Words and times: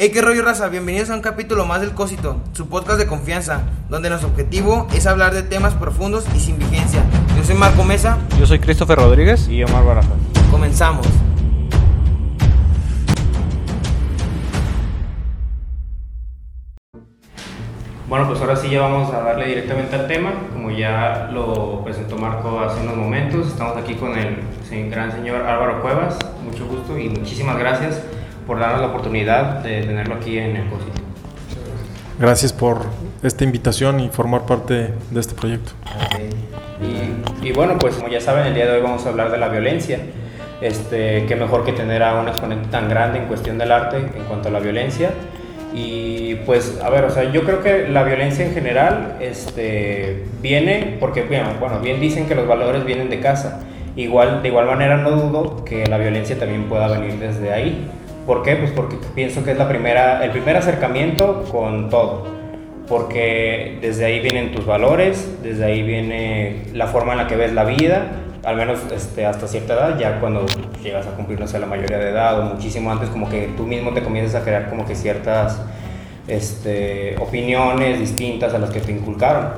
Hey, 0.00 0.10
qué 0.12 0.22
rollo 0.22 0.42
raza, 0.42 0.68
bienvenidos 0.68 1.10
a 1.10 1.14
un 1.16 1.22
capítulo 1.22 1.66
más 1.66 1.80
del 1.80 1.90
Cósito, 1.90 2.36
su 2.52 2.68
podcast 2.68 3.00
de 3.00 3.08
confianza, 3.08 3.62
donde 3.88 4.08
nuestro 4.08 4.30
objetivo 4.30 4.86
es 4.94 5.08
hablar 5.08 5.34
de 5.34 5.42
temas 5.42 5.74
profundos 5.74 6.24
y 6.36 6.38
sin 6.38 6.56
vigencia. 6.56 7.02
Yo 7.36 7.42
soy 7.42 7.56
Marco 7.56 7.82
Mesa. 7.82 8.16
Yo 8.38 8.46
soy 8.46 8.60
Christopher 8.60 8.96
Rodríguez 8.96 9.48
y 9.48 9.64
Omar 9.64 9.84
Barajas. 9.84 10.12
Comenzamos. 10.52 11.04
Bueno, 18.08 18.28
pues 18.28 18.40
ahora 18.40 18.54
sí 18.54 18.70
ya 18.70 18.82
vamos 18.82 19.12
a 19.12 19.18
darle 19.18 19.48
directamente 19.48 19.96
al 19.96 20.06
tema, 20.06 20.32
como 20.52 20.70
ya 20.70 21.28
lo 21.32 21.82
presentó 21.82 22.16
Marco 22.16 22.60
hace 22.60 22.80
unos 22.82 22.96
momentos. 22.96 23.48
Estamos 23.48 23.76
aquí 23.76 23.96
con 23.96 24.16
el 24.16 24.44
gran 24.90 25.10
señor 25.10 25.42
Álvaro 25.42 25.82
Cuevas, 25.82 26.16
mucho 26.44 26.68
gusto 26.68 26.96
y 26.96 27.08
muchísimas 27.08 27.58
gracias 27.58 28.00
por 28.48 28.58
darnos 28.58 28.80
la 28.80 28.86
oportunidad 28.88 29.62
de 29.62 29.82
tenerlo 29.82 30.14
aquí 30.14 30.38
en 30.38 30.56
el 30.56 30.68
Cosito. 30.70 31.02
Gracias 32.18 32.52
por 32.52 32.86
esta 33.22 33.44
invitación 33.44 34.00
y 34.00 34.08
formar 34.08 34.46
parte 34.46 34.94
de 35.10 35.20
este 35.20 35.34
proyecto. 35.34 35.72
Y, 36.80 37.46
y, 37.46 37.52
bueno, 37.52 37.78
pues 37.78 37.96
como 37.96 38.08
ya 38.08 38.20
saben, 38.20 38.46
el 38.46 38.54
día 38.54 38.66
de 38.66 38.72
hoy 38.72 38.82
vamos 38.82 39.04
a 39.04 39.10
hablar 39.10 39.30
de 39.30 39.36
la 39.36 39.48
violencia. 39.48 40.00
Este, 40.62 41.26
qué 41.26 41.36
mejor 41.36 41.64
que 41.64 41.72
tener 41.72 42.02
a 42.02 42.20
un 42.20 42.26
exponente 42.26 42.68
tan 42.70 42.88
grande 42.88 43.18
en 43.18 43.26
cuestión 43.26 43.58
del 43.58 43.70
arte 43.70 43.98
en 43.98 44.24
cuanto 44.24 44.48
a 44.48 44.50
la 44.50 44.60
violencia. 44.60 45.10
Y 45.74 46.36
pues, 46.46 46.80
a 46.82 46.88
ver, 46.88 47.04
o 47.04 47.10
sea, 47.10 47.30
yo 47.30 47.44
creo 47.44 47.62
que 47.62 47.86
la 47.88 48.02
violencia 48.02 48.46
en 48.46 48.54
general 48.54 49.16
este, 49.20 50.24
viene, 50.40 50.96
porque, 50.98 51.22
bueno, 51.22 51.50
bueno, 51.60 51.80
bien 51.80 52.00
dicen 52.00 52.26
que 52.26 52.34
los 52.34 52.48
valores 52.48 52.86
vienen 52.86 53.10
de 53.10 53.20
casa. 53.20 53.60
Igual, 53.94 54.42
de 54.42 54.48
igual 54.48 54.66
manera 54.66 54.96
no 54.96 55.10
dudo 55.10 55.64
que 55.64 55.86
la 55.86 55.98
violencia 55.98 56.38
también 56.38 56.64
pueda 56.64 56.88
venir 56.88 57.18
desde 57.18 57.52
ahí. 57.52 57.86
¿Por 58.28 58.42
qué? 58.42 58.56
Pues 58.56 58.72
porque 58.72 58.98
pienso 59.14 59.42
que 59.42 59.52
es 59.52 59.56
la 59.56 59.66
primera, 59.70 60.22
el 60.22 60.30
primer 60.32 60.54
acercamiento 60.54 61.44
con 61.50 61.88
todo. 61.88 62.26
Porque 62.86 63.78
desde 63.80 64.04
ahí 64.04 64.20
vienen 64.20 64.52
tus 64.52 64.66
valores, 64.66 65.38
desde 65.42 65.64
ahí 65.64 65.82
viene 65.82 66.64
la 66.74 66.88
forma 66.88 67.12
en 67.12 67.18
la 67.20 67.26
que 67.26 67.36
ves 67.36 67.54
la 67.54 67.64
vida, 67.64 68.08
al 68.44 68.56
menos 68.56 68.80
este, 68.94 69.24
hasta 69.24 69.48
cierta 69.48 69.72
edad, 69.72 69.98
ya 69.98 70.20
cuando 70.20 70.44
llegas 70.82 71.06
a 71.06 71.12
cumplir, 71.12 71.40
no 71.40 71.48
sé, 71.48 71.58
la 71.58 71.64
mayoría 71.64 71.96
de 71.96 72.10
edad 72.10 72.38
o 72.38 72.42
muchísimo 72.54 72.92
antes, 72.92 73.08
como 73.08 73.30
que 73.30 73.48
tú 73.56 73.62
mismo 73.62 73.94
te 73.94 74.02
comienzas 74.02 74.42
a 74.42 74.44
crear 74.44 74.68
como 74.68 74.84
que 74.84 74.94
ciertas 74.94 75.62
este, 76.26 77.16
opiniones 77.18 77.98
distintas 77.98 78.52
a 78.52 78.58
las 78.58 78.68
que 78.68 78.80
te 78.80 78.92
inculcaron. 78.92 79.52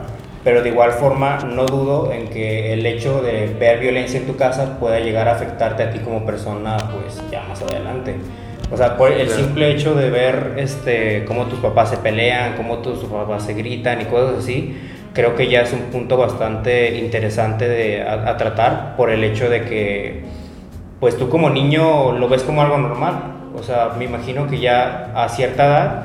Pero 0.44 0.62
de 0.62 0.68
igual 0.68 0.92
forma, 0.92 1.38
no 1.38 1.66
dudo 1.66 2.12
en 2.12 2.28
que 2.28 2.72
el 2.72 2.86
hecho 2.86 3.20
de 3.20 3.48
ver 3.48 3.80
violencia 3.80 4.20
en 4.20 4.28
tu 4.28 4.36
casa 4.36 4.78
pueda 4.78 5.00
llegar 5.00 5.26
a 5.26 5.32
afectarte 5.32 5.82
a 5.82 5.90
ti 5.90 5.98
como 5.98 6.24
persona, 6.24 6.76
pues 6.92 7.20
ya 7.32 7.42
más 7.48 7.60
adelante. 7.62 8.14
O 8.72 8.76
sea, 8.76 8.96
por 8.96 9.10
el 9.10 9.28
simple 9.28 9.72
hecho 9.72 9.94
de 9.94 10.10
ver 10.10 10.54
este, 10.56 11.24
cómo 11.24 11.46
tus 11.46 11.58
papás 11.58 11.90
se 11.90 11.96
pelean, 11.96 12.54
cómo 12.56 12.78
tus 12.78 13.00
papás 13.00 13.44
se 13.44 13.54
gritan 13.54 14.00
y 14.00 14.04
cosas 14.04 14.38
así, 14.38 14.78
creo 15.12 15.34
que 15.34 15.48
ya 15.48 15.62
es 15.62 15.72
un 15.72 15.90
punto 15.90 16.16
bastante 16.16 16.96
interesante 16.98 17.68
de, 17.68 18.02
a, 18.02 18.36
tratar 18.36 18.96
por 18.96 19.10
el 19.10 19.24
hecho 19.24 19.50
de 19.50 19.62
que, 19.62 20.22
pues 21.00 21.16
tú 21.16 21.28
como 21.28 21.50
niño 21.50 22.12
lo 22.12 22.28
ves 22.28 22.42
como 22.42 22.62
algo 22.62 22.78
normal. 22.78 23.36
O 23.58 23.62
sea, 23.64 23.94
me 23.98 24.04
imagino 24.04 24.46
que 24.46 24.60
ya 24.60 25.12
a 25.16 25.28
cierta 25.28 25.66
edad 25.66 26.04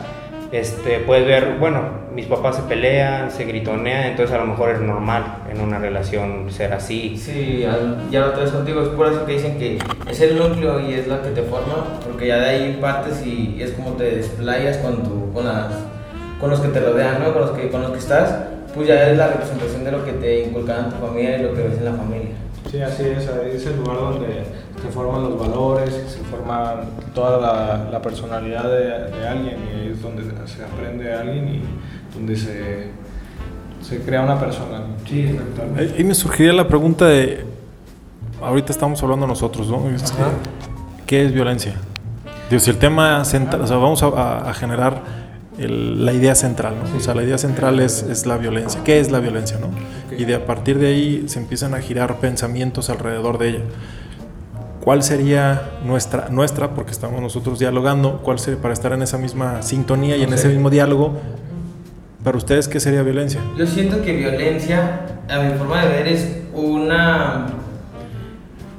este, 0.55 0.99
puedes 0.99 1.25
ver, 1.25 1.57
bueno, 1.59 1.81
mis 2.13 2.25
papás 2.25 2.57
se 2.57 2.61
pelean, 2.63 3.31
se 3.31 3.45
gritonean, 3.45 4.07
entonces 4.07 4.35
a 4.35 4.39
lo 4.39 4.47
mejor 4.47 4.71
es 4.71 4.81
normal 4.81 5.43
en 5.51 5.61
una 5.61 5.79
relación 5.79 6.51
ser 6.51 6.73
así. 6.73 7.17
Sí, 7.17 7.65
ya 8.11 8.19
lo 8.21 8.31
traes 8.31 8.51
contigo, 8.51 8.81
es 8.81 8.89
por 8.89 9.07
eso 9.07 9.25
que 9.25 9.33
dicen 9.33 9.57
que 9.57 9.79
es 10.09 10.21
el 10.21 10.37
núcleo 10.37 10.79
y 10.79 10.93
es 10.93 11.07
lo 11.07 11.21
que 11.21 11.29
te 11.29 11.43
forma, 11.43 11.99
porque 12.03 12.27
ya 12.27 12.37
de 12.37 12.45
ahí 12.45 12.77
partes 12.79 13.25
y 13.25 13.57
es 13.61 13.71
como 13.71 13.91
te 13.91 14.03
desplayas 14.15 14.77
con, 14.77 15.03
tu, 15.03 15.33
con, 15.33 15.45
las, 15.45 15.73
con 16.39 16.49
los 16.49 16.59
que 16.59 16.69
te 16.69 16.79
rodean, 16.79 17.23
¿no? 17.23 17.33
con, 17.33 17.41
los 17.41 17.51
que, 17.51 17.69
con 17.69 17.81
los 17.81 17.91
que 17.91 17.99
estás 17.99 18.33
pues 18.75 18.89
ya 18.89 19.09
es 19.09 19.17
la 19.17 19.27
representación 19.29 19.85
de 19.85 19.91
lo 19.91 20.03
que 20.03 20.11
te 20.11 20.43
inculcan 20.43 20.85
en 20.85 20.91
tu 20.91 20.97
familia 20.97 21.37
y 21.37 21.43
lo 21.43 21.53
que 21.53 21.61
ves 21.61 21.77
en 21.77 21.85
la 21.85 21.93
familia. 21.93 22.31
Sí, 22.69 22.81
así 22.81 23.03
es, 23.03 23.27
ahí 23.27 23.51
es 23.55 23.65
el 23.67 23.77
lugar 23.77 23.97
donde 23.97 24.43
se 24.81 24.87
forman 24.89 25.23
los 25.23 25.39
valores, 25.39 25.91
se 25.93 26.19
forma 26.29 26.81
toda 27.13 27.39
la, 27.39 27.89
la 27.91 28.01
personalidad 28.01 28.63
de, 28.63 29.17
de, 29.17 29.27
alguien 29.27 29.57
y 29.63 29.79
ahí 29.79 29.89
es 29.93 30.01
donde 30.01 30.23
se 30.23 30.63
aprende 30.63 31.13
a 31.13 31.21
alguien 31.21 31.47
y 31.47 31.61
donde 32.13 32.35
se, 32.35 32.89
se 33.81 33.99
crea 34.01 34.21
una 34.21 34.39
persona. 34.39 34.81
Sí, 35.07 35.21
exactamente. 35.21 35.95
Ahí 35.97 36.03
me 36.03 36.15
surgiría 36.15 36.53
la 36.53 36.67
pregunta 36.67 37.05
de, 37.05 37.45
ahorita 38.41 38.71
estamos 38.71 39.01
hablando 39.03 39.27
nosotros, 39.27 39.69
¿no? 39.69 39.89
Este, 39.89 40.17
¿Qué 41.05 41.23
es 41.23 41.33
violencia? 41.33 41.75
Digo, 42.49 42.59
si 42.59 42.69
el 42.71 42.77
tema 42.77 43.23
central, 43.25 43.61
o 43.61 43.67
sea, 43.67 43.77
vamos 43.77 44.01
a, 44.03 44.49
a 44.49 44.53
generar 44.53 45.01
la 45.57 46.13
idea 46.13 46.35
central, 46.35 46.75
¿no? 46.83 46.97
O 46.97 46.99
sea, 46.99 47.15
la 47.15 47.23
idea 47.23 47.37
central 47.37 47.79
es, 47.79 48.03
es, 48.03 48.25
la 48.25 48.37
violencia. 48.37 48.81
¿Qué 48.83 48.99
es 48.99 49.11
la 49.11 49.19
violencia, 49.19 49.57
no? 49.59 49.69
Y 50.17 50.25
de 50.25 50.35
a 50.35 50.45
partir 50.45 50.79
de 50.79 50.87
ahí 50.87 51.23
se 51.27 51.39
empiezan 51.39 51.73
a 51.73 51.79
girar 51.79 52.19
pensamientos 52.19 52.89
alrededor 52.89 53.37
de 53.37 53.49
ella. 53.49 53.61
¿Cuál 54.81 55.01
sería 55.03 55.71
nuestra, 55.83 56.29
nuestra 56.29 56.75
porque 56.75 56.91
estamos 56.91 57.21
nosotros 57.21 57.57
dialogando, 57.59 58.21
cuál 58.23 58.37
sería, 58.37 58.61
para 58.61 58.73
estar 58.73 58.93
en 58.93 59.01
esa 59.01 59.17
misma 59.17 59.61
sintonía 59.63 60.15
y 60.15 60.23
en 60.23 60.33
ese 60.33 60.47
mismo 60.47 60.69
diálogo, 60.69 61.17
para 62.23 62.37
ustedes, 62.37 62.67
¿qué 62.67 62.79
sería 62.79 63.01
violencia? 63.01 63.41
Yo 63.57 63.65
siento 63.65 64.01
que 64.01 64.13
violencia, 64.13 65.01
a 65.27 65.39
mi 65.39 65.57
forma 65.57 65.83
de 65.83 65.89
ver, 65.89 66.07
es 66.07 66.37
una 66.53 67.47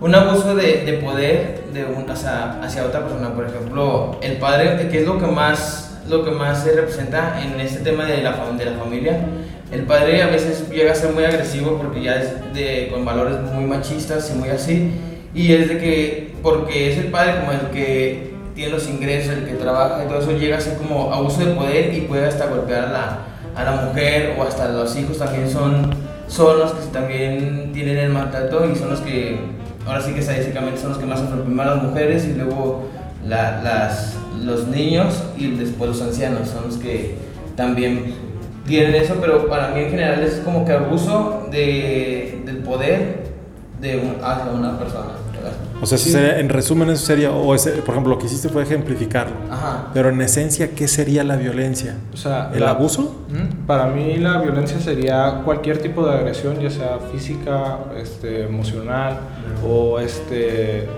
un 0.01 0.15
abuso 0.15 0.55
de, 0.55 0.85
de 0.85 0.93
poder 0.95 1.65
de 1.73 1.85
un, 1.85 2.09
hacia, 2.09 2.61
hacia 2.63 2.85
otra 2.85 3.01
persona. 3.01 3.35
Por 3.35 3.47
ejemplo, 3.47 4.19
el 4.21 4.37
padre, 4.37 4.89
que 4.89 5.01
es 5.01 5.07
lo 5.07 5.19
que 5.19 5.27
más 5.27 5.87
lo 6.09 6.25
que 6.25 6.31
más 6.31 6.63
se 6.63 6.73
representa 6.73 7.41
en 7.43 7.59
este 7.61 7.81
tema 7.81 8.05
de 8.05 8.23
la, 8.23 8.33
de 8.57 8.65
la 8.65 8.79
familia. 8.79 9.19
El 9.73 9.83
padre 9.83 10.23
a 10.23 10.29
veces 10.29 10.69
llega 10.71 10.93
a 10.93 10.95
ser 10.95 11.13
muy 11.13 11.25
agresivo 11.25 11.77
porque 11.77 12.03
ya 12.03 12.17
es 12.17 12.55
de, 12.55 12.89
con 12.93 13.05
valores 13.05 13.39
muy 13.53 13.65
machistas 13.65 14.31
y 14.35 14.39
muy 14.39 14.49
así. 14.49 14.93
Y 15.35 15.53
es 15.53 15.69
de 15.69 15.79
que, 15.79 16.35
porque 16.43 16.93
es 16.93 16.99
el 16.99 17.11
padre 17.11 17.41
como 17.41 17.53
el 17.53 17.71
que 17.71 18.33
tiene 18.55 18.73
los 18.73 18.89
ingresos, 18.89 19.35
el 19.35 19.45
que 19.45 19.55
trabaja 19.55 20.05
y 20.05 20.09
todo 20.09 20.21
eso, 20.21 20.33
llega 20.33 20.57
a 20.57 20.61
ser 20.61 20.79
como 20.79 21.13
abuso 21.13 21.45
de 21.45 21.53
poder 21.55 21.93
y 21.93 22.03
puede 22.03 22.27
hasta 22.27 22.47
golpear 22.47 22.87
a 22.87 22.93
la, 22.93 23.19
a 23.57 23.65
la 23.65 23.83
mujer 23.83 24.37
o 24.39 24.43
hasta 24.43 24.69
los 24.69 24.97
hijos 24.97 25.19
también 25.19 25.51
son, 25.51 25.91
son 26.29 26.59
los 26.59 26.73
que 26.73 26.87
también 26.93 27.71
tienen 27.73 27.99
el 27.99 28.11
maltrato 28.11 28.71
y 28.71 28.77
son 28.77 28.91
los 28.91 29.01
que, 29.01 29.39
ahora 29.87 30.01
sí 30.01 30.13
que 30.13 30.21
estadísticamente 30.21 30.81
son 30.81 30.91
los 30.91 30.99
que 30.99 31.07
más 31.07 31.21
sufren 31.21 31.43
primero 31.43 31.75
las 31.75 31.83
mujeres 31.83 32.25
y 32.25 32.35
luego 32.35 32.89
las, 33.27 34.15
los 34.43 34.69
niños 34.69 35.23
y 35.37 35.51
después 35.53 35.91
los 35.91 36.03
ancianos 36.03 36.49
son 36.49 36.67
los 36.67 36.77
que 36.77 37.15
también 37.57 38.15
tienen 38.67 38.95
eso, 38.95 39.17
pero 39.21 39.49
para 39.49 39.69
mí 39.69 39.81
en 39.81 39.91
general 39.91 40.23
es 40.23 40.35
como 40.45 40.65
que 40.65 40.73
abuso 40.73 41.49
de, 41.51 42.43
del 42.45 42.59
poder 42.59 43.27
de 43.81 44.17
hacia 44.23 44.53
una 44.53 44.79
persona. 44.79 45.13
O 45.81 45.87
sea, 45.87 46.39
en 46.39 46.49
resumen 46.49 46.89
eso 46.89 47.05
sería, 47.05 47.31
o 47.31 47.49
por 47.49 47.59
ejemplo, 47.59 48.15
lo 48.15 48.19
que 48.19 48.27
hiciste 48.27 48.49
fue 48.49 48.63
ejemplificarlo. 48.63 49.37
Ajá. 49.51 49.89
Pero 49.93 50.09
en 50.09 50.21
esencia, 50.23 50.71
¿qué 50.71 50.89
sería 50.89 51.23
la 51.23 51.37
violencia? 51.37 51.97
O 52.15 52.17
sea, 52.17 52.51
¿El 52.55 52.63
abuso? 52.65 53.27
Para 53.67 53.87
mí 53.89 54.17
la 54.17 54.41
violencia 54.41 54.81
sería 54.81 55.43
cualquier 55.45 55.79
tipo 55.79 56.07
de 56.07 56.15
agresión, 56.15 56.59
ya 56.61 56.71
sea 56.71 56.99
física, 57.13 57.79
este, 58.01 58.45
emocional 58.45 59.19
o 59.67 59.99
este 60.01 60.89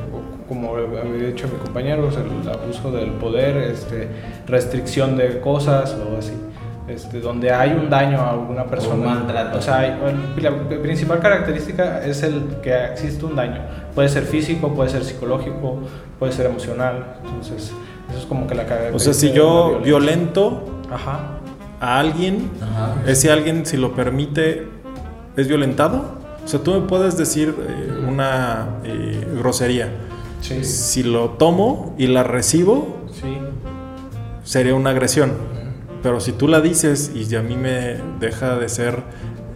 como 0.49 0.77
había 0.77 1.27
dicho 1.27 1.47
mi 1.47 1.59
compañero, 1.59 2.09
el 2.09 2.49
abuso 2.49 2.91
del 2.91 3.11
poder, 3.11 3.59
este, 3.59 4.09
restricción 4.47 5.19
de 5.19 5.41
cosas 5.41 5.95
o 5.95 6.17
así. 6.17 6.33
Este, 6.89 7.21
donde 7.21 7.51
hay 7.51 7.73
un 7.73 7.91
daño 7.91 8.19
a 8.19 8.31
alguna 8.31 8.65
persona. 8.65 9.25
O, 9.55 9.61
sea, 9.61 9.99
la 10.37 10.81
principal 10.81 11.21
característica 11.21 12.05
es 12.05 12.23
el 12.23 12.57
que 12.63 12.87
existe 12.87 13.25
un 13.25 13.37
daño. 13.37 13.61
Puede 13.95 14.09
ser 14.09 14.25
físico, 14.25 14.75
puede 14.75 14.91
ser 14.91 15.05
psicológico, 15.05 15.81
puede 16.19 16.33
ser 16.33 16.47
emocional. 16.47 17.17
Entonces, 17.25 17.73
eso 18.09 18.19
es 18.19 18.27
como 18.27 18.47
que 18.47 18.55
la 18.55 18.65
característica. 18.65 19.11
O 19.11 19.13
sea, 19.13 19.15
si 19.15 19.33
yo 19.33 19.81
violento 19.85 20.65
a 21.81 21.99
alguien, 21.99 22.51
ese 23.07 23.31
alguien, 23.31 23.67
si 23.67 23.77
lo 23.77 23.95
permite, 23.95 24.67
es 25.37 25.47
violentado. 25.47 26.19
O 26.45 26.49
sea, 26.49 26.61
tú 26.61 26.73
me 26.73 26.81
puedes 26.81 27.19
decir 27.19 27.55
eh, 27.59 28.05
una 28.09 28.79
eh, 28.83 29.27
grosería 29.39 29.91
si 30.41 31.03
lo 31.03 31.31
tomo 31.31 31.95
y 31.99 32.07
la 32.07 32.23
recibo, 32.23 32.97
sería 34.45 34.75
una 34.75 34.91
agresión. 34.91 35.33
Pero 36.03 36.21
si 36.21 36.33
tú 36.33 36.49
la 36.49 36.61
dices 36.61 37.13
y 37.15 37.35
a 37.35 37.43
mí 37.43 37.57
me 37.57 37.97
deja 38.21 38.57
de 38.57 38.69
ser 38.69 39.03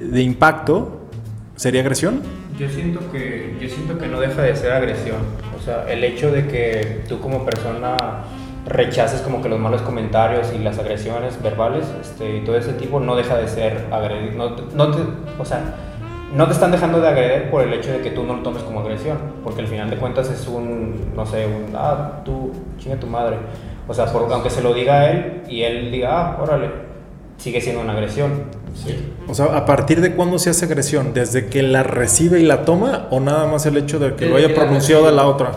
de 0.01 0.23
impacto, 0.23 1.01
¿sería 1.57 1.83
agresión? 1.83 2.23
Yo 2.59 2.69
siento 2.69 3.01
que, 3.11 3.57
yo 3.61 3.69
siento 3.69 3.99
que 3.99 4.07
no 4.09 4.21
deja 4.21 4.43
de 4.43 4.55
ser 4.57 4.73
agresión. 4.73 5.19
O 5.59 5.63
sea, 5.65 5.91
el 5.91 6.03
hecho 6.05 6.31
de 6.33 6.49
que 6.49 7.03
tú 7.09 7.21
como 7.21 7.45
persona 7.45 7.97
rechaces 8.67 9.21
como 9.23 9.43
que 9.43 9.49
los 9.49 9.59
malos 9.59 9.83
comentarios 9.83 10.53
y 10.55 10.59
las 10.59 10.79
agresiones 10.79 11.41
verbales 11.43 11.87
este, 12.01 12.37
y 12.37 12.41
todo 12.45 12.57
ese 12.57 12.73
tipo 12.75 13.01
no 13.01 13.17
deja 13.17 13.37
de 13.37 13.49
ser 13.49 13.87
agresión. 13.91 14.37
No, 14.37 14.57
no 14.89 14.97
o 15.39 15.45
sea, 15.45 15.75
no 16.35 16.47
te 16.47 16.53
están 16.53 16.71
dejando 16.71 17.01
de 17.01 17.09
agredir 17.09 17.51
por 17.51 17.63
el 17.63 17.73
hecho 17.75 17.93
de 17.93 18.01
que 18.01 18.11
tú 18.11 18.25
no 18.25 18.37
lo 18.37 18.43
tomes 18.43 18.63
como 18.63 18.81
agresión, 18.81 19.19
porque 19.45 19.61
al 19.61 19.67
final 19.67 19.91
de 19.91 19.97
cuentas 19.97 20.31
es 20.31 20.47
un, 20.49 21.15
no 21.15 21.27
sé, 21.27 21.47
un, 21.47 21.75
ah, 21.75 22.23
tú, 22.25 22.53
chinga 22.79 22.97
tu 22.97 23.07
madre. 23.07 23.37
O 23.89 23.95
sea, 23.95 24.07
por- 24.07 24.33
aunque 24.33 24.51
se 24.51 24.63
lo 24.63 24.73
diga 24.75 25.01
a 25.01 25.11
él 25.11 25.43
y 25.49 25.63
él 25.63 25.91
diga, 25.91 26.11
ah, 26.37 26.39
órale, 26.43 26.71
sigue 27.37 27.61
siendo 27.61 27.81
una 27.83 27.93
agresión. 27.93 28.45
O 29.29 29.35
sea, 29.35 29.47
¿a 29.57 29.67
partir 29.67 30.01
de 30.01 30.15
cuándo 30.15 30.39
se 30.39 30.51
hace 30.51 30.65
agresión? 30.65 31.13
¿Desde 31.13 31.47
que 31.47 31.63
la 31.63 31.83
recibe 31.83 32.41
y 32.41 32.45
la 32.45 32.65
toma 32.65 33.09
o 33.11 33.21
nada 33.21 33.47
más 33.47 33.67
el 33.67 33.77
hecho 33.77 33.99
de 33.99 34.15
que 34.15 34.27
lo 34.27 34.37
haya 34.37 34.55
pronunciado 34.55 35.07
de 35.07 35.13
la 35.13 35.27
otra? 35.27 35.53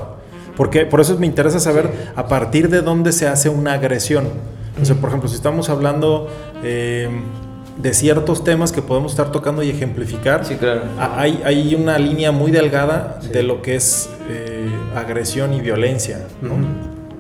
Porque 0.58 0.86
por 0.86 1.02
eso 1.02 1.18
me 1.18 1.26
interesa 1.26 1.60
saber 1.60 1.90
a 2.16 2.28
partir 2.28 2.70
de 2.70 2.82
dónde 2.82 3.12
se 3.12 3.28
hace 3.28 3.50
una 3.50 3.74
agresión. 3.74 4.28
O 4.82 4.86
sea, 4.86 4.96
por 4.96 5.10
ejemplo, 5.10 5.30
si 5.30 5.36
estamos 5.36 5.70
hablando 5.70 6.28
eh, 6.64 7.10
de 7.78 7.94
ciertos 7.94 8.44
temas 8.44 8.72
que 8.72 8.82
podemos 8.82 9.12
estar 9.12 9.32
tocando 9.32 9.64
y 9.64 9.70
ejemplificar, 9.70 10.46
Sí, 10.46 10.56
claro. 10.56 10.82
a- 11.00 11.20
hay, 11.22 11.42
hay 11.46 11.76
una 11.76 11.98
línea 12.00 12.32
muy 12.32 12.52
delgada 12.52 13.20
de 13.32 13.44
lo 13.44 13.62
que 13.62 13.76
es 13.76 14.10
eh, 14.30 14.68
agresión 14.96 15.54
y 15.54 15.62
violencia. 15.62 16.20
¿no? 16.42 16.56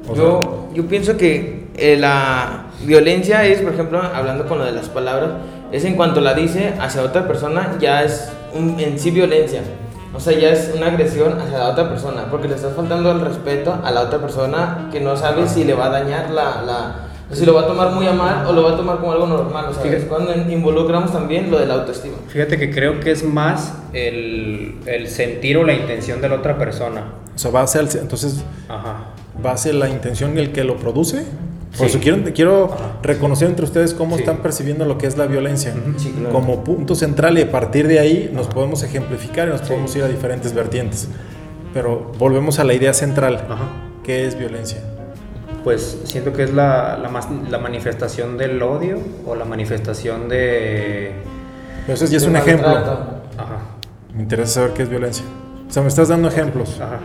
O 0.07 0.15
sea, 0.15 0.23
Yo, 0.23 0.67
yo 0.73 0.85
pienso 0.85 1.17
que 1.17 1.67
eh, 1.77 1.97
la 1.97 2.65
violencia 2.85 3.45
es, 3.45 3.61
por 3.61 3.73
ejemplo, 3.73 4.01
hablando 4.01 4.45
con 4.47 4.59
lo 4.59 4.65
de 4.65 4.71
las 4.71 4.89
palabras, 4.89 5.31
es 5.71 5.83
en 5.85 5.95
cuanto 5.95 6.21
la 6.21 6.33
dice 6.33 6.73
hacia 6.79 7.01
otra 7.01 7.27
persona, 7.27 7.75
ya 7.79 8.03
es 8.03 8.29
un- 8.53 8.79
en 8.79 8.97
sí 8.99 9.11
violencia. 9.11 9.61
O 10.13 10.19
sea, 10.19 10.37
ya 10.37 10.49
es 10.51 10.71
una 10.75 10.87
agresión 10.87 11.37
hacia 11.41 11.57
la 11.57 11.69
otra 11.69 11.89
persona, 11.89 12.27
porque 12.31 12.47
le 12.47 12.55
estás 12.55 12.73
faltando 12.73 13.11
el 13.11 13.19
respeto 13.19 13.77
a 13.83 13.91
la 13.91 14.01
otra 14.01 14.19
persona 14.19 14.87
que 14.91 15.01
no 15.01 15.17
sabes 15.17 15.51
si 15.51 15.63
le 15.65 15.73
va 15.73 15.87
a 15.87 15.89
dañar 15.89 16.29
la... 16.31 16.61
la 16.61 16.95
o 17.29 17.33
si 17.35 17.43
lo 17.43 17.55
va 17.55 17.61
a 17.61 17.67
tomar 17.67 17.89
muy 17.89 18.05
a 18.07 18.13
mal 18.13 18.45
o 18.45 18.53
lo 18.53 18.61
va 18.61 18.73
a 18.73 18.77
tomar 18.77 18.97
como 18.99 19.11
algo 19.11 19.25
normal. 19.25 19.65
O 19.69 19.73
sea, 19.73 19.81
Fíjate. 19.81 20.03
es 20.03 20.05
cuando 20.07 20.31
involucramos 20.35 21.11
también 21.11 21.49
lo 21.49 21.57
de 21.57 21.65
la 21.65 21.73
autoestima. 21.73 22.13
Fíjate 22.27 22.59
que 22.59 22.69
creo 22.71 22.99
que 22.99 23.09
es 23.09 23.23
más 23.23 23.73
el, 23.93 24.75
el 24.85 25.07
sentir 25.07 25.57
o 25.57 25.63
la 25.63 25.73
intención 25.73 26.21
de 26.21 26.29
la 26.29 26.35
otra 26.35 26.55
persona. 26.59 27.01
o 27.35 27.37
sea, 27.39 27.49
va 27.49 27.63
a 27.63 27.67
ser, 27.67 27.87
entonces 27.99 28.43
Ajá. 28.69 28.97
Ser 29.57 29.75
la 29.75 29.89
intención 29.89 30.37
el 30.37 30.51
que 30.51 30.63
lo 30.63 30.77
produce. 30.77 31.23
Por 31.77 31.87
Sí. 31.89 31.97
eso 31.97 31.99
quiero, 31.99 32.23
quiero 32.33 32.65
Ajá. 32.73 32.99
reconocer 33.03 33.49
entre 33.49 33.65
ustedes 33.65 33.93
cómo 33.93 34.15
Sí. 34.15 34.21
están 34.21 34.37
percibiendo 34.37 34.85
lo 34.85 34.97
que 34.97 35.07
es 35.07 35.17
la 35.17 35.25
violencia 35.25 35.73
Sí, 35.97 36.11
claro. 36.17 36.33
como 36.33 36.63
punto 36.63 36.95
central 36.95 37.37
y 37.37 37.41
a 37.41 37.51
partir 37.51 37.87
de 37.87 37.99
ahí 37.99 38.29
nos 38.33 38.47
podemos 38.47 38.81
ejemplificar 38.83 39.47
y 39.49 39.51
nos 39.51 39.61
podemos 39.61 39.93
ir 39.95 40.03
a 40.03 40.07
diferentes 40.07 40.53
vertientes. 40.53 41.09
Pero 41.73 42.13
volvemos 42.17 42.59
a 42.59 42.63
la 42.63 42.73
idea 42.73 42.93
central. 42.93 43.45
Ajá. 43.49 43.65
¿Qué 44.05 44.25
es 44.25 44.37
violencia? 44.39 44.79
Pues 45.65 45.99
siento 46.05 46.31
que 46.31 46.43
es 46.43 46.53
la, 46.53 46.97
la, 46.97 47.09
la 47.49 47.57
manifestación 47.57 48.37
del 48.37 48.61
odio 48.61 48.99
o 49.25 49.35
la 49.35 49.43
manifestación 49.45 50.29
de... 50.29 51.11
Eso 51.87 52.05
ya 52.05 52.17
es 52.17 52.23
un 52.25 52.35
ejemplo. 52.37 52.69
Ajá. 52.69 53.59
Me 54.15 54.21
interesa 54.21 54.53
saber 54.53 54.71
qué 54.73 54.83
es 54.83 54.89
violencia. 54.89 55.25
O 55.67 55.73
sea, 55.73 55.81
me 55.81 55.89
estás 55.89 56.07
dando 56.07 56.29
ejemplos. 56.29 56.79
Ajá. 56.79 56.99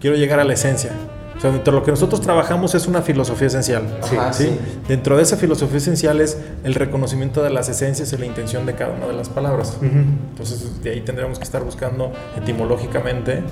Quiero 0.00 0.16
llegar 0.16 0.40
a 0.40 0.44
la 0.44 0.54
esencia. 0.54 0.92
O 1.36 1.40
sea, 1.40 1.50
dentro 1.50 1.72
de 1.72 1.80
lo 1.80 1.84
que 1.84 1.90
nosotros 1.90 2.20
trabajamos 2.20 2.74
es 2.74 2.86
una 2.86 3.02
filosofía 3.02 3.48
esencial. 3.48 3.98
Ajá, 4.02 4.32
sí. 4.32 4.58
Dentro 4.88 5.16
de 5.16 5.22
esa 5.22 5.36
filosofía 5.36 5.78
esencial 5.78 6.20
es 6.20 6.38
el 6.64 6.74
reconocimiento 6.74 7.42
de 7.42 7.50
las 7.50 7.68
esencias 7.68 8.12
y 8.12 8.16
la 8.16 8.26
intención 8.26 8.64
de 8.64 8.74
cada 8.74 8.94
una 8.94 9.06
de 9.06 9.12
las 9.12 9.28
palabras. 9.28 9.76
Entonces, 9.82 10.82
de 10.82 10.90
ahí 10.90 11.02
tendríamos 11.02 11.38
que 11.38 11.44
estar 11.44 11.62
buscando 11.62 12.12
etimológicamente 12.36 13.42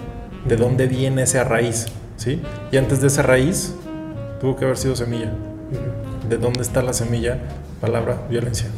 de 0.46 0.56
dónde 0.56 0.86
viene 0.86 1.22
esa 1.22 1.44
raíz, 1.44 1.86
¿sí? 2.16 2.40
Y 2.72 2.76
antes 2.76 3.00
de 3.00 3.08
esa 3.08 3.22
raíz, 3.22 3.74
tuvo 4.40 4.56
que 4.56 4.64
haber 4.64 4.76
sido 4.76 4.96
semilla. 4.96 5.32
¿De 6.28 6.38
dónde 6.38 6.62
está 6.62 6.82
la 6.82 6.92
semilla? 6.92 7.38
Palabra, 7.80 8.22
violencia. 8.30 8.68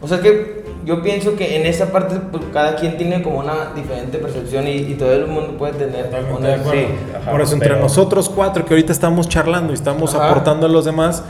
O 0.00 0.08
sea 0.08 0.20
que 0.20 0.61
yo 0.84 1.02
pienso 1.02 1.36
que 1.36 1.56
en 1.56 1.66
esa 1.66 1.92
parte 1.92 2.16
pues, 2.30 2.42
cada 2.52 2.76
quien 2.76 2.96
tiene 2.96 3.22
como 3.22 3.38
una 3.38 3.72
diferente 3.74 4.18
percepción 4.18 4.66
y, 4.66 4.72
y 4.78 4.94
todo 4.94 5.12
el 5.12 5.26
mundo 5.26 5.56
puede 5.58 5.74
tener 5.74 6.10
una- 6.36 6.48
de 6.48 6.54
acuerdo. 6.54 6.80
sí, 6.80 6.86
ajá, 7.20 7.30
Por 7.30 7.40
eso, 7.40 7.54
entre 7.54 7.68
pero- 7.70 7.80
nosotros 7.80 8.28
cuatro 8.28 8.64
que 8.64 8.74
ahorita 8.74 8.92
estamos 8.92 9.28
charlando 9.28 9.72
y 9.72 9.74
estamos 9.74 10.14
Ajá. 10.14 10.28
aportando 10.30 10.66
a 10.66 10.68
los 10.68 10.84
demás, 10.84 11.22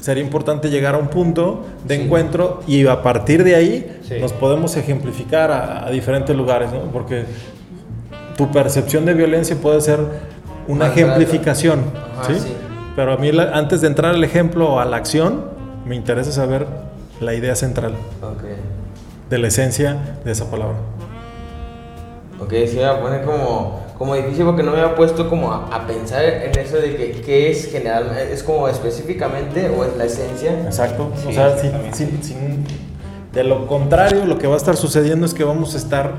sería 0.00 0.22
importante 0.22 0.68
llegar 0.70 0.94
a 0.94 0.98
un 0.98 1.08
punto 1.08 1.64
de 1.86 1.96
Sí. 1.96 2.02
encuentro 2.02 2.60
y 2.66 2.86
a 2.86 3.02
partir 3.02 3.42
de 3.44 3.54
ahí 3.54 3.98
Sí. 4.08 4.14
nos 4.20 4.32
podemos 4.32 4.76
ejemplificar 4.76 5.50
a, 5.50 5.86
a 5.86 5.90
diferentes 5.90 6.34
lugares, 6.36 6.72
¿no? 6.72 6.80
Porque 6.92 7.24
tu 8.36 8.50
percepción 8.50 9.04
de 9.04 9.14
violencia 9.14 9.56
puede 9.56 9.80
ser 9.80 10.00
una 10.66 10.86
Maltrato. 10.86 10.92
ejemplificación, 11.10 11.80
Ajá, 12.18 12.32
¿sí? 12.34 12.40
sí. 12.40 12.52
Pero 12.96 13.12
a 13.12 13.16
mí, 13.16 13.32
la- 13.32 13.50
antes 13.56 13.80
de 13.80 13.86
entrar 13.88 14.14
al 14.14 14.22
ejemplo 14.24 14.74
o 14.74 14.78
a 14.80 14.84
la 14.84 14.96
acción, 14.96 15.44
me 15.86 15.94
interesa 15.94 16.32
saber 16.32 16.66
la 17.20 17.34
idea 17.34 17.54
central 17.54 17.92
Ok. 18.22 18.42
De 19.30 19.38
la 19.38 19.48
esencia 19.48 19.96
de 20.24 20.32
esa 20.32 20.50
palabra. 20.50 20.76
Ok, 22.40 22.52
sí, 22.66 22.76
me 22.76 22.94
pone 23.00 23.22
como, 23.22 23.80
como 23.96 24.14
difícil 24.16 24.44
porque 24.44 24.62
no 24.62 24.72
me 24.72 24.80
había 24.80 24.94
puesto 24.96 25.28
como 25.30 25.52
a, 25.52 25.66
a 25.72 25.86
pensar 25.86 26.24
en 26.24 26.58
eso 26.58 26.76
de 26.76 26.96
que 26.96 27.12
qué 27.24 27.50
es 27.50 27.70
general, 27.70 28.10
es 28.30 28.42
como 28.42 28.68
específicamente 28.68 29.68
o 29.68 29.84
es 29.84 29.96
la 29.96 30.04
esencia. 30.04 30.52
Exacto. 30.64 31.10
o 31.14 31.28
Sí, 31.28 31.32
sea, 31.32 31.56
sin- 31.56 31.94
sin- 31.94 32.22
sin- 32.22 32.64
de 33.32 33.44
lo 33.44 33.66
contrario, 33.66 34.24
lo 34.26 34.38
que 34.38 34.46
va 34.46 34.54
a 34.54 34.56
estar 34.56 34.76
sucediendo 34.76 35.26
es 35.26 35.34
que 35.34 35.42
vamos 35.44 35.74
a 35.74 35.78
estar 35.78 36.12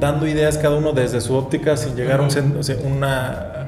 dando 0.00 0.26
ideas 0.26 0.56
cada 0.58 0.76
uno 0.76 0.92
desde 0.92 1.20
su 1.20 1.34
óptica 1.34 1.76
sin 1.76 1.96
llegar 1.96 2.20
a, 2.20 2.22
un 2.22 2.30
sen- 2.30 2.58
o 2.58 2.62
sea, 2.62 2.76
una, 2.86 3.66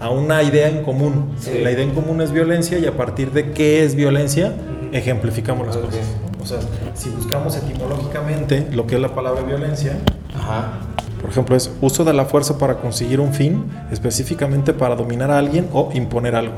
a 0.00 0.10
una 0.10 0.42
idea 0.42 0.68
en 0.68 0.82
común. 0.82 1.34
Sí. 1.38 1.60
La 1.62 1.70
idea 1.70 1.84
en 1.84 1.92
común 1.92 2.20
es 2.22 2.32
violencia 2.32 2.78
y 2.78 2.86
a 2.86 2.92
partir 2.96 3.30
de 3.32 3.52
qué 3.52 3.84
es 3.84 3.94
violencia, 3.94 4.52
ejemplificamos 4.92 5.66
las 5.66 5.76
Ok. 5.76 5.84
cosas. 5.84 6.00
O 6.42 6.46
sea, 6.46 6.58
si 6.94 7.10
buscamos 7.10 7.56
etimológicamente 7.56 8.68
lo 8.72 8.86
que 8.86 8.96
es 8.96 9.00
la 9.00 9.14
palabra 9.14 9.42
violencia, 9.42 9.98
Ajá. 10.34 10.78
por 11.20 11.30
ejemplo, 11.30 11.56
es 11.56 11.70
uso 11.80 12.04
de 12.04 12.12
la 12.12 12.24
fuerza 12.24 12.58
para 12.58 12.78
conseguir 12.78 13.20
un 13.20 13.32
fin, 13.34 13.64
específicamente 13.90 14.72
para 14.72 14.96
dominar 14.96 15.30
a 15.30 15.38
alguien 15.38 15.68
o 15.72 15.90
imponer 15.92 16.34
algo. 16.34 16.54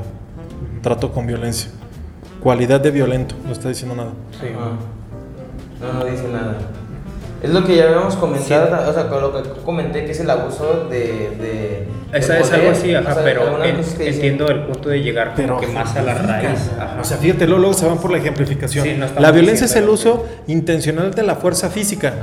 Trato 0.81 1.11
con 1.11 1.27
violencia. 1.27 1.69
Cualidad 2.41 2.81
de 2.81 2.91
violento, 2.91 3.35
no 3.45 3.51
está 3.51 3.69
diciendo 3.69 3.95
nada. 3.95 4.11
Sí. 4.39 4.47
No, 5.81 5.93
no 5.93 6.05
dice 6.05 6.27
nada. 6.29 6.57
Es 7.43 7.49
lo 7.49 7.63
que 7.65 7.75
ya 7.75 7.83
habíamos 7.85 8.15
comentado, 8.15 8.89
o 8.89 8.93
sea, 8.93 9.09
con 9.09 9.21
lo 9.21 9.33
que 9.43 9.49
comenté, 9.65 10.05
que 10.05 10.11
es 10.11 10.19
el 10.21 10.29
abuso 10.29 10.87
de... 10.89 10.97
de 11.37 11.87
Esa 12.17 12.35
de 12.35 12.39
es 12.41 12.51
algo 12.53 12.71
así, 12.71 12.95
ajá, 12.95 13.11
o 13.11 13.13
sea, 13.15 13.23
pero 13.23 13.63
en- 13.65 13.83
que 13.83 14.09
entiendo 14.09 14.47
el 14.47 14.61
punto 14.61 14.87
de 14.89 15.01
llegar 15.01 15.33
como 15.35 15.37
Pero 15.47 15.59
que 15.59 15.67
más 15.67 15.93
a 15.95 16.01
la 16.03 16.13
raíz. 16.13 16.71
Ajá. 16.79 16.97
O 17.01 17.03
sea, 17.03 17.17
fíjate, 17.17 17.45
luego, 17.45 17.59
luego 17.59 17.73
se 17.73 17.85
van 17.85 17.97
por 17.97 18.11
la 18.11 18.19
ejemplificación. 18.19 18.85
Sí, 18.85 18.93
no 18.97 19.05
estamos 19.05 19.21
la 19.21 19.31
violencia 19.31 19.65
es 19.65 19.75
el 19.75 19.89
uso 19.89 20.25
intencional 20.47 21.13
de 21.13 21.23
la 21.23 21.35
fuerza 21.35 21.69
física. 21.69 22.13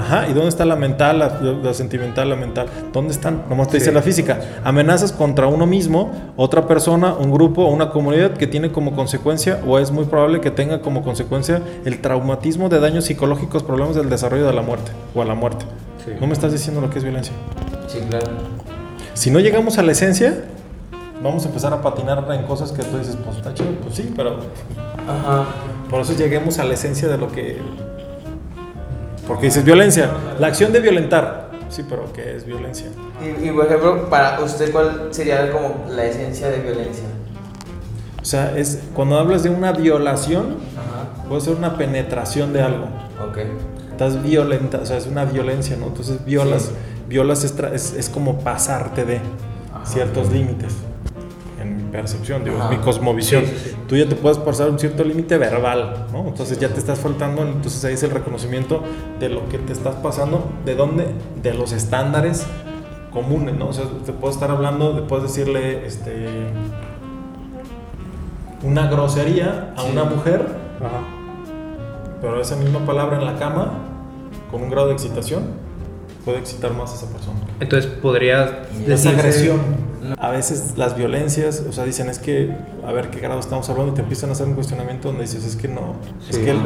Ajá. 0.00 0.26
¿Y 0.28 0.32
dónde 0.32 0.48
está 0.50 0.64
la 0.64 0.76
mental, 0.76 1.18
la, 1.18 1.40
la 1.40 1.74
sentimental, 1.74 2.28
la 2.28 2.36
mental? 2.36 2.66
¿Dónde 2.92 3.12
están? 3.12 3.42
Nomás 3.48 3.68
te 3.68 3.78
dice 3.78 3.88
Sí. 3.90 3.94
la 3.94 4.02
física. 4.02 4.38
Amenazas 4.62 5.10
contra 5.12 5.46
uno 5.48 5.66
mismo, 5.66 6.12
otra 6.36 6.68
persona, 6.68 7.14
un 7.14 7.32
grupo 7.32 7.62
o 7.64 7.72
una 7.72 7.90
comunidad 7.90 8.32
que 8.34 8.46
tiene 8.46 8.70
como 8.70 8.94
consecuencia 8.94 9.60
o 9.66 9.78
es 9.80 9.90
muy 9.90 10.04
probable 10.04 10.40
que 10.40 10.50
tenga 10.52 10.82
como 10.82 11.02
consecuencia 11.02 11.62
el 11.84 12.00
traumatismo 12.00 12.68
de 12.68 12.78
daños 12.78 13.06
psicológicos, 13.06 13.62
problemas 13.64 13.96
del 13.96 14.08
desarrollo 14.10 14.46
de 14.46 14.52
la 14.52 14.62
muerte 14.68 14.90
o 15.14 15.22
a 15.22 15.24
la 15.24 15.34
muerte. 15.34 15.64
Sí. 16.04 16.12
No 16.20 16.26
me 16.26 16.34
estás 16.34 16.52
diciendo 16.52 16.80
lo 16.80 16.90
que 16.90 16.98
es 16.98 17.04
violencia. 17.04 17.32
Sí, 17.86 18.00
claro. 18.08 18.26
Si 19.14 19.30
no 19.30 19.40
llegamos 19.40 19.78
a 19.78 19.82
la 19.82 19.92
esencia, 19.92 20.44
vamos 21.22 21.44
a 21.44 21.48
empezar 21.48 21.72
a 21.72 21.80
patinar 21.80 22.24
en 22.30 22.42
cosas 22.44 22.70
que 22.72 22.82
tú 22.82 22.98
dices, 22.98 23.16
pues 23.24 23.38
está 23.38 23.54
chido, 23.54 23.70
pues 23.82 23.94
sí, 23.96 24.12
pero 24.14 24.36
Ajá. 25.08 25.46
por 25.90 26.02
eso 26.02 26.12
lleguemos 26.12 26.58
a 26.58 26.64
la 26.64 26.74
esencia 26.74 27.08
de 27.08 27.16
lo 27.18 27.32
que... 27.32 27.60
Porque 29.26 29.46
dices 29.46 29.64
violencia, 29.64 30.10
la 30.38 30.46
acción 30.46 30.72
de 30.72 30.80
violentar. 30.80 31.48
Sí, 31.68 31.84
pero 31.88 32.12
¿qué 32.12 32.36
es 32.36 32.46
violencia? 32.46 32.86
Y, 33.22 33.48
y, 33.48 33.50
por 33.50 33.66
ejemplo, 33.66 34.08
para 34.08 34.40
usted, 34.40 34.70
¿cuál 34.72 35.08
sería 35.10 35.50
como 35.50 35.86
la 35.90 36.04
esencia 36.04 36.48
de 36.48 36.60
violencia? 36.60 37.04
O 38.22 38.24
sea, 38.24 38.56
es 38.56 38.80
cuando 38.94 39.18
hablas 39.18 39.42
de 39.42 39.50
una 39.50 39.72
violación, 39.72 40.56
Ajá. 40.76 41.28
puede 41.28 41.40
ser 41.42 41.56
una 41.56 41.76
penetración 41.76 42.52
de 42.52 42.62
algo. 42.62 42.84
Ok. 43.28 43.38
Estás 43.98 44.22
violenta, 44.22 44.78
o 44.80 44.86
sea, 44.86 44.96
es 44.96 45.08
una 45.08 45.24
violencia, 45.24 45.76
¿no? 45.76 45.86
Entonces 45.88 46.24
violas, 46.24 46.66
Sí. 46.66 46.70
violas 47.08 47.42
es, 47.42 47.52
es, 47.74 47.94
es 47.94 48.08
como 48.08 48.38
pasarte 48.38 49.04
de 49.04 49.18
ciertos 49.82 50.30
límites. 50.30 50.72
En 51.60 51.76
mi 51.78 51.82
percepción, 51.90 52.44
digo, 52.44 52.58
Ajá. 52.58 52.70
mi 52.70 52.76
cosmovisión. 52.76 53.44
Sí, 53.44 53.50
sí, 53.56 53.70
sí. 53.70 53.76
Tú 53.88 53.96
ya 53.96 54.08
te 54.08 54.14
puedes 54.14 54.38
pasar 54.38 54.70
un 54.70 54.78
cierto 54.78 55.02
límite 55.02 55.36
verbal, 55.36 56.06
¿no? 56.12 56.28
Entonces 56.28 56.60
ya 56.60 56.68
te 56.68 56.78
estás 56.78 57.00
faltando, 57.00 57.42
entonces 57.42 57.84
ahí 57.86 57.94
es 57.94 58.02
el 58.04 58.12
reconocimiento 58.12 58.84
de 59.18 59.30
lo 59.30 59.48
que 59.48 59.58
te 59.58 59.72
estás 59.72 59.96
pasando, 59.96 60.48
de 60.64 60.76
dónde, 60.76 61.06
de 61.42 61.54
los 61.54 61.72
estándares 61.72 62.46
comunes, 63.12 63.56
¿no? 63.56 63.66
O 63.70 63.72
sea, 63.72 63.86
te 64.06 64.12
puedo 64.12 64.32
estar 64.32 64.52
hablando, 64.52 64.92
te 64.94 65.02
puedes 65.02 65.24
decirle, 65.24 65.84
este, 65.84 66.28
una 68.62 68.86
grosería 68.88 69.72
a 69.76 69.82
una 69.82 70.04
mujer, 70.04 70.46
Ajá. 70.78 71.00
pero 72.20 72.40
esa 72.40 72.54
misma 72.54 72.78
palabra 72.86 73.18
en 73.18 73.24
la 73.24 73.34
cama, 73.40 73.72
con 74.50 74.62
un 74.62 74.70
grado 74.70 74.88
de 74.88 74.94
excitación, 74.94 75.44
puede 76.24 76.38
excitar 76.38 76.72
más 76.74 76.92
a 76.92 76.96
esa 76.96 77.06
persona. 77.12 77.38
Entonces 77.60 77.90
podría 77.90 78.62
Es 78.72 78.86
decirse- 78.86 79.08
agresión. 79.18 79.88
A 80.18 80.30
veces 80.30 80.74
las 80.76 80.96
violencias, 80.96 81.64
o 81.68 81.72
sea, 81.72 81.84
dicen 81.84 82.08
es 82.08 82.18
que, 82.18 82.54
a 82.86 82.92
ver 82.92 83.10
qué 83.10 83.20
grado 83.20 83.40
estamos 83.40 83.68
hablando, 83.68 83.92
y 83.92 83.94
te 83.94 84.00
empiezan 84.02 84.30
a 84.30 84.32
hacer 84.32 84.46
un 84.46 84.54
cuestionamiento 84.54 85.08
donde 85.08 85.22
dices, 85.24 85.44
es 85.44 85.56
que 85.56 85.68
no, 85.68 85.96
es 86.30 86.38
que, 86.38 86.50
el- 86.50 86.58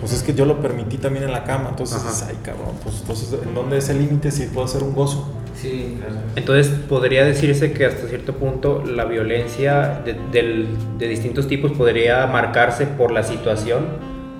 pues 0.00 0.12
es 0.12 0.22
que 0.24 0.34
yo 0.34 0.46
lo 0.46 0.60
permití 0.60 0.96
también 0.98 1.24
en 1.24 1.32
la 1.32 1.44
cama, 1.44 1.68
entonces 1.70 1.98
Ajá. 1.98 2.08
dices, 2.08 2.26
ay 2.28 2.38
cabrón, 2.42 2.74
pues 2.82 2.96
entonces, 3.00 3.34
¿en 3.40 3.54
dónde 3.54 3.78
es 3.78 3.88
el 3.88 3.98
límite 3.98 4.30
si 4.32 4.46
puede 4.46 4.66
ser 4.68 4.82
un 4.82 4.94
gozo? 4.94 5.28
Sí, 5.54 5.96
claro. 5.98 6.14
Entonces 6.34 6.72
podría 6.88 7.24
decirse 7.24 7.72
que 7.72 7.86
hasta 7.86 8.08
cierto 8.08 8.34
punto 8.34 8.82
la 8.84 9.04
violencia 9.04 10.02
de 10.04 10.66
distintos 11.08 11.46
tipos 11.46 11.72
podría 11.72 12.26
marcarse 12.26 12.86
por 12.86 13.12
la 13.12 13.22
situación 13.22 13.86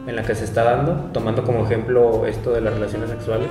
en 0.07 0.17
la 0.17 0.23
que 0.23 0.35
se 0.35 0.45
está 0.45 0.65
dando, 0.65 1.11
tomando 1.13 1.45
como 1.45 1.65
ejemplo 1.65 2.27
esto 2.27 2.53
de 2.53 2.61
las 2.61 2.75
relaciones 2.75 3.11
sexuales. 3.11 3.49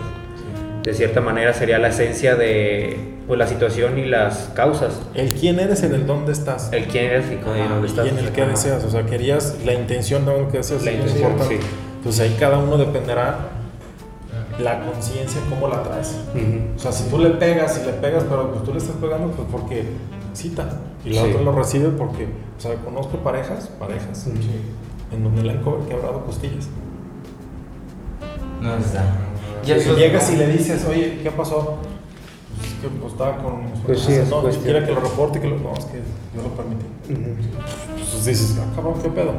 De 0.84 0.94
cierta 0.96 1.22
manera 1.22 1.54
sería 1.54 1.78
la 1.78 1.90
esencia 1.90 2.36
de 2.36 3.20
pues, 3.28 3.38
la 3.38 3.46
situación 3.48 4.00
y 4.00 4.06
las 4.06 4.50
causas. 4.56 5.00
El 5.14 5.32
quién 5.34 5.60
eres 5.60 5.84
en 5.84 5.94
el 5.94 6.08
dónde 6.08 6.32
estás. 6.32 6.74
El 6.74 6.86
quién 6.86 7.06
eres 7.06 7.26
y 7.32 7.36
Ajá, 7.36 7.70
dónde 7.70 7.88
estás. 7.88 8.06
y 8.08 8.10
en 8.10 8.18
el 8.18 8.28
Ajá. 8.30 8.46
deseas, 8.48 8.84
o 8.84 8.90
sea, 8.90 9.06
querías 9.06 9.58
la 9.64 9.74
intención 9.74 10.26
de 10.26 10.38
lo 10.40 10.50
que 10.52 10.58
deseas. 10.58 10.84
La 10.84 10.92
intención, 10.92 11.34
sí. 11.48 11.58
Entonces 11.98 12.22
ahí 12.22 12.36
cada 12.40 12.58
uno 12.58 12.78
dependerá 12.78 13.38
la 14.60 14.80
conciencia, 14.86 15.40
cómo 15.50 15.68
la 15.68 15.84
traes. 15.84 16.18
Ujú. 16.36 16.76
O 16.76 16.80
sea, 16.80 16.92
si 16.92 17.10
tú 17.10 17.20
le 17.20 17.30
pegas 17.32 17.80
y 17.82 17.86
le 17.86 17.94
pegas, 17.94 18.24
pero 18.28 18.52
pues 18.52 18.64
tú 18.64 18.72
le 18.72 18.80
estás 18.80 18.96
pegando 18.98 19.28
pues 19.32 19.48
porque 19.52 19.84
cita. 20.34 20.68
Y 21.06 21.12
la 21.14 21.22
Sí. 21.24 21.30
otra 21.30 21.42
lo 21.44 21.52
recibe 21.52 21.90
porque, 21.90 22.26
o 22.58 22.62
sea, 22.62 22.74
conozco 22.76 23.18
parejas, 23.20 23.70
parejas, 23.80 24.26
Ujú. 24.28 24.38
En 25.12 25.24
donde 25.24 25.44
le 25.44 25.52
han 25.52 25.60
quebrado 25.88 26.26
costillas. 26.26 26.68
No 28.62 28.76
está. 28.78 29.04
Y 29.66 29.72
eso- 29.72 29.96
llegas 29.96 30.32
y 30.32 30.38
le 30.38 30.48
dices, 30.48 30.86
oye, 30.90 31.20
¿qué 31.24 31.32
pasó? 31.32 31.78
Pues 32.58 32.72
es 32.74 32.80
que 32.80 32.88
pues, 32.90 33.12
estaba 33.14 33.38
con 33.38 33.62
Pues 33.86 34.00
sí, 34.00 34.14
es 34.14 34.30
no, 34.30 34.42
cuestión. 34.42 34.64
quiere 34.66 34.86
que 34.86 34.94
lo 34.94 35.00
reporte, 35.02 35.40
que 35.40 35.48
lo... 35.48 35.58
No, 35.58 35.74
es 35.74 35.86
que 35.86 36.00
yo 36.36 36.42
lo 36.44 36.50
permití. 36.50 36.86
Ujú. 37.12 37.36
Entonces 37.92 38.26
dices, 38.26 38.60
ah, 38.60 38.72
cabrón, 38.76 38.96
¿qué 39.02 39.10
pedo? 39.10 39.34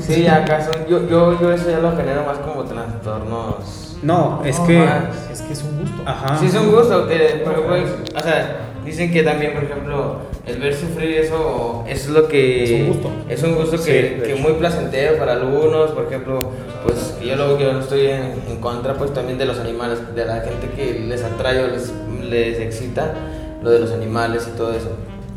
Sí, 0.00 0.26
acaso. 0.26 0.70
Yo, 0.88 1.08
yo, 1.08 1.40
yo 1.40 1.52
eso 1.52 1.70
ya 1.70 1.78
lo 1.78 1.96
genero 1.96 2.24
más 2.26 2.38
como 2.38 2.64
trastornos. 2.64 3.96
No, 4.02 4.42
es 4.44 4.58
No, 4.58 4.66
que... 4.66 4.78
más. 4.78 5.30
Es 5.32 5.40
que 5.42 5.52
es 5.54 5.62
un 5.62 5.80
gusto. 5.80 6.02
Ajá. 6.04 6.36
Sí, 6.38 6.46
es 6.46 6.54
un 6.54 6.70
gusto, 6.70 7.08
que, 7.08 7.42
pero 7.44 7.66
pues, 7.66 7.84
o 8.14 8.20
sea, 8.20 8.60
dicen 8.84 9.10
que 9.10 9.22
también, 9.22 9.54
por 9.54 9.64
ejemplo, 9.64 10.16
el 10.48 10.58
ver 10.58 10.74
sufrir 10.74 11.18
eso 11.18 11.84
es 11.86 12.08
lo 12.08 12.26
que... 12.28 12.64
Es 12.64 12.70
un 12.80 12.86
gusto. 12.88 13.10
Es 13.28 13.42
un 13.42 13.54
gusto 13.54 13.76
que, 13.82 14.20
Sí, 14.22 14.26
que 14.26 14.34
muy 14.36 14.52
placentero 14.54 15.18
para 15.18 15.32
algunos, 15.34 15.90
por 15.92 16.06
ejemplo, 16.06 16.50
pues 16.84 17.14
yo 17.22 17.36
lo 17.36 17.58
yo 17.58 17.72
no 17.72 17.80
estoy 17.80 18.06
en, 18.06 18.32
en 18.48 18.56
contra 18.60 18.94
pues 18.94 19.12
también 19.12 19.38
de 19.38 19.44
los 19.46 19.58
animales, 19.58 20.14
de 20.14 20.24
la 20.24 20.40
gente 20.40 20.68
que 20.74 21.00
les 21.00 21.22
atrae 21.22 21.62
o 21.64 21.68
les, 21.68 21.92
les 22.28 22.58
excita 22.60 23.14
lo 23.62 23.70
de 23.70 23.80
los 23.80 23.92
animales 23.92 24.48
y 24.52 24.56
todo 24.56 24.72
eso. 24.72 24.90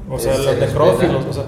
O 0.10 0.18
sea, 0.20 0.34
Es- 0.34 0.46
los 0.46 0.58
necrófilos, 0.58 1.25
o 1.30 1.34
sea, 1.34 1.44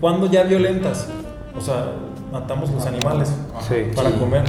¿cuándo 0.00 0.26
ya 0.26 0.42
violentas? 0.44 1.08
O 1.56 1.60
sea, 1.60 1.92
matamos 2.32 2.70
los 2.70 2.86
animales 2.86 3.30
Sí. 3.68 3.74
para 3.94 4.10
Sí. 4.10 4.16
comer. 4.18 4.44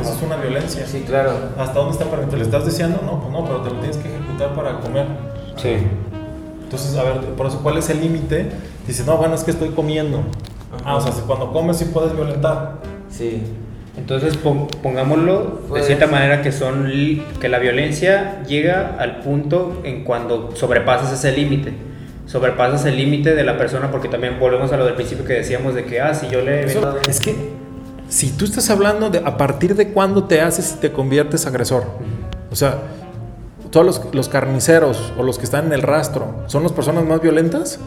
Eso 0.00 0.12
es 0.14 0.22
una 0.22 0.36
violencia. 0.36 0.86
Sí, 0.86 1.02
claro. 1.06 1.32
¿Hasta 1.58 1.72
dónde 1.80 1.92
está 1.92 2.04
permitido? 2.04 2.38
¿Le 2.38 2.44
estás 2.44 2.64
deseando? 2.64 3.00
No, 3.04 3.18
pues 3.20 3.32
no, 3.32 3.44
pero 3.44 3.60
te 3.62 3.70
lo 3.70 3.76
tienes 3.80 3.96
que 3.96 4.08
ejecutar 4.08 4.54
para 4.54 4.78
comer. 4.80 5.06
Sí. 5.56 5.76
Entonces, 6.68 6.94
a 6.98 7.02
ver, 7.02 7.14
por 7.34 7.46
eso, 7.46 7.60
¿cuál 7.62 7.78
es 7.78 7.88
el 7.88 8.02
límite? 8.02 8.50
Dices, 8.86 9.06
no, 9.06 9.16
bueno, 9.16 9.34
es 9.34 9.42
que 9.42 9.52
estoy 9.52 9.70
comiendo. 9.70 10.20
Ah, 10.84 10.96
o 10.96 11.00
sea, 11.00 11.12
si 11.12 11.22
cuando 11.22 11.50
comes 11.50 11.78
sí 11.78 11.86
puedes 11.86 12.14
violentar. 12.14 12.74
Sí. 13.10 13.42
Entonces 13.96 14.36
pon- 14.36 14.66
pongámoslo 14.82 15.60
Pues- 15.66 15.80
de 15.82 15.86
cierta 15.86 16.06
manera 16.06 16.42
que 16.42 16.52
son 16.52 16.90
que 17.40 17.48
la 17.48 17.58
violencia 17.58 18.42
llega 18.46 18.96
al 18.98 19.20
punto 19.20 19.80
en 19.82 20.04
cuando 20.04 20.50
sobrepasas 20.54 21.10
ese 21.10 21.32
límite. 21.34 21.72
Sobrepasas 22.26 22.84
el 22.84 22.96
límite 22.96 23.34
de 23.34 23.44
la 23.44 23.56
persona 23.56 23.90
porque 23.90 24.08
también 24.08 24.38
volvemos 24.38 24.70
a 24.72 24.76
lo 24.76 24.84
del 24.84 24.94
principio 24.94 25.24
que 25.24 25.32
decíamos 25.32 25.74
de 25.74 25.84
que 25.86 26.02
ah 26.02 26.12
si 26.14 26.28
yo 26.28 26.42
le 26.42 26.66
Eso- 26.66 26.96
es 27.08 27.18
que 27.18 27.34
si 28.10 28.30
tú 28.32 28.44
estás 28.44 28.68
hablando 28.68 29.08
de 29.08 29.18
a 29.24 29.38
partir 29.38 29.74
de 29.74 29.88
cuándo 29.88 30.24
te 30.24 30.42
haces 30.42 30.74
y 30.76 30.80
te 30.80 30.92
conviertes 30.92 31.46
agresor. 31.46 31.84
O 32.52 32.56
sea, 32.56 32.74
todos 33.70 33.84
los, 33.86 34.14
los 34.14 34.28
carniceros 34.28 35.12
o 35.18 35.22
los 35.22 35.38
que 35.38 35.44
están 35.44 35.66
en 35.66 35.72
el 35.72 35.82
rastro, 35.82 36.34
¿son 36.46 36.62
las 36.62 36.72
personas 36.72 37.04
más 37.04 37.20
violentas? 37.20 37.78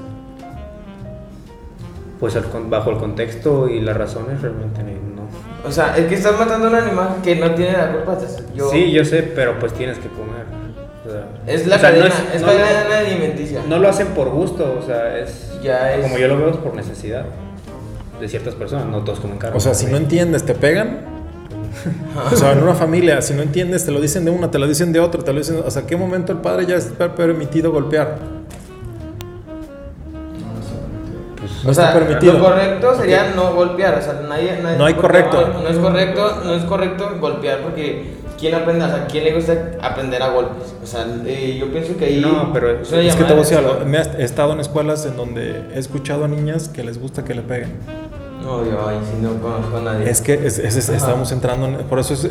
pues 2.19 2.35
el 2.35 2.43
bajo 2.69 2.91
el 2.91 2.97
contexto 2.97 3.67
y 3.67 3.81
las 3.81 3.97
razones 3.97 4.39
realmente 4.41 4.83
no. 4.83 5.23
O 5.67 5.71
sea, 5.71 5.97
es 5.97 6.05
que 6.05 6.13
estás 6.15 6.37
matando 6.37 6.67
a 6.67 6.69
un 6.69 6.75
animal 6.75 7.15
que 7.23 7.35
no 7.35 7.55
tiene 7.55 7.71
la 7.73 7.91
culpa. 7.93 8.15
Yo, 8.55 8.69
Sí, 8.69 8.91
yo 8.91 9.03
sé, 9.05 9.23
pero 9.23 9.57
pues 9.59 9.73
tienes 9.73 9.97
que 9.97 10.07
comer. 10.09 10.45
O 11.03 11.09
sea, 11.09 11.25
Es 11.47 11.65
la 11.65 11.77
o 11.77 11.79
sea, 11.79 11.89
no 11.91 11.95
cadena, 11.97 12.15
es- 12.29 12.35
es, 12.35 12.41
no- 12.41 12.47
la 12.47 12.59
cadena 12.59 12.97
alimenticia. 12.99 13.61
No 13.67 13.79
lo 13.79 13.89
hacen 13.89 14.07
por 14.09 14.29
gusto, 14.29 14.77
o 14.79 14.85
sea, 14.85 15.17
es 15.17 15.51
Ya 15.63 15.93
es- 15.95 16.03
como 16.03 16.19
yo 16.19 16.27
lo 16.27 16.37
veo 16.37 16.49
es 16.51 16.57
por 16.57 16.75
necesidad 16.75 17.25
de 18.19 18.27
ciertas 18.27 18.53
personas, 18.53 18.85
no 18.85 18.99
todos 19.03 19.19
comen 19.19 19.39
carne. 19.39 19.57
O 19.57 19.59
sea, 19.59 19.73
si 19.73 19.87
no 19.87 19.97
entiendes, 19.97 20.45
te 20.45 20.53
pegan. 20.53 20.99
O 22.31 22.35
sea, 22.35 22.51
en 22.53 22.63
una 22.63 22.73
familia, 22.75 23.21
si 23.21 23.33
no 23.33 23.41
entiendes, 23.41 23.85
te 23.85 23.91
lo 23.91 23.99
dicen 24.01 24.25
de 24.25 24.31
una, 24.31 24.51
te 24.51 24.59
lo 24.59 24.67
dicen 24.67 24.91
de 24.93 24.99
otra, 24.99 25.23
te 25.23 25.31
lo 25.33 25.39
dicen. 25.39 25.61
¿Hasta 25.65 25.85
qué 25.87 25.95
momento 25.95 26.31
el 26.31 26.39
padre 26.39 26.65
ya 26.65 26.75
está 26.75 27.13
permitido 27.15 27.71
golpear? 27.71 28.17
No 31.63 31.69
o 31.69 31.71
está 31.71 31.91
sea, 31.91 31.93
permitido. 31.93 32.33
Lo 32.33 32.39
correcto 32.43 32.95
sería 32.95 33.33
no 33.35 33.53
golpear, 33.53 33.97
o 33.97 34.01
sea, 34.01 34.13
nadie, 34.27 34.59
nadie- 34.61 34.77
No 34.77 34.85
hay 34.85 34.93
correcto. 34.95 35.47
No, 35.53 35.61
no 35.61 35.69
es 35.69 35.77
correcto, 35.77 36.41
no 36.43 36.53
es 36.55 36.63
correcto 36.63 37.09
golpear 37.19 37.59
porque 37.59 38.13
quién 38.39 38.55
aprende, 38.55 38.85
o 38.85 38.87
sea, 38.87 39.07
quién 39.07 39.23
le 39.25 39.33
gusta 39.33 39.71
aprender 39.81 40.21
a 40.23 40.29
golpes. 40.29 40.73
O 40.81 40.85
sea, 40.87 41.05
eh, 41.25 41.57
yo 41.59 41.71
pienso 41.71 41.95
que 41.97 42.05
ahí 42.05 42.19
No, 42.21 42.51
pero 42.51 42.81
es 42.81 42.89
que 42.89 42.95
te 43.23 43.23
voy 43.23 43.33
a 43.33 43.35
decir 43.35 43.57
algo. 43.59 43.77
Me 43.85 43.99
he 43.99 44.23
estado 44.23 44.53
en 44.53 44.59
escuelas 44.59 45.05
en 45.05 45.15
donde 45.17 45.63
he 45.73 45.79
escuchado 45.79 46.25
a 46.25 46.27
niñas 46.27 46.67
que 46.69 46.83
les 46.83 46.99
gusta 46.99 47.23
que 47.23 47.35
le 47.35 47.41
peguen. 47.43 47.71
No, 48.41 48.65
yo 48.65 48.87
ahí 48.87 48.97
sí 49.03 49.17
no 49.21 49.39
conozco 49.41 49.77
a 49.77 49.81
nadie. 49.81 50.09
Es 50.09 50.21
que 50.21 50.33
es- 50.33 50.57
es- 50.59 50.75
es- 50.77 50.89
Ajá. 50.89 50.97
estamos 50.97 51.31
entrando 51.31 51.67
en. 51.67 51.75
Por 51.87 51.99
eso 51.99 52.13
es. 52.13 52.29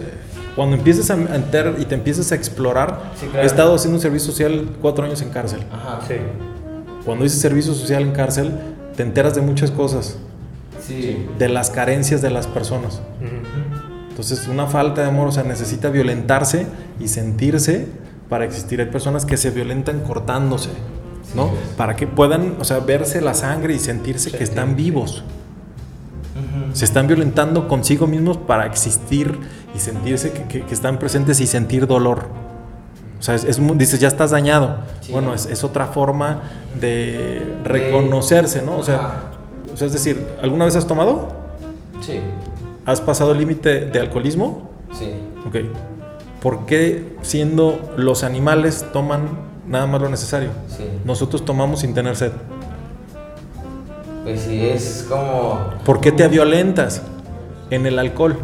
Cuando 0.56 0.76
empiezas 0.76 1.10
a 1.10 1.14
entrar 1.14 1.74
y 1.78 1.84
te 1.84 1.94
empiezas 1.94 2.32
a 2.32 2.34
explorar. 2.34 3.12
Sí, 3.18 3.26
claro. 3.26 3.42
He 3.42 3.46
estado 3.46 3.74
haciendo 3.74 3.96
un 3.98 4.02
servicio 4.02 4.30
social 4.32 4.68
cuatro 4.82 5.04
años 5.04 5.22
en 5.22 5.30
cárcel. 5.30 5.60
Ajá. 5.72 6.00
Sí. 6.06 6.14
Cuando 7.04 7.24
dices 7.24 7.40
servicio 7.40 7.72
social 7.72 8.02
en 8.02 8.12
cárcel, 8.12 8.52
te 8.96 9.02
enteras 9.04 9.34
de 9.34 9.40
muchas 9.42 9.70
cosas. 9.70 10.16
Sí. 10.86 11.26
De 11.38 11.48
las 11.48 11.70
carencias 11.70 12.20
de 12.20 12.30
las 12.30 12.46
personas. 12.48 13.00
Entonces, 14.10 14.48
una 14.48 14.66
falta 14.66 15.02
de 15.02 15.08
amor, 15.08 15.28
o 15.28 15.32
sea, 15.32 15.44
necesita 15.44 15.88
violentarse 15.88 16.66
y 16.98 17.08
sentirse 17.08 17.86
para 18.28 18.44
existir. 18.44 18.80
Hay 18.80 18.86
personas 18.88 19.24
que 19.24 19.36
se 19.36 19.50
violentan 19.50 20.00
cortándose, 20.00 20.70
¿no? 21.34 21.50
Para 21.76 21.96
que 21.96 22.06
puedan, 22.06 22.56
o 22.60 22.64
sea, 22.64 22.80
verse 22.80 23.20
la 23.20 23.34
sangre 23.34 23.74
y 23.74 23.78
sentirse 23.78 24.30
que 24.30 24.42
están 24.44 24.76
vivos. 24.76 25.22
Se 26.72 26.84
están 26.84 27.06
violentando 27.06 27.68
consigo 27.68 28.06
mismos 28.06 28.36
para 28.36 28.66
existir 28.66 29.38
y 29.74 29.78
sentirse 29.78 30.32
que, 30.32 30.44
que- 30.44 30.62
que 30.62 30.74
están 30.74 30.98
presentes 30.98 31.40
y 31.40 31.46
sentir 31.46 31.86
dolor. 31.86 32.26
O 33.18 33.22
sea, 33.22 33.34
es, 33.34 33.44
es 33.44 33.60
dices, 33.78 34.00
ya 34.00 34.08
estás 34.08 34.30
dañado. 34.30 34.78
Sí. 35.00 35.12
Bueno, 35.12 35.34
es, 35.34 35.46
es 35.46 35.62
otra 35.64 35.86
forma 35.88 36.40
de 36.80 37.56
reconocerse, 37.64 38.62
¿no? 38.62 38.76
O 38.78 38.82
sea, 38.82 39.30
o 39.72 39.76
sea, 39.76 39.86
es 39.86 39.92
decir, 39.92 40.26
¿alguna 40.42 40.64
vez 40.64 40.76
has 40.76 40.86
tomado? 40.86 41.28
Sí. 42.00 42.20
¿Has 42.86 43.00
pasado 43.00 43.32
el 43.32 43.38
límite 43.38 43.86
de 43.86 44.00
alcoholismo? 44.00 44.70
Sí. 44.98 45.10
Ok. 45.46 45.56
¿Por 46.42 46.64
qué 46.64 47.16
siendo 47.22 47.92
los 47.96 48.24
animales 48.24 48.86
toman 48.92 49.28
nada 49.68 49.86
más 49.86 50.00
lo 50.00 50.08
necesario? 50.08 50.50
Sí. 50.74 50.84
Nosotros 51.04 51.44
tomamos 51.44 51.80
sin 51.80 51.92
tener 51.92 52.16
sed. 52.16 52.32
Pues 54.30 54.42
sí, 54.42 54.64
es 54.64 55.06
como. 55.08 55.58
¿Por 55.84 56.00
qué 56.00 56.12
te 56.12 56.28
violentas 56.28 57.02
en 57.70 57.84
el 57.84 57.98
alcohol? 57.98 58.36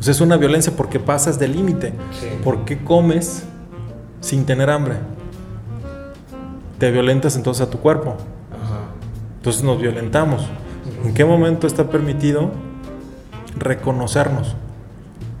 O 0.00 0.02
sea, 0.02 0.10
es 0.10 0.20
una 0.20 0.36
violencia 0.36 0.72
porque 0.76 0.98
pasas 0.98 1.38
del 1.38 1.52
límite. 1.52 1.92
Sí. 2.18 2.26
¿Por 2.42 2.64
qué 2.64 2.82
comes 2.82 3.44
sin 4.20 4.44
tener 4.44 4.70
hambre? 4.70 4.96
Te 6.78 6.90
violentas 6.90 7.36
entonces 7.36 7.64
a 7.64 7.70
tu 7.70 7.78
cuerpo. 7.78 8.16
Ajá. 8.50 8.80
Entonces 9.36 9.62
nos 9.62 9.80
violentamos. 9.80 10.42
¿En 11.04 11.14
qué 11.14 11.24
momento 11.24 11.68
está 11.68 11.88
permitido 11.88 12.50
reconocernos 13.56 14.56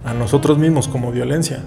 a 0.04 0.14
nosotros 0.14 0.56
mismos 0.56 0.86
como 0.86 1.10
violencia? 1.10 1.64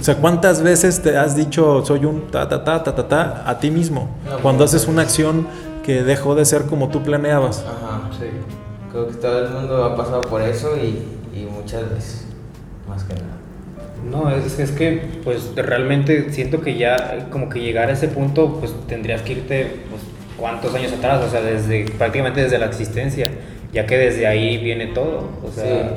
O 0.00 0.04
sea, 0.04 0.16
¿cuántas 0.16 0.62
veces 0.62 1.02
te 1.02 1.18
has 1.18 1.36
dicho 1.36 1.84
soy 1.84 2.06
un 2.06 2.30
ta 2.30 2.48
ta 2.48 2.64
ta 2.64 2.82
ta 2.82 2.94
ta 2.94 3.08
ta 3.08 3.42
a 3.44 3.58
ti 3.58 3.70
mismo? 3.70 4.08
No, 4.24 4.38
Cuando 4.38 4.64
haces 4.64 4.86
una 4.86 5.02
acción 5.02 5.46
que 5.88 6.02
dejó 6.04 6.34
de 6.34 6.44
ser 6.44 6.64
como 6.66 6.90
tú 6.90 7.02
planeabas. 7.02 7.60
Ajá. 7.66 8.10
Sí. 8.20 8.26
Creo 8.92 9.08
que 9.08 9.14
todo 9.14 9.38
el 9.46 9.50
mundo 9.54 9.84
ha 9.84 9.96
pasado 9.96 10.20
por 10.20 10.42
eso 10.42 10.76
y, 10.76 11.02
y 11.34 11.46
muchas 11.46 11.88
veces. 11.88 12.26
Más 12.86 13.04
que 13.04 13.14
nada. 13.14 13.24
No, 14.10 14.30
es, 14.30 14.58
es 14.58 14.70
que 14.72 15.20
pues 15.24 15.52
realmente 15.56 16.30
siento 16.30 16.60
que 16.60 16.76
ya 16.76 17.28
como 17.30 17.48
que 17.48 17.60
llegar 17.60 17.88
a 17.88 17.92
ese 17.92 18.08
punto 18.08 18.56
pues 18.60 18.74
tendrías 18.86 19.22
que 19.22 19.32
irte 19.32 19.76
pues 19.88 20.02
cuántos 20.36 20.74
años 20.74 20.92
atrás, 20.92 21.24
o 21.26 21.30
sea, 21.30 21.40
desde 21.40 21.86
prácticamente 21.92 22.42
desde 22.42 22.58
la 22.58 22.66
existencia, 22.66 23.30
ya 23.72 23.86
que 23.86 23.96
desde 23.96 24.26
ahí 24.26 24.58
viene 24.62 24.88
todo, 24.88 25.30
o 25.42 25.50
sea, 25.50 25.64
Sí. 25.64 25.94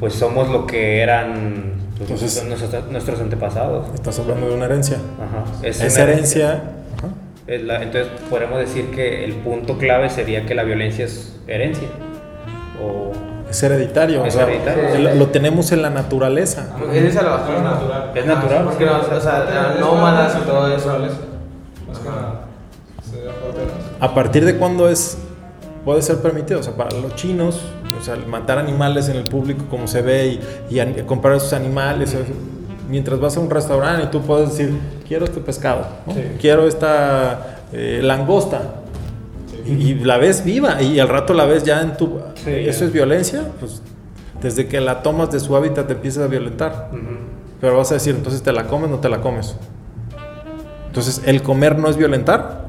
pues 0.00 0.14
somos 0.14 0.48
lo 0.48 0.66
que 0.66 1.00
eran 1.02 1.74
pues, 1.98 2.10
Entonces- 2.10 2.44
nuestros, 2.48 2.90
nuestros 2.90 3.20
antepasados. 3.20 3.92
Estás 3.94 4.18
hablando 4.18 4.48
de 4.48 4.54
una 4.54 4.64
herencia. 4.64 4.96
Ajá. 4.96 5.44
Es 5.66 5.82
Esa 5.82 6.02
una 6.02 6.12
herencia. 6.12 6.50
ajá. 6.52 6.62
Es 7.54 7.62
la- 7.62 7.82
entonces 7.82 8.08
podemos 8.30 8.58
decir 8.58 8.90
que 8.90 9.24
el 9.24 9.34
punto 9.34 9.76
clave 9.78 10.08
sería 10.08 10.46
que 10.46 10.54
la 10.54 10.62
violencia 10.62 11.04
es 11.04 11.36
herencia. 11.46 11.88
O 12.82 13.12
Es 13.50 13.62
hereditario. 13.62 14.24
Es 14.24 14.34
o 14.34 14.38
sea, 14.38 14.46
hereditario. 14.48 14.98
Lo, 15.00 15.14
lo 15.14 15.26
tenemos 15.28 15.70
en 15.72 15.82
la 15.82 15.90
naturaleza. 15.90 16.74
Es 16.92 17.02
de 17.02 17.12
salvación. 17.12 17.56
Es 17.56 17.62
natural. 17.62 18.10
Es 18.14 18.26
natural. 18.26 18.64
Porque 18.64 18.86
no, 18.86 19.00
o 19.00 19.20
sea, 19.20 19.76
nómadas 19.78 20.38
y 20.42 20.46
todo 20.46 20.74
eso. 20.74 20.96
¿A 24.00 24.14
partir 24.14 24.44
de 24.44 24.56
cuándo 24.56 24.88
es 24.88 25.18
puede 25.84 26.02
ser 26.02 26.18
permitido? 26.18 26.60
O 26.60 26.62
sea, 26.62 26.74
para 26.74 26.96
los 26.98 27.14
chinos, 27.14 27.60
o 28.00 28.02
sea, 28.02 28.14
el 28.14 28.26
matar 28.26 28.58
animales 28.58 29.08
en 29.08 29.16
el 29.16 29.24
público 29.24 29.64
como 29.70 29.86
se 29.86 30.02
ve 30.02 30.38
y, 30.70 30.80
y 30.80 31.02
comprar 31.06 31.36
esos 31.36 31.52
animales. 31.52 32.16
Mientras 32.88 33.20
vas 33.20 33.36
a 33.36 33.40
un 33.40 33.48
restaurante 33.50 34.04
y 34.04 34.10
tú 34.10 34.20
puedes 34.22 34.50
decir, 34.50 34.76
quiero 35.06 35.24
este 35.24 35.40
pescado, 35.40 35.86
¿no? 36.06 36.14
Sí. 36.14 36.20
quiero 36.40 36.66
esta 36.66 37.58
eh, 37.72 38.00
langosta. 38.02 38.60
Y, 39.66 39.70
y 39.90 39.94
la 40.00 40.18
ves 40.18 40.44
viva 40.44 40.82
y 40.82 40.98
al 40.98 41.08
rato 41.08 41.32
la 41.34 41.44
ves 41.44 41.62
ya 41.62 41.80
en 41.82 41.96
tu... 41.96 42.18
Sí, 42.44 42.50
¿Eso 42.50 42.80
ya. 42.80 42.86
es 42.86 42.92
violencia? 42.92 43.44
Pues 43.60 43.80
desde 44.42 44.66
que 44.66 44.80
la 44.80 45.02
tomas 45.02 45.30
de 45.30 45.38
su 45.38 45.54
hábitat 45.54 45.86
te 45.86 45.92
empiezas 45.92 46.24
a 46.24 46.26
violentar. 46.26 46.90
Pero 47.60 47.76
vas 47.76 47.92
a 47.92 47.94
decir, 47.94 48.16
entonces 48.16 48.42
te 48.42 48.52
la 48.52 48.66
comes 48.66 48.88
o 48.88 48.92
no 48.94 48.98
te 48.98 49.08
la 49.08 49.20
comes. 49.20 49.54
Entonces, 50.88 51.22
¿el 51.24 51.42
comer 51.42 51.78
no 51.78 51.88
es 51.88 51.96
violentar? 51.96 52.62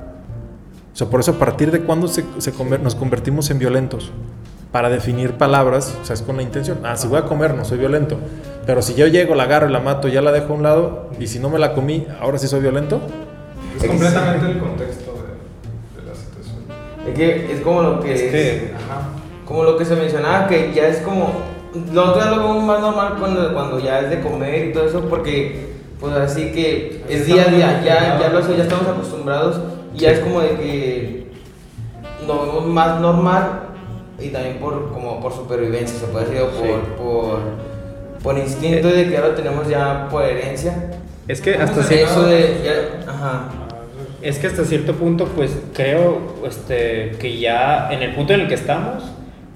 O 0.94 0.96
sea, 0.96 1.08
por 1.08 1.20
eso 1.20 1.32
a 1.32 1.40
partir 1.40 1.72
de 1.72 1.82
cuándo 1.82 2.08
se, 2.08 2.24
se 2.38 2.54
conver- 2.54 2.80
nos 2.80 2.94
convertimos 2.96 3.50
en 3.50 3.58
violentos. 3.60 4.12
Para 4.72 4.90
definir 4.90 5.34
palabras, 5.34 5.96
o 6.02 6.06
sea, 6.06 6.14
es 6.14 6.22
con 6.22 6.38
la 6.38 6.44
intención. 6.44 6.80
Ah, 6.84 6.96
si 6.96 7.08
voy 7.08 7.18
a 7.18 7.24
comer, 7.26 7.54
no 7.56 7.66
soy 7.66 7.80
violento. 7.80 8.18
Pero 8.66 8.82
si 8.82 8.94
yo 8.96 9.08
llego, 9.08 9.36
la 9.36 9.44
agarro 9.44 9.70
y 9.70 9.72
la 9.74 9.80
mato, 9.80 10.08
ya 10.08 10.22
la 10.22 10.32
dejo 10.32 10.54
a 10.54 10.56
un 10.56 10.64
lado, 10.64 11.10
y 11.20 11.28
si 11.28 11.40
no 11.40 11.50
me 11.50 11.60
la 11.60 11.74
comí, 11.74 12.08
ahora 12.22 12.38
sí 12.38 12.48
soy 12.48 12.62
violento. 12.62 13.02
Es 13.80 13.86
completamente 13.88 14.46
el 14.52 14.60
contexto 14.60 15.14
de, 15.14 16.02
de 16.02 16.08
la 16.08 16.16
situación. 16.16 16.58
Es 17.08 17.14
que 17.14 17.54
es 17.54 17.62
como 17.62 17.82
lo 17.82 18.00
que 18.00 18.14
Es 18.14 18.22
es, 18.22 18.32
que- 18.32 18.74
ajá, 18.76 19.10
como 19.46 19.64
lo 19.66 19.78
que 19.78 19.84
se 19.86 19.96
mencionaba 19.96 20.48
que 20.48 20.72
ya 20.74 20.88
es 20.88 21.00
como 21.00 21.32
lo 21.92 22.10
otro 22.12 22.22
ya 22.24 22.30
lo 22.32 22.38
vemos 22.38 22.64
más 22.64 22.80
normal 22.80 23.16
cuando, 23.20 23.52
cuando 23.54 23.80
ya 23.80 24.00
es 24.00 24.10
de 24.12 24.22
comer 24.22 24.68
y 24.68 24.74
todo 24.74 24.86
eso 24.88 25.02
porque 25.10 25.74
pues 26.00 26.14
así 26.16 26.52
que 26.52 27.04
es 27.10 27.26
día 27.26 27.44
a 27.48 27.52
día 27.52 27.82
ya 27.84 28.20
ya 28.20 28.30
lo 28.30 28.42
sé, 28.44 28.56
ya 28.56 28.64
estamos 28.64 28.88
acostumbrados 28.88 29.60
y 29.96 30.00
ya 30.00 30.12
es 30.12 30.20
como 30.20 30.40
de 30.40 30.50
que 30.52 31.28
lo 32.28 32.46
vemos 32.46 32.66
más 32.68 33.02
normal 33.02 33.62
y 34.20 34.30
también 34.30 34.58
por 34.60 34.92
como 34.94 35.20
por 35.20 35.34
supervivencia 35.34 36.00
se 36.00 36.06
puede 36.06 36.26
decir 36.26 36.42
o 36.42 36.48
por, 36.52 36.58
Sí. 36.68 36.72
por 36.98 37.40
por 38.24 38.38
instinto 38.38 38.88
de 38.88 39.10
que 39.10 39.18
ahora 39.18 39.36
tenemos 39.36 39.68
ya 39.68 40.08
por 40.10 40.24
herencia 40.24 40.74
Es 41.28 41.42
que 41.42 41.56
hasta 41.56 41.84
cierto, 41.84 42.30
ya, 42.30 43.50
es 44.24 44.40
que 44.40 44.48
hasta 44.48 44.64
cierto 44.64 44.94
punto, 44.94 45.28
pues 45.36 45.52
creo 45.74 46.38
este, 46.48 47.18
que 47.20 47.38
ya 47.40 47.90
en 47.92 48.02
el 48.02 48.16
punto 48.16 48.34
en 48.34 48.42
el 48.42 48.48
que 48.48 48.54
estamos, 48.54 49.04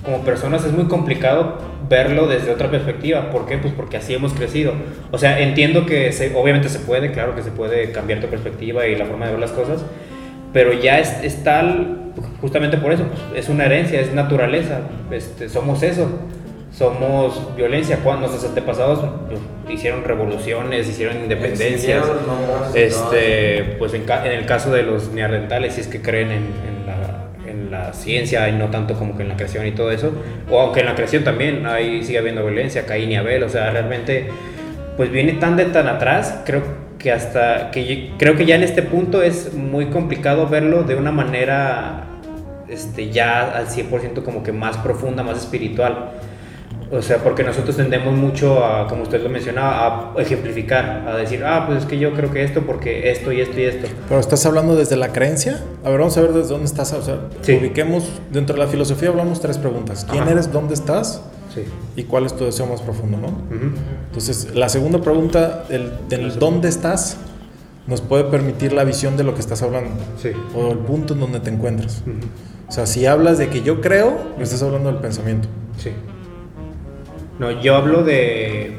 como 0.04 0.22
personas, 0.22 0.66
es 0.66 0.74
muy 0.74 0.86
complicado 0.86 1.58
verlo 1.90 2.28
desde 2.28 2.52
otra 2.52 2.70
perspectiva. 2.70 3.30
¿Por 3.30 3.46
qué? 3.46 3.58
Pues 3.58 3.74
porque 3.74 3.98
así 3.98 4.14
hemos 4.14 4.34
crecido. 4.34 4.74
O 5.12 5.18
sea, 5.18 5.40
entiendo 5.40 5.86
que 5.86 6.12
se, 6.12 6.36
obviamente 6.36 6.68
se 6.68 6.80
puede, 6.80 7.14
claro 7.14 7.34
que 7.34 7.44
se 7.44 7.52
puede 7.52 7.92
cambiar 7.94 8.20
tu 8.20 8.28
perspectiva 8.28 8.86
y 8.88 8.98
la 8.98 9.06
forma 9.06 9.26
de 9.26 9.32
ver 9.32 9.40
las 9.40 9.52
cosas, 9.52 9.86
pero 10.52 10.74
ya 10.74 11.00
es, 11.00 11.24
es 11.24 11.44
tal, 11.44 12.12
justamente 12.42 12.78
por 12.78 12.92
eso, 12.92 13.06
pues, 13.06 13.46
es 13.46 13.50
una 13.50 13.66
herencia, 13.66 14.02
es 14.02 14.14
naturaleza, 14.14 14.82
este, 15.12 15.48
somos 15.48 15.82
eso. 15.84 16.10
Somos 16.72 17.56
violencia. 17.56 18.00
Cuando 18.04 18.28
nuestros 18.28 18.50
antepasados 18.50 19.00
pues, 19.28 19.40
hicieron 19.70 20.04
revoluciones, 20.04 20.88
hicieron 20.88 21.18
independencias. 21.18 22.06
Este, 22.74 23.76
pues 23.80 23.94
en, 23.94 24.04
en 24.10 24.32
el 24.32 24.46
caso 24.46 24.72
de 24.72 24.84
los 24.84 25.12
neandertales, 25.12 25.74
si 25.74 25.82
es 25.82 25.88
que 25.88 26.02
creen 26.02 26.32
en, 26.32 26.44
en 26.68 26.86
la, 26.86 27.50
en 27.50 27.72
la 27.72 27.94
ciencia 27.94 28.48
y 28.50 28.54
no 28.54 28.70
tanto 28.70 28.96
como 28.96 29.16
que 29.16 29.24
en 29.24 29.30
la 29.30 29.36
creación 29.36 29.66
y 29.66 29.72
todo 29.72 29.92
eso, 29.92 30.12
o 30.50 30.60
aunque 30.60 30.82
en 30.82 30.86
la 30.88 30.96
creación 30.96 31.24
también 31.24 31.66
ahí 31.66 32.04
sigue 32.04 32.20
habiendo 32.20 32.46
violencia, 32.46 32.86
Caín 32.86 33.12
y 33.12 33.16
Abel, 33.16 33.44
o 33.44 33.50
sea, 33.50 33.72
realmente, 33.72 34.30
pues 34.96 35.12
viene 35.12 35.34
tan 35.34 35.56
de 35.56 35.66
tan 35.66 35.88
atrás, 35.88 36.42
creo 36.46 36.88
que 36.98 37.12
hasta, 37.12 37.72
que 37.72 38.12
creo 38.18 38.36
que 38.36 38.46
ya 38.46 38.56
en 38.56 38.64
este 38.64 38.82
punto 38.82 39.22
es 39.22 39.54
muy 39.54 39.88
complicado 39.88 40.48
verlo 40.48 40.84
de 40.84 40.96
una 40.96 41.12
manera, 41.12 42.06
este, 42.68 43.10
ya 43.10 43.52
al 43.52 43.68
100% 43.68 44.24
como 44.24 44.44
que 44.44 44.52
más 44.52 44.78
profunda, 44.78 45.24
más 45.24 45.38
espiritual. 45.38 46.12
O 46.92 47.02
sea, 47.02 47.18
porque 47.18 47.44
nosotros 47.44 47.76
tendemos 47.76 48.14
mucho 48.14 48.64
a, 48.64 48.88
como 48.88 49.04
usted 49.04 49.22
lo 49.22 49.30
mencionaba, 49.30 50.14
a 50.18 50.22
ejemplificar, 50.22 51.06
a 51.08 51.18
decir, 51.18 51.44
ah, 51.44 51.66
pues 51.68 51.80
es 51.80 51.86
que 51.86 52.00
yo 52.00 52.14
creo 52.14 52.32
que 52.32 52.44
esto 52.44 52.62
porque 52.62 53.12
esto 53.12 53.32
y 53.34 53.42
esto 53.42 53.60
y 53.60 53.64
esto. 53.64 53.88
Pero 54.08 54.20
estás 54.20 54.46
hablando 54.46 54.76
desde 54.76 54.96
la 54.96 55.12
creencia. 55.12 55.62
A 55.84 55.90
ver, 55.90 56.00
vamos 56.00 56.18
a 56.18 56.22
ver 56.22 56.32
desde 56.34 56.50
dónde 56.50 56.66
estás. 56.66 56.94
O 56.94 57.02
sea, 57.02 57.20
Sí. 57.42 57.58
ubiquemos 57.60 58.10
dentro 58.32 58.56
de 58.56 58.62
la 58.64 58.68
filosofía 58.68 59.10
hablamos 59.10 59.42
tres 59.42 59.58
preguntas. 59.58 60.06
¿Quién 60.10 60.24
Ajá. 60.24 60.32
eres? 60.32 60.52
¿Dónde 60.52 60.74
estás? 60.76 61.22
Sí. 61.54 61.64
¿Y 61.96 62.04
cuál 62.04 62.26
es 62.26 62.36
tu 62.36 62.46
deseo 62.46 62.66
más 62.68 62.82
profundo, 62.82 63.18
no? 63.18 63.28
Entonces, 64.08 64.54
la 64.56 64.70
segunda 64.70 65.02
pregunta, 65.02 65.66
el, 65.70 65.92
del 66.08 66.38
dónde 66.40 66.70
estás, 66.70 67.18
nos 67.88 68.02
puede 68.02 68.26
permitir 68.26 68.74
la 68.74 68.84
visión 68.84 69.18
de 69.18 69.24
lo 69.24 69.34
que 69.34 69.40
estás 69.42 69.62
hablando. 69.62 69.90
Sí. 70.22 70.30
O 70.56 70.72
el 70.72 70.78
punto 70.80 71.14
en 71.16 71.20
donde 71.22 71.40
te 71.40 71.50
encuentras. 71.50 72.04
O 72.68 72.72
sea, 72.72 72.86
si 72.86 73.06
hablas 73.06 73.38
de 73.38 73.50
que 73.50 73.62
yo 73.62 73.82
creo, 73.82 74.14
estás 74.40 74.62
hablando 74.62 74.92
del 74.92 75.00
pensamiento. 75.02 75.48
Sí. 75.78 75.92
No, 77.40 77.52
yo 77.52 77.76
hablo 77.76 78.04
de. 78.04 78.78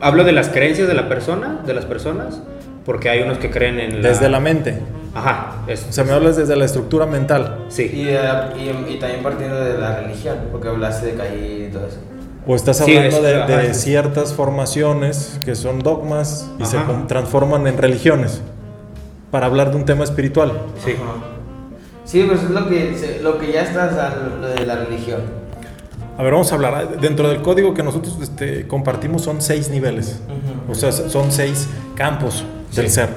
Hablo 0.00 0.24
de 0.24 0.32
las 0.32 0.48
creencias 0.48 0.88
de 0.88 0.94
la 0.94 1.08
persona, 1.08 1.60
de 1.66 1.74
las 1.74 1.84
personas, 1.84 2.40
porque 2.86 3.10
hay 3.10 3.20
unos 3.22 3.38
que 3.38 3.50
creen 3.50 3.78
en 3.78 4.02
la. 4.02 4.08
Desde 4.08 4.28
la 4.28 4.40
mente. 4.40 4.78
Ajá. 5.14 5.56
es- 5.66 5.86
O 5.88 5.92
sea, 5.92 6.04
me 6.04 6.12
hablas 6.12 6.36
desde 6.36 6.54
la 6.56 6.64
estructura 6.64 7.04
mental. 7.04 7.64
Sí. 7.68 7.90
Y, 7.92 8.04
de 8.04 8.14
la- 8.14 8.52
y, 8.56 8.94
y 8.94 8.98
también 8.98 9.22
partiendo 9.22 9.56
de 9.62 9.76
la 9.76 9.96
religión, 10.00 10.36
porque 10.52 10.68
hablaste 10.68 11.06
de 11.06 11.14
Caín 11.14 11.66
y 11.68 11.72
todo 11.72 11.86
eso. 11.86 11.98
O 12.46 12.54
estás 12.54 12.78
Sí, 12.78 12.96
hablando 12.96 13.26
es- 13.28 13.46
de, 13.48 13.74
ciertas 13.74 14.32
formaciones 14.32 15.40
que 15.44 15.54
son 15.56 15.80
dogmas 15.80 16.48
y 16.58 16.64
se 16.64 16.78
Ajá. 16.78 17.04
transforman 17.08 17.66
en 17.66 17.76
religiones 17.76 18.40
para 19.30 19.46
hablar 19.46 19.70
de 19.72 19.76
un 19.76 19.84
tema 19.84 20.04
espiritual. 20.04 20.52
Sí. 20.84 20.92
Ajá. 20.92 21.14
Sí, 22.04 22.24
pues 22.26 22.42
es 22.44 22.50
lo 22.50 22.68
que, 22.68 22.96
se- 22.96 23.20
lo 23.20 23.36
que 23.38 23.52
ya 23.52 23.62
está, 23.62 23.86
o 23.86 23.94
sea, 23.94 24.16
lo 24.40 24.48
de 24.48 24.64
la 24.64 24.76
religión. 24.76 25.20
A 26.20 26.22
ver, 26.22 26.32
vamos 26.34 26.52
a 26.52 26.54
hablar. 26.56 27.00
Dentro 27.00 27.30
del 27.30 27.40
código 27.40 27.72
que 27.72 27.82
nosotros 27.82 28.18
este, 28.20 28.66
compartimos 28.68 29.22
son 29.22 29.40
seis 29.40 29.70
niveles. 29.70 30.20
O 30.68 30.74
sea, 30.74 30.92
son 30.92 31.32
seis 31.32 31.66
campos 31.94 32.44
del 32.76 32.88
Sí. 32.88 32.92
ser. 32.96 33.08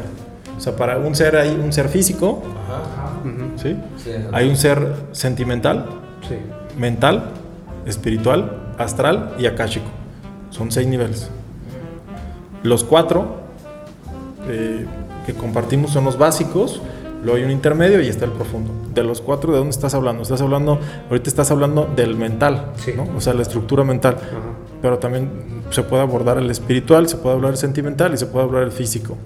O 0.58 0.62
sea, 0.62 0.78
para 0.78 0.98
un 1.00 1.14
ser 1.14 1.36
hay 1.36 1.50
un 1.50 1.74
ser 1.74 1.90
físico, 1.90 2.42
Ajá. 2.66 3.12
¿sí? 3.62 3.76
Hay 4.32 4.48
un 4.48 4.56
ser 4.56 4.96
sentimental, 5.12 5.86
Sí. 6.30 6.36
mental, 6.78 7.32
espiritual, 7.86 8.72
astral 8.78 9.36
y 9.38 9.48
akáshico. 9.48 9.88
Son 10.50 10.72
seis 10.72 10.88
niveles. 10.88 11.30
Los 12.64 12.86
cuatro 12.86 13.36
eh, 14.48 14.86
que 15.26 15.34
compartimos 15.34 15.92
son 15.92 16.06
los 16.06 16.18
básicos, 16.18 16.82
luego 17.24 17.38
hay 17.38 17.44
un 17.44 17.52
intermedio 17.52 18.02
y 18.02 18.08
está 18.08 18.26
el 18.26 18.32
profundo. 18.32 18.72
De 18.94 19.04
los 19.04 19.22
cuatro, 19.22 19.52
¿de 19.52 19.58
dónde 19.58 19.72
estás 19.72 19.94
hablando? 19.96 20.24
Estás 20.24 20.42
hablando, 20.42 20.80
ahorita 21.10 21.30
estás 21.30 21.50
hablando 21.52 21.90
del 21.96 22.16
mental, 22.16 22.68
Sí. 22.78 22.94
¿no? 22.96 23.08
O 23.18 23.22
sea, 23.22 23.34
la 23.34 23.42
estructura 23.42 23.84
mental. 23.84 24.18
Ajá. 24.20 24.40
Pero 24.82 24.98
también 25.00 25.30
se 25.70 25.82
puede 25.84 26.02
abordar 26.04 26.38
el 26.38 26.52
espiritual, 26.52 27.08
se 27.08 27.16
puede 27.16 27.36
hablar 27.36 27.52
el 27.52 27.58
sentimental 27.58 28.14
y 28.14 28.18
se 28.18 28.26
puede 28.26 28.46
hablar 28.46 28.64
el 28.64 28.72
físico. 28.72 29.18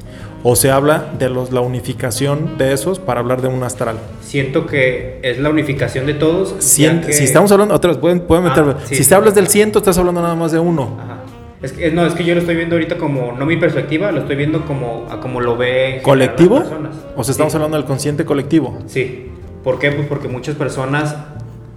O 0.43 0.55
se 0.55 0.69
habla 0.69 1.05
de 1.17 1.29
los, 1.29 1.51
la 1.51 1.61
unificación 1.61 2.57
de 2.59 2.73
esos 2.73 2.99
para 2.99 3.19
hablar 3.21 3.41
de 3.41 3.47
un 3.47 3.63
astral. 3.63 3.97
Siento 4.21 4.67
que 4.67 5.19
es 5.23 5.39
la 5.39 5.49
unificación 5.49 6.05
de 6.05 6.13
todos. 6.13 6.51
ya 6.77 6.91
Cien- 6.91 7.05
que- 7.05 7.13
Si 7.13 7.23
estamos 7.23 7.51
hablando, 7.51 7.73
otra 7.73 7.89
vez, 7.89 7.97
pueden, 7.97 8.19
pueden 8.21 8.45
Ah, 8.45 8.49
meterme. 8.49 8.75
sí. 8.85 8.95
Si 8.95 9.09
te 9.09 9.15
hablas 9.15 9.33
del 9.33 9.47
ciento, 9.47 9.79
estás 9.79 9.97
hablando 9.97 10.21
nada 10.21 10.35
más 10.35 10.51
de 10.51 10.59
uno. 10.59 10.95
Ajá. 11.01 11.16
Es 11.61 11.71
que, 11.71 11.91
no, 11.91 12.05
es 12.05 12.13
que 12.13 12.23
yo 12.23 12.35
lo 12.35 12.41
estoy 12.41 12.55
viendo 12.55 12.75
ahorita 12.75 12.97
como, 12.97 13.31
no 13.31 13.45
mi 13.45 13.57
perspectiva, 13.57 14.11
lo 14.11 14.21
estoy 14.21 14.35
viendo 14.35 14.65
como, 14.65 15.07
a 15.09 15.19
como 15.19 15.41
lo 15.41 15.57
ve 15.57 16.01
¿Colectivo? 16.03 16.59
las 16.59 16.67
personas. 16.67 16.95
O 17.15 17.23
sea, 17.23 17.31
estamos 17.31 17.53
Sí. 17.53 17.57
hablando 17.57 17.77
del 17.77 17.85
consciente 17.85 18.25
colectivo. 18.25 18.77
Sí. 18.85 19.31
¿Por 19.63 19.79
qué? 19.79 19.91
Pues 19.91 20.07
porque 20.07 20.27
muchas 20.27 20.55
personas 20.55 21.15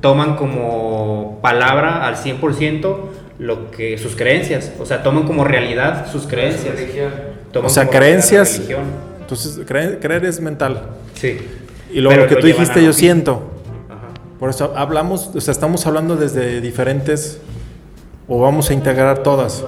toman 0.02 0.36
como 0.36 1.38
palabra 1.42 2.06
al 2.06 2.16
100% 2.16 3.08
lo 3.38 3.70
que 3.70 3.96
sus 3.96 4.16
creencias, 4.16 4.70
o 4.78 4.84
sea, 4.84 5.02
toman 5.02 5.24
como 5.24 5.44
realidad 5.44 6.06
sus 6.12 6.26
creencias. 6.26 6.74
Toman 7.52 7.66
o 7.66 7.72
sea, 7.72 7.88
creencias. 7.88 8.60
Entonces, 9.20 9.60
creer, 9.66 9.98
creer 9.98 10.26
es 10.26 10.40
mental. 10.40 10.82
Sí. 11.14 11.38
Y 11.90 12.00
luego 12.00 12.10
Pero 12.10 12.22
lo 12.24 12.28
que 12.28 12.34
lo 12.34 12.40
tú 12.42 12.46
dijiste, 12.48 12.84
yo 12.84 12.92
siento. 12.92 13.50
Ajá. 13.88 14.08
Por 14.38 14.50
eso 14.50 14.74
hablamos, 14.76 15.30
o 15.34 15.40
sea, 15.40 15.52
estamos 15.52 15.86
hablando 15.86 16.16
desde 16.16 16.60
diferentes. 16.60 17.40
O 18.30 18.40
vamos 18.40 18.70
a 18.70 18.72
integrar 18.74 19.18
todas. 19.18 19.62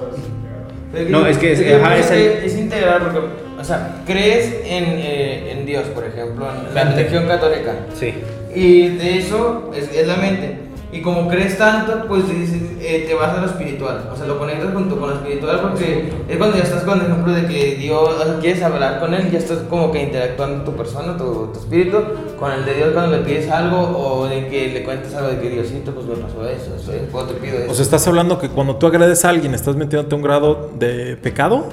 No, 1.08 1.26
es 1.26 1.36
que 1.36 1.52
es- 1.52 1.74
ajá, 1.82 1.98
es 1.98 2.56
integral 2.56 3.02
porque, 3.02 3.18
o 3.60 3.64
sea, 3.64 4.02
crees 4.06 4.54
en, 4.64 4.84
eh, 4.98 5.50
en 5.52 5.66
Dios, 5.66 5.84
por 5.88 6.04
ejemplo, 6.04 6.46
en 6.50 6.74
la 6.74 6.84
religión 6.84 7.26
católica. 7.26 7.74
Sí. 7.98 8.14
Y 8.54 8.88
de 8.88 9.18
eso 9.18 9.70
es, 9.76 9.90
es 9.94 10.06
la 10.06 10.16
mente. 10.16 10.56
Y 10.94 11.00
como 11.00 11.26
crees 11.26 11.56
tanto, 11.56 12.04
pues 12.06 12.28
dices, 12.28 12.60
eh, 12.78 13.06
te 13.08 13.14
vas 13.14 13.30
a 13.34 13.40
lo 13.40 13.46
espiritual. 13.46 14.10
O 14.12 14.14
sea, 14.16 14.26
lo 14.26 14.38
conectas 14.38 14.74
junto 14.74 15.00
con 15.00 15.08
lo 15.08 15.16
espiritual 15.16 15.60
porque 15.62 16.12
es 16.28 16.36
cuando 16.36 16.58
ya 16.58 16.64
estás 16.64 16.82
con 16.82 17.00
el 17.00 17.06
ejemplo 17.06 17.32
de 17.32 17.46
que 17.46 17.76
Dios, 17.76 18.10
o 18.20 18.22
sea, 18.22 18.38
quieres 18.40 18.62
hablar 18.62 19.00
con 19.00 19.14
Él, 19.14 19.30
ya 19.30 19.38
estás 19.38 19.60
como 19.70 19.90
que 19.90 20.02
interactuando 20.02 20.64
tu 20.64 20.76
persona, 20.76 21.16
tu, 21.16 21.46
tu 21.50 21.58
espíritu, 21.60 21.96
con 22.38 22.52
el 22.52 22.66
de 22.66 22.74
Dios 22.74 22.90
cuando 22.92 23.16
le 23.16 23.22
pides 23.24 23.50
algo 23.50 23.78
o 23.80 24.26
de 24.26 24.48
que 24.48 24.68
le 24.68 24.84
cuentes 24.84 25.14
algo 25.14 25.30
de 25.30 25.40
que 25.40 25.48
Diosito, 25.48 25.92
pues 25.94 26.04
me 26.06 26.16
pasó 26.16 26.46
eso, 26.46 26.74
eso, 26.76 26.92
cuando 27.10 27.32
te 27.32 27.40
pido 27.40 27.56
eso. 27.58 27.70
O 27.70 27.74
sea, 27.74 27.82
estás 27.84 28.06
hablando 28.06 28.38
que 28.38 28.50
cuando 28.50 28.76
tú 28.76 28.86
agredes 28.86 29.24
a 29.24 29.30
alguien, 29.30 29.54
estás 29.54 29.74
metiéndote 29.76 30.14
a 30.14 30.18
un 30.18 30.22
grado 30.22 30.70
de 30.78 31.16
pecado. 31.16 31.68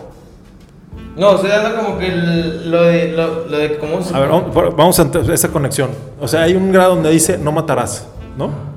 no, 1.18 1.36
estoy 1.36 1.50
dando 1.50 1.76
como 1.84 1.98
que 1.98 2.08
el- 2.08 2.72
lo 2.72 2.84
de, 2.84 3.12
lo, 3.12 3.48
lo 3.50 3.58
de 3.58 3.78
cómo 3.80 4.02
se... 4.02 4.16
A 4.16 4.20
ver, 4.22 4.30
vamos- 4.30 4.98
a 4.98 5.34
esa 5.34 5.50
conexión. 5.50 5.90
O 6.22 6.28
sea, 6.30 6.44
hay 6.44 6.56
un 6.56 6.72
grado 6.72 6.96
donde 6.96 7.10
dice 7.10 7.38
no 7.38 7.52
matarás, 7.52 8.08
¿no? 8.38 8.69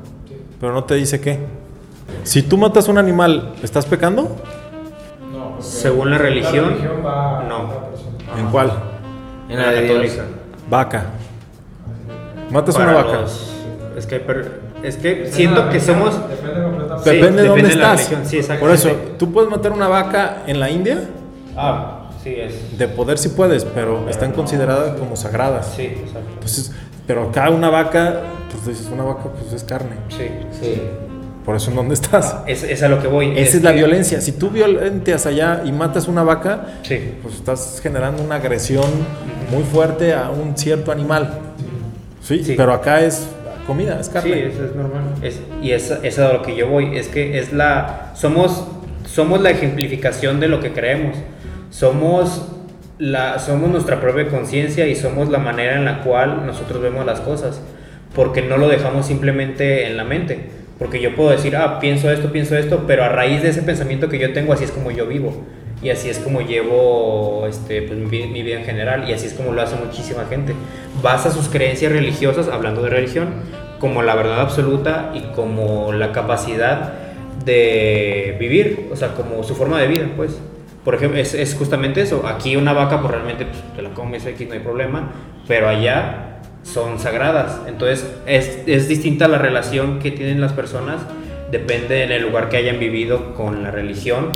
Pero 0.63 0.73
no 0.75 0.85
te 0.85 0.95
dice 0.95 1.21
qué. 1.21 1.41
Si 2.23 2.43
tú 2.43 2.57
matas 2.57 2.87
un 2.87 2.97
animal, 2.97 3.53
¿estás 3.65 3.85
pecando? 3.85 4.37
No, 5.33 5.61
Según 5.61 6.13
la 6.13 6.19
religión, 6.19 6.77
va 7.05 7.43
no. 7.49 7.57
a. 8.33 8.39
¿En 8.39 8.47
cuál? 8.47 8.71
en 9.49 9.59
la 9.59 9.71
de 9.73 9.83
Dios. 9.83 9.91
católica. 9.93 10.23
Vaca. 10.71 11.05
Matas 12.51 12.77
Para 12.77 12.93
una 12.93 13.03
vaca. 13.03 13.21
los- 13.23 13.53
es 13.99 14.07
que, 14.07 14.21
per- 14.21 14.61
es 14.85 14.97
que 14.99 15.31
siento 15.33 15.69
que 15.69 15.81
somos... 15.81 16.15
Depende 16.29 16.63
completamente. 16.63 17.11
Sí, 17.11 17.17
Depende 17.17 17.43
de 17.43 17.49
dónde 17.49 17.63
depende 17.65 17.69
de 17.69 17.77
la 17.89 17.95
estás. 17.95 18.29
sí, 18.29 18.41
Por 18.61 18.71
eso, 18.71 18.91
tú 19.19 19.33
puedes 19.33 19.51
matar 19.51 19.73
una 19.73 19.89
vaca 19.89 20.45
en 20.47 20.61
la 20.61 20.71
India. 20.71 21.09
Ah, 21.57 22.09
sí, 22.23 22.35
es... 22.37 22.79
De 22.79 22.87
poder 22.87 23.19
sí 23.19 23.31
puedes, 23.31 23.65
pero 23.65 24.09
están 24.09 24.31
consideradas 24.33 24.97
como 24.99 25.17
sagradas. 25.17 25.73
Sí, 25.75 25.83
exacto. 25.87 26.31
Entonces, 26.35 26.73
pero 27.13 27.29
acá 27.29 27.51
una 27.51 27.69
vaca, 27.69 28.21
pues 28.51 28.67
dices, 28.79 28.91
una 28.91 29.03
vaca 29.05 29.25
pues 29.39 29.53
es 29.53 29.65
carne. 29.65 29.97
Sí. 30.09 30.25
Sí. 30.59 30.81
Por 31.45 31.57
eso 31.57 31.69
en 31.69 31.77
dónde 31.77 31.93
estás. 31.93 32.37
Es, 32.47 32.63
es 32.63 32.83
a 32.83 32.89
lo 32.89 33.03
que 33.03 33.07
voy. 33.09 33.35
Esa 33.37 33.59
es 33.59 33.63
la 33.63 33.73
que- 33.73 33.77
violencia. 33.79 34.19
Si 34.23 34.33
tú 34.33 34.49
violentas 34.49 35.27
allá 35.27 35.61
y 35.63 35.73
matas 35.73 36.09
una 36.09 36.23
vaca, 36.23 36.69
Sí. 36.83 37.17
pues 37.23 37.35
estás 37.35 37.81
generando 37.83 38.23
una 38.23 38.37
agresión 38.37 38.87
muy 39.51 39.63
fuerte 39.65 40.15
a 40.15 40.31
un 40.31 40.57
cierto 40.57 40.91
animal. 40.91 41.39
Sí, 42.23 42.43
Sí. 42.43 42.55
pero 42.57 42.73
acá 42.73 43.03
es 43.03 43.27
comida, 43.67 43.99
es 44.01 44.07
Sí, 44.07 44.13
carne. 44.13 44.47
eso 44.47 44.65
es 44.65 44.75
normal. 44.75 45.03
Es, 45.21 45.39
y 45.63 45.73
es, 45.73 45.91
es 46.03 46.19
a 46.19 46.33
lo 46.33 46.41
que 46.43 46.57
yo 46.57 46.69
voy. 46.69 46.97
Es 46.97 47.09
que 47.09 47.39
es 47.39 47.53
la. 47.53 48.13
Somos, 48.15 48.65
somos 49.05 49.43
la 49.43 49.51
ejemplificación 49.51 50.41
de 50.41 50.49
lo 50.49 50.61
que 50.61 50.73
creemos. 50.73 51.17
Somos, 51.69 52.47
la, 52.99 53.39
somos 53.39 53.71
nuestra 53.71 54.01
propia 54.01 54.29
conciencia 54.29 54.87
y 54.87 54.95
somos 54.95 55.29
la 55.29 55.39
manera 55.39 55.77
en 55.77 55.85
la 55.85 56.03
cual 56.03 56.47
nosotros 56.47 56.83
vemos 56.83 57.05
las 57.07 57.21
cosas. 57.21 57.61
Porque 58.15 58.43
no 58.43 58.59
lo 58.59 58.69
dejamos 58.69 59.07
simplemente 59.07 59.87
en 59.87 59.97
la 59.97 60.05
mente. 60.05 60.51
Porque 60.79 61.01
yo 61.01 61.15
puedo 61.15 61.31
decir, 61.31 61.57
ah, 61.57 61.79
pienso 61.79 62.11
esto, 62.11 62.33
pienso 62.33 62.57
esto, 62.57 62.85
pero 62.87 63.05
a 63.05 63.09
raíz 63.09 63.43
de 63.43 63.51
ese 63.51 63.63
pensamiento 63.63 64.09
que 64.09 64.19
yo 64.19 64.33
tengo, 64.33 64.53
así 64.53 64.65
es 64.65 64.71
como 64.71 64.91
yo 64.91 65.07
vivo. 65.07 65.33
Y 65.83 65.91
así 65.91 66.09
es 66.09 66.19
como 66.19 66.41
llevo 66.41 67.47
este, 67.49 67.83
pues, 67.83 67.99
mi, 67.99 68.27
mi 68.27 68.43
vida 68.43 68.59
en 68.59 68.65
general. 68.65 69.09
Y 69.09 69.13
así 69.13 69.27
es 69.27 69.35
como 69.35 69.53
lo 69.53 69.63
hace 69.63 69.77
muchísima 69.77 70.25
gente. 70.27 70.55
Basa 71.03 71.31
sus 71.31 71.49
creencias 71.49 71.93
religiosas, 71.93 72.49
hablando 72.49 72.83
de 72.83 72.91
religión, 72.91 73.29
como 73.79 74.03
la 74.03 74.15
verdad 74.15 74.41
absoluta 74.41 75.13
y 75.15 75.21
como 75.35 75.93
la 75.93 76.13
capacidad 76.13 76.93
de 77.45 78.37
vivir, 78.39 78.89
o 78.93 78.97
sea, 78.97 79.15
como 79.15 79.43
su 79.43 79.55
forma 79.55 79.81
de 79.81 79.89
vida, 79.89 80.09
pues. 80.17 80.39
Por 80.85 80.95
ejemplo, 80.95 81.21
es, 81.21 81.35
es 81.35 81.55
justamente 81.55 82.01
eso. 82.01 82.27
Aquí 82.27 82.57
una 82.57 82.73
vaca, 82.73 83.01
pues 83.01 83.13
realmente 83.13 83.47
pues, 83.47 83.59
te 83.77 83.83
la 83.83 83.91
comes 83.91 84.27
aquí, 84.27 84.47
no 84.47 84.55
hay 84.55 84.61
problema, 84.61 85.13
pero 85.47 85.69
allá 85.69 86.41
son 86.63 86.99
sagradas. 86.99 87.61
Entonces, 87.69 88.13
es, 88.27 88.61
es 88.67 88.89
distinta 88.89 89.29
la 89.29 89.39
relación 89.39 89.99
que 89.99 90.11
tienen 90.11 90.41
las 90.41 90.53
personas, 90.53 91.01
depende 91.51 92.05
en 92.05 92.13
el 92.13 92.23
lugar 92.23 92.49
que 92.49 92.57
hayan 92.57 92.79
vivido 92.79 93.35
con 93.35 93.63
la 93.63 93.71
religión 93.71 94.31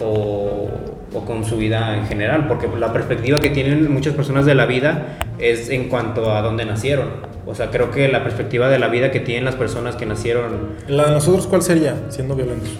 o, 0.00 0.68
o 1.12 1.24
con 1.24 1.44
su 1.44 1.56
vida 1.56 1.96
en 1.96 2.06
general, 2.06 2.46
porque 2.46 2.68
la 2.78 2.92
perspectiva 2.92 3.40
que 3.40 3.50
tienen 3.50 3.92
muchas 3.92 4.14
personas 4.14 4.46
de 4.46 4.54
la 4.54 4.66
vida 4.66 5.18
es 5.38 5.70
en 5.70 5.88
cuanto 5.88 6.32
a 6.32 6.42
dónde 6.42 6.64
nacieron. 6.64 7.30
O 7.46 7.54
sea, 7.54 7.70
creo 7.70 7.90
que 7.90 8.06
la 8.08 8.22
perspectiva 8.22 8.68
de 8.68 8.78
la 8.78 8.88
vida 8.88 9.10
que 9.10 9.20
tienen 9.20 9.44
las 9.44 9.56
personas 9.56 9.96
que 9.96 10.06
nacieron 10.06 10.76
La 10.86 11.06
de 11.06 11.12
nosotros, 11.12 11.46
¿cuál 11.46 11.62
sería? 11.62 11.96
Siendo 12.08 12.36
violentos. 12.36 12.70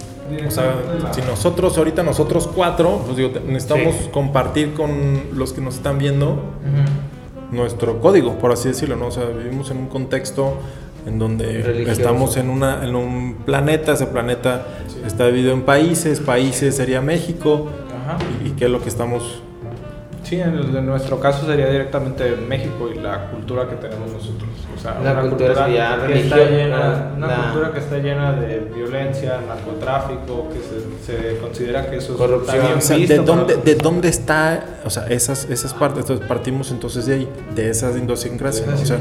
O 0.47 0.51
sea, 0.51 0.75
si 1.11 1.21
nosotros, 1.21 1.77
ahorita 1.77 2.03
nosotros 2.03 2.47
cuatro, 2.53 3.01
pues 3.05 3.17
digo, 3.17 3.31
necesitamos 3.47 3.95
Sí. 3.95 4.09
compartir 4.11 4.73
con 4.73 4.91
los 5.35 5.53
que 5.53 5.61
nos 5.61 5.75
están 5.75 5.97
viendo 5.97 6.39
nuestro 7.51 7.99
código, 7.99 8.37
por 8.39 8.51
así 8.51 8.69
decirlo, 8.69 8.95
¿no? 8.95 9.07
O 9.07 9.11
sea, 9.11 9.25
vivimos 9.25 9.71
en 9.71 9.77
un 9.77 9.87
contexto 9.87 10.57
en 11.05 11.19
donde 11.19 11.63
Religioso. 11.63 11.91
estamos 11.91 12.37
en, 12.37 12.49
una, 12.49 12.85
en 12.85 12.95
un 12.95 13.35
planeta, 13.45 13.93
ese 13.93 14.05
planeta 14.05 14.67
está 15.05 15.25
dividido 15.27 15.51
en 15.53 15.63
países, 15.63 16.19
países 16.19 16.75
sería 16.75 17.01
México, 17.01 17.67
Ajá. 18.03 18.17
y, 18.45 18.49
y 18.49 18.51
qué 18.51 18.65
es 18.65 18.71
lo 18.71 18.81
que 18.81 18.89
estamos... 18.89 19.41
Sí, 20.23 20.39
en, 20.39 20.53
el- 20.55 20.75
en 20.75 20.85
nuestro 20.85 21.19
caso 21.19 21.45
sería 21.45 21.67
directamente 21.69 22.35
México 22.47 22.89
y 22.93 22.99
la 22.99 23.29
cultura 23.31 23.67
que 23.67 23.75
tenemos 23.75 24.11
nosotros. 24.11 24.49
O 24.77 24.79
sea, 24.79 24.95
La 25.03 25.11
una 25.13 25.21
cultura 25.21 25.53
que 26.07 26.19
está 26.19 26.37
llena, 26.37 27.11
una 27.17 27.35
cultura 27.43 27.71
que 27.73 27.79
está 27.79 27.97
llena 27.97 28.31
de 28.33 28.59
violencia, 28.73 29.39
narcotráfico, 29.47 30.47
que 30.49 30.59
se, 30.59 31.33
se 31.33 31.37
considera 31.39 31.89
que 31.89 31.97
eso 31.97 32.15
Corrupción. 32.15 32.55
está 32.55 32.67
bien 32.67 32.77
O 32.77 32.81
sea, 32.81 32.97
¿de 32.97 33.17
dónde, 33.23 33.53
para- 33.55 33.65
¿De 33.65 33.75
dónde 33.75 34.07
está, 34.09 34.63
o 34.85 34.89
sea, 34.89 35.07
esas, 35.07 35.49
esas 35.49 35.73
partes? 35.73 36.01
Entonces 36.01 36.25
partimos 36.27 36.71
entonces 36.71 37.05
de 37.07 37.15
ahí, 37.15 37.29
de 37.55 37.69
esa 37.69 37.91
idiosincrasia. 37.91 38.65
de 38.67 38.73
esa 38.75 38.83
O 38.83 38.85
sea, 38.85 38.97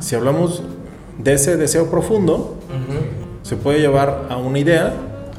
si 0.00 0.14
hablamos 0.14 0.62
de 1.18 1.32
ese 1.32 1.56
deseo 1.56 1.90
profundo, 1.90 2.56
se 3.42 3.56
puede 3.56 3.80
llevar 3.80 4.26
a 4.28 4.36
una 4.36 4.58
idea, 4.58 4.92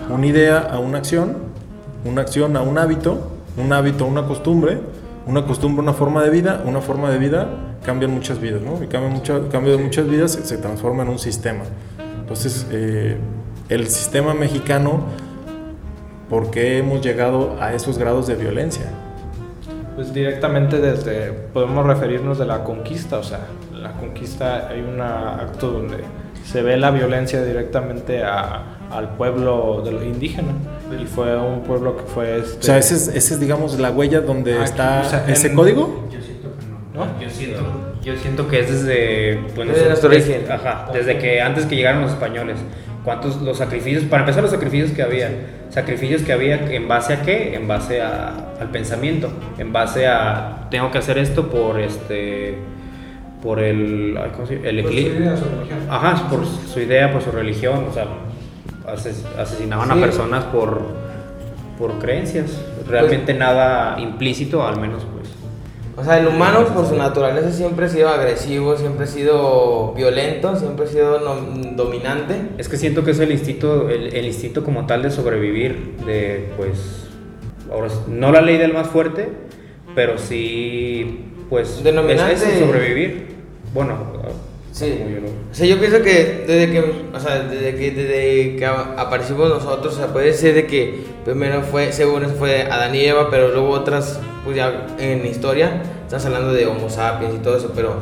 una 0.09 0.25
idea 0.25 0.59
a 0.59 0.79
una 0.79 0.97
acción, 0.97 1.35
una 2.03 2.21
acción 2.21 2.57
a 2.57 2.61
un 2.61 2.77
hábito, 2.77 3.29
un 3.57 3.71
hábito 3.71 4.03
a 4.03 4.07
una 4.07 4.23
costumbre, 4.27 4.79
una 5.25 5.45
costumbre 5.45 5.81
una 5.81 5.93
forma 5.93 6.21
de 6.23 6.29
vida, 6.29 6.61
una 6.65 6.81
forma 6.81 7.09
de 7.09 7.17
vida 7.17 7.47
cambian 7.85 8.11
muchas 8.11 8.39
vidas, 8.39 8.61
¿no? 8.61 8.81
Y 8.83 8.87
cambia 8.87 9.09
mucho, 9.09 9.47
cambio 9.49 9.77
de 9.77 9.83
muchas 9.83 10.07
vidas 10.07 10.31
se, 10.33 10.45
se 10.45 10.57
transforma 10.57 11.03
en 11.03 11.09
un 11.09 11.19
sistema. 11.19 11.63
Entonces, 12.19 12.67
eh, 12.71 13.17
el 13.69 13.87
sistema 13.87 14.33
mexicano, 14.33 15.03
¿por 16.29 16.49
qué 16.51 16.77
hemos 16.79 17.01
llegado 17.01 17.55
a 17.59 17.73
esos 17.73 17.97
grados 17.97 18.27
de 18.27 18.35
violencia? 18.35 18.85
Pues 19.95 20.13
directamente 20.13 20.79
desde, 20.79 21.31
podemos 21.31 21.85
referirnos 21.85 22.39
de 22.39 22.45
la 22.45 22.63
conquista, 22.63 23.17
o 23.19 23.23
sea, 23.23 23.41
la 23.73 23.91
conquista 23.93 24.67
hay 24.69 24.81
un 24.81 24.99
acto 24.99 25.69
donde 25.71 25.97
se 26.43 26.61
ve 26.63 26.77
la 26.77 26.89
violencia 26.91 27.43
directamente 27.43 28.23
a- 28.23 28.77
al 28.91 29.09
pueblo 29.15 29.81
de 29.83 29.91
los 29.91 30.03
indígenas 30.03 30.55
y 31.01 31.05
fue 31.05 31.37
un 31.37 31.61
pueblo 31.63 31.97
que 31.97 32.03
fue 32.03 32.37
este, 32.39 32.59
O 32.59 32.63
sea, 32.63 32.77
esa 32.77 32.95
es, 32.95 33.07
esa 33.09 33.33
es 33.33 33.39
digamos, 33.39 33.79
la 33.79 33.91
huella 33.91 34.21
donde 34.21 34.53
Aquí, 34.55 34.63
está 34.65 35.01
o 35.05 35.09
sea, 35.09 35.25
ese 35.27 35.47
en- 35.47 35.55
código. 35.55 36.07
Yo 36.11 36.19
siento 36.21 36.49
que 36.57 36.97
¿No? 36.97 37.19
Yo 37.21 37.29
siento, 37.29 37.61
yo 38.03 38.15
siento 38.17 38.47
que 38.47 38.59
es 38.59 38.71
desde. 38.71 39.39
pues, 39.55 39.67
Desde 39.67 39.87
nuestro 39.87 40.09
origen. 40.09 40.51
Ajá, 40.51 40.87
desde 40.93 41.17
que 41.17 41.41
antes 41.41 41.65
que 41.65 41.75
llegaron 41.75 42.01
los 42.01 42.11
españoles. 42.11 42.57
¿Cuántos 43.03 43.41
los 43.41 43.57
sacrificios? 43.57 44.05
Para 44.05 44.21
empezar, 44.23 44.43
los 44.43 44.51
sacrificios 44.51 44.91
que 44.91 45.01
había. 45.03 45.29
Sacrificios 45.71 46.21
que 46.21 46.31
había, 46.31 46.55
¿en 46.71 46.87
base 46.87 47.13
a 47.13 47.21
qué? 47.21 47.53
En 47.55 47.67
base 47.67 48.01
a- 48.01 48.53
al 48.61 48.69
pensamiento. 48.71 49.29
En 49.57 49.73
base 49.73 50.07
a. 50.07 50.67
Tengo 50.71 50.89
que 50.91 50.99
hacer 50.99 51.17
esto 51.17 51.49
por 51.49 51.79
este. 51.81 52.55
Por 53.41 53.59
el. 53.59 54.17
¿Cómo 54.35 54.47
se 54.47 54.55
llama? 54.55 54.67
El 54.69 54.79
equilibrio. 54.79 55.17
sí, 55.17 55.29
de 55.31 55.37
su 55.37 55.43
religión. 55.55 55.79
Ajá, 55.89 56.29
por 56.29 56.45
su 56.45 56.79
idea, 56.79 57.11
por 57.11 57.21
su 57.21 57.31
religión, 57.31 57.85
o 57.89 57.93
sea, 57.93 58.05
ases- 58.87 59.23
asesinaban 59.37 59.89
a 59.91 59.95
Sí. 59.95 59.99
personas 60.01 60.43
por, 60.45 60.81
por 61.77 61.99
creencias. 61.99 62.51
Realmente 62.87 63.33
nada 63.33 63.99
implícito, 63.99 64.65
al 64.65 64.79
menos 64.79 65.03
pues. 65.13 65.29
O 65.95 66.03
sea, 66.03 66.17
el 66.17 66.27
humano 66.27 66.65
por 66.73 66.87
su 66.87 66.95
naturaleza 66.95 67.51
siempre 67.51 67.85
ha 67.85 67.89
sido 67.89 68.09
agresivo, 68.09 68.75
siempre 68.75 69.03
ha 69.03 69.07
sido 69.07 69.93
violento, 69.93 70.55
siempre 70.55 70.85
ha 70.85 70.87
sido 70.87 71.19
no- 71.19 71.75
dominante. 71.75 72.35
Es 72.57 72.67
que 72.67 72.77
siento 72.77 73.03
que 73.03 73.11
es 73.11 73.19
el 73.19 73.31
instinto, 73.31 73.89
el, 73.89 74.13
el 74.15 74.25
instinto 74.25 74.63
como 74.63 74.87
tal 74.87 75.03
de 75.03 75.11
sobrevivir, 75.11 75.97
de 76.05 76.49
pues, 76.57 77.05
ahora 77.71 77.89
no 78.07 78.31
la 78.31 78.41
ley 78.41 78.57
del 78.57 78.73
más 78.73 78.87
fuerte, 78.87 79.29
pero 79.93 80.17
sí, 80.17 81.25
pues, 81.49 81.83
es 81.85 82.41
eso, 82.41 82.65
sobrevivir. 82.65 83.27
Bueno, 83.73 83.95
Sí. 84.73 84.95
como 84.97 85.09
yo 85.11 85.19
O 85.51 85.53
sea, 85.53 85.67
yo 85.67 85.79
pienso 85.79 86.01
que 86.01 86.45
desde 86.47 86.71
que, 86.71 86.79
o 87.13 87.19
sea, 87.19 87.43
desde 87.43 87.75
que, 87.75 87.91
desde 87.91 88.55
que 88.55 88.65
aparecimos 88.65 89.47
nosotros, 89.47 89.93
o 89.93 89.97
sea, 89.97 90.07
puede 90.07 90.33
ser 90.33 90.55
de 90.55 90.65
que 90.65 91.05
primero 91.23 91.61
fue, 91.61 91.93
según 91.93 92.25
eso 92.25 92.33
fue 92.33 92.63
Adán 92.63 92.95
y 92.95 93.01
Eva, 93.01 93.29
pero 93.29 93.49
luego 93.49 93.69
otras, 93.69 94.19
pues 94.43 94.57
ya 94.57 94.87
en 94.97 95.23
historia, 95.27 95.83
estás 96.01 96.25
hablando 96.25 96.51
de 96.53 96.65
Homo 96.65 96.89
sapiens 96.89 97.35
y 97.35 97.37
todo 97.37 97.55
eso, 97.55 97.71
pero 97.75 97.97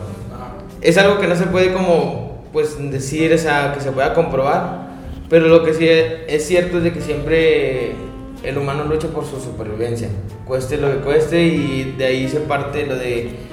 es 0.80 0.98
algo 0.98 1.20
que 1.20 1.28
no 1.28 1.36
se 1.36 1.44
puede 1.48 1.74
como, 1.74 2.46
pues 2.54 2.78
decir, 2.90 3.34
o 3.34 3.38
sea, 3.38 3.74
que 3.74 3.82
se 3.82 3.92
pueda 3.92 4.14
comprobar, 4.14 4.92
pero 5.30 5.50
lo 5.50 5.66
que 5.66 5.74
sí 5.74 5.88
es 5.90 6.46
cierto 6.48 6.78
es 6.78 6.84
de 6.86 6.94
que 6.94 7.02
siempre 7.02 7.92
el 8.44 8.58
humano 8.58 8.86
lucha 8.86 9.10
por 9.10 9.26
su 9.26 9.42
supervivencia, 9.42 10.08
cueste 10.48 10.78
lo 10.78 10.90
que 10.90 11.00
cueste 11.00 11.44
y 11.44 11.96
de 11.98 12.06
ahí 12.06 12.30
se 12.30 12.40
parte 12.40 12.86
lo 12.86 12.96
de 12.96 13.51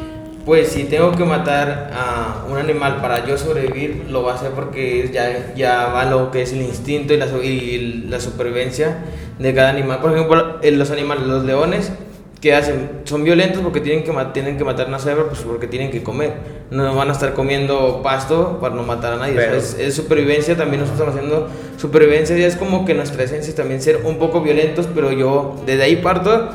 pues 0.49 0.69
si 0.69 0.85
tengo 0.85 1.13
que 1.13 1.27
matar 1.27 1.91
a 1.93 2.47
un 2.51 2.57
animal 2.57 3.03
para 3.03 3.27
yo 3.27 3.37
sobrevivir, 3.37 4.07
lo 4.09 4.23
voy 4.23 4.31
a 4.31 4.35
hacer 4.37 4.53
porque 4.53 5.11
ya, 5.13 5.53
ya 5.55 5.89
va 5.89 6.07
lo 6.07 6.31
que 6.31 6.41
es 6.41 6.55
el 6.55 6.63
instinto 6.63 7.13
y 7.13 7.19
la, 7.19 7.27
y 7.27 8.07
la 8.09 8.19
supervivencia 8.19 8.97
de 9.39 9.55
cada 9.55 9.69
animal. 9.69 10.01
Por 10.01 10.15
ejemplo, 10.15 10.57
en 10.63 10.79
los 10.79 10.91
animales, 10.91 11.27
los 11.27 11.45
leones 11.45 11.93
¿qué 12.41 12.55
hacen? 12.55 13.03
Son 13.05 13.25
violentos 13.25 13.61
porque 13.61 13.83
tienen 13.83 14.05
que, 14.05 14.13
tienen 14.33 14.57
que 14.57 14.65
matar 14.65 14.87
a 14.87 14.89
una 14.89 14.99
cebra, 14.99 15.25
pues 15.25 15.41
porque 15.41 15.67
tienen 15.67 15.91
que 15.91 16.03
comer. 16.03 16.33
No 16.71 16.95
van 16.95 17.11
a 17.11 17.13
estar 17.13 17.35
comiendo 17.35 18.01
pasto 18.03 18.57
para 18.59 18.75
no 18.75 18.85
matar 18.85 19.13
a 19.13 19.17
nadie. 19.17 19.33
o 19.33 19.37
sea, 19.37 19.47
Pero- 19.49 19.59
es, 19.59 19.77
es 19.79 19.95
supervivencia, 19.95 20.57
también 20.57 20.81
nosotros 20.81 21.09
estamos 21.15 21.15
haciendo 21.15 21.51
supervivencia 21.77 22.39
y 22.39 22.45
es 22.45 22.57
como 22.57 22.87
que 22.87 22.95
nuestra 22.95 23.23
esencia 23.23 23.51
es 23.51 23.55
también 23.55 23.83
ser 23.83 24.01
un 24.03 24.17
poco 24.17 24.41
violentos, 24.41 24.89
pero 24.95 25.13
yo 25.13 25.57
desde 25.67 25.83
ahí 25.83 25.97
parto 25.97 26.49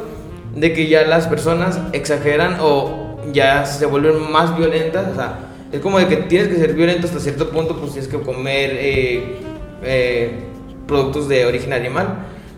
de 0.55 0.73
que 0.73 0.87
ya 0.87 1.03
las 1.03 1.27
personas 1.27 1.79
exageran 1.93 2.57
o 2.59 3.02
ya 3.31 3.65
se 3.65 3.85
vuelven 3.85 4.31
más 4.31 4.57
violentas. 4.57 5.07
O 5.11 5.15
sea, 5.15 5.39
es 5.71 5.79
como 5.79 5.99
de 5.99 6.07
que 6.07 6.17
tienes 6.17 6.49
que 6.49 6.55
ser 6.57 6.73
violento 6.73 7.07
hasta 7.07 7.19
cierto 7.19 7.49
punto, 7.49 7.77
pues 7.77 7.93
tienes 7.93 8.09
que 8.09 8.19
comer 8.19 8.71
eh, 8.73 9.35
eh, 9.83 10.39
productos 10.87 11.27
de 11.29 11.45
origen 11.45 11.73
animal. 11.73 12.07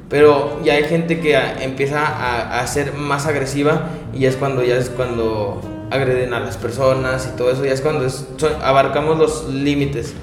Pero 0.10 0.60
ya 0.63 0.73
hay 0.73 0.84
gente 0.84 1.19
que 1.19 1.36
a- 1.36 1.63
empieza 1.63 2.06
a, 2.06 2.60
a 2.60 2.67
ser 2.67 2.93
más 2.93 3.25
agresiva 3.25 3.89
y 4.13 4.25
es 4.25 4.36
cuando 4.36 4.63
ya 4.63 4.75
es 4.78 4.89
cuando 4.89 5.62
agreden 5.91 6.34
a 6.34 6.39
las 6.39 6.58
personas 6.58 7.30
y 7.34 7.38
todo 7.38 7.51
eso, 7.51 7.65
ya 7.65 7.71
es 7.71 7.82
cuando 7.82 8.06
es- 8.06 8.28
son- 8.38 8.54
abarcamos 8.63 9.17
los 9.17 9.49
límites. 9.49 10.13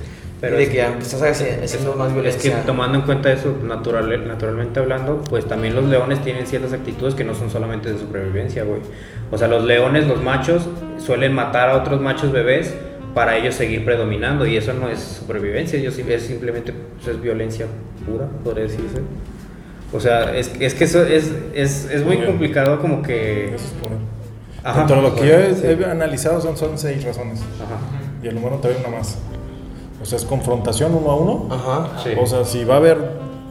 Pero 0.42 0.57
de 0.59 0.64
es- 0.64 0.68
que 0.68 0.83
hacer 0.83 1.62
haciendo 1.64 1.94
más 1.94 2.09
Es 2.09 2.14
violencia. 2.14 2.57
que 2.61 2.66
tomando 2.66 2.98
en 2.98 3.05
cuenta 3.05 3.33
eso, 3.33 3.57
natural, 3.64 4.26
naturalmente 4.28 4.78
hablando, 4.81 5.22
pues 5.22 5.46
también 5.46 5.74
los 5.74 5.85
leones 5.87 6.22
tienen 6.22 6.46
ciertas 6.46 6.74
actitudes 6.74 7.14
que 7.14 7.24
no 7.24 7.35
son 7.35 7.48
solamente 7.48 7.90
de 7.92 7.98
supervivencia, 7.98 8.64
güey. 8.64 8.81
O 9.31 9.38
sea, 9.38 9.48
los 9.48 9.64
leones, 9.64 10.07
los 10.07 10.22
machos, 10.22 10.68
suelen 10.98 11.33
matar 11.33 11.70
a 11.70 11.76
otros 11.78 12.00
machos 12.02 12.31
bebés 12.33 12.74
para 13.14 13.37
ellos 13.38 13.55
seguir 13.55 13.85
predominando 13.85 14.44
y 14.46 14.57
eso 14.57 14.72
no 14.74 14.88
es 14.90 14.98
supervivencia, 15.00 15.78
ellos 15.78 15.96
es 15.98 16.22
simplemente 16.22 16.72
pues, 16.72 17.09
es 17.16 17.22
violencia 17.22 17.66
pura, 18.05 18.26
podría 18.44 18.64
decirse. 18.64 19.00
O 19.92 20.00
sea, 20.00 20.35
es, 20.37 20.50
es 20.59 20.74
que 20.74 20.85
eso 20.85 21.05
es, 21.05 21.31
es, 21.55 21.88
es 21.90 22.02
muy 22.05 22.16
bien. 22.16 22.26
complicado 22.26 22.81
como 22.81 23.00
que... 23.02 23.55
Eso 23.55 23.57
es 23.57 23.72
poder. 23.83 23.98
Ajá. 24.64 24.78
Dentro 24.78 24.96
de 24.96 25.02
lo 25.02 25.14
que 25.14 25.26
yo 25.28 25.35
he, 25.35 25.55
Sí. 25.55 25.66
he 25.66 25.85
analizado 25.85 26.40
son, 26.40 26.57
son 26.57 26.78
seis 26.78 27.05
razones. 27.05 27.40
Ajá. 27.62 27.78
Y 28.22 28.28
el 28.28 28.37
humano 28.38 28.59
trae 28.62 28.74
una 28.85 28.96
más. 28.96 29.18
O 30.02 30.04
sea, 30.04 30.18
es 30.18 30.24
confrontación 30.24 30.94
uno 30.94 31.10
a 31.10 31.16
uno. 31.16 31.46
Ajá. 31.54 32.02
Sí. 32.02 32.10
O 32.20 32.26
sea, 32.26 32.44
si 32.44 32.64
va 32.64 32.74
a 32.74 32.76
haber 32.78 32.98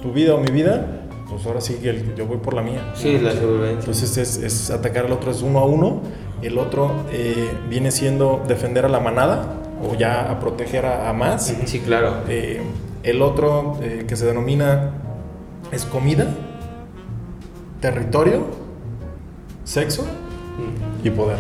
tu 0.02 0.12
vida 0.12 0.36
o 0.36 0.40
mi 0.40 0.52
vida, 0.52 0.86
pues 1.30 1.46
ahora 1.46 1.62
sí 1.62 1.76
que 1.82 1.90
el- 1.92 2.16
yo 2.16 2.26
voy 2.26 2.38
por 2.38 2.54
la 2.54 2.62
mía. 2.62 2.92
Sí, 2.96 3.18
la 3.20 3.32
supervivencia. 3.32 3.80
Entonces 3.80 4.18
es, 4.18 4.38
es 4.38 4.70
atacar 4.70 5.06
al 5.06 5.12
otro 5.14 5.32
es 5.32 5.42
uno 5.42 5.60
a 5.60 5.66
uno. 5.66 6.02
El 6.42 6.58
otro 6.58 6.92
eh, 7.12 7.52
viene 7.70 7.92
siendo 7.92 8.44
defender 8.48 8.86
a 8.86 8.90
la 8.90 9.00
manada 9.00 9.46
o 9.90 9.96
ya 9.96 10.30
a 10.30 10.40
proteger 10.40 10.86
a, 10.86 11.10
a 11.10 11.14
más. 11.14 11.54
Sí, 11.66 11.80
claro. 11.80 12.16
Eh, 12.28 12.62
el 13.04 13.22
otro 13.22 13.78
eh, 13.82 14.06
que 14.08 14.16
se 14.16 14.26
denomina 14.26 14.92
es 15.72 15.86
comida, 15.86 16.28
territorio, 17.80 18.42
sexo 19.64 20.04
y 21.04 21.10
poder. 21.12 21.38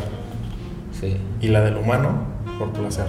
Sí. 0.99 1.17
Y 1.41 1.47
la 1.47 1.61
del 1.61 1.77
humano 1.77 2.09
por 2.57 2.69
placer. 2.69 3.05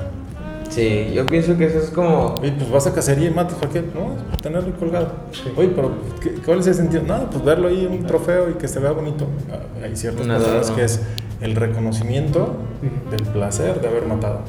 Sí, 0.73 1.13
yo 1.15 1.27
pienso 1.27 1.57
que 1.59 1.67
eso 1.67 1.79
es 1.79 1.91
como... 1.91 2.35
Oye, 2.41 2.53
pues 2.53 2.71
vas 2.71 2.87
a 2.87 2.95
cacería 2.95 3.29
y 3.29 3.31
matas 3.35 3.59
para 3.59 3.71
qué? 3.73 3.81
No, 3.83 4.15
es 4.33 4.41
tenerlo 4.43 4.75
colgado. 4.79 5.13
Oye, 5.57 5.69
pero 5.77 5.91
¿qué- 6.21 6.33
¿cuál 6.45 6.61
es 6.61 6.67
el 6.67 6.75
sentido? 6.75 7.03
Nada, 7.03 7.29
pues 7.31 7.45
verlo 7.45 7.69
ahí 7.69 7.85
en 7.85 7.93
un 7.93 8.07
trofeo 8.07 8.49
y 8.49 8.55
que 8.55 8.67
se 8.69 8.81
vea 8.81 8.93
bonito. 8.93 9.27
Ah, 9.53 9.59
Hay 9.85 9.95
ciertas 9.97 10.27
Nada, 10.27 10.39
personas 10.41 10.71
no. 10.71 10.77
que 10.77 10.85
es 10.85 11.01
el 11.43 11.57
reconocimiento 11.57 12.55
del 13.11 13.23
placer 13.25 13.81
de 13.83 13.89
haber 13.89 14.07
matado. 14.07 14.41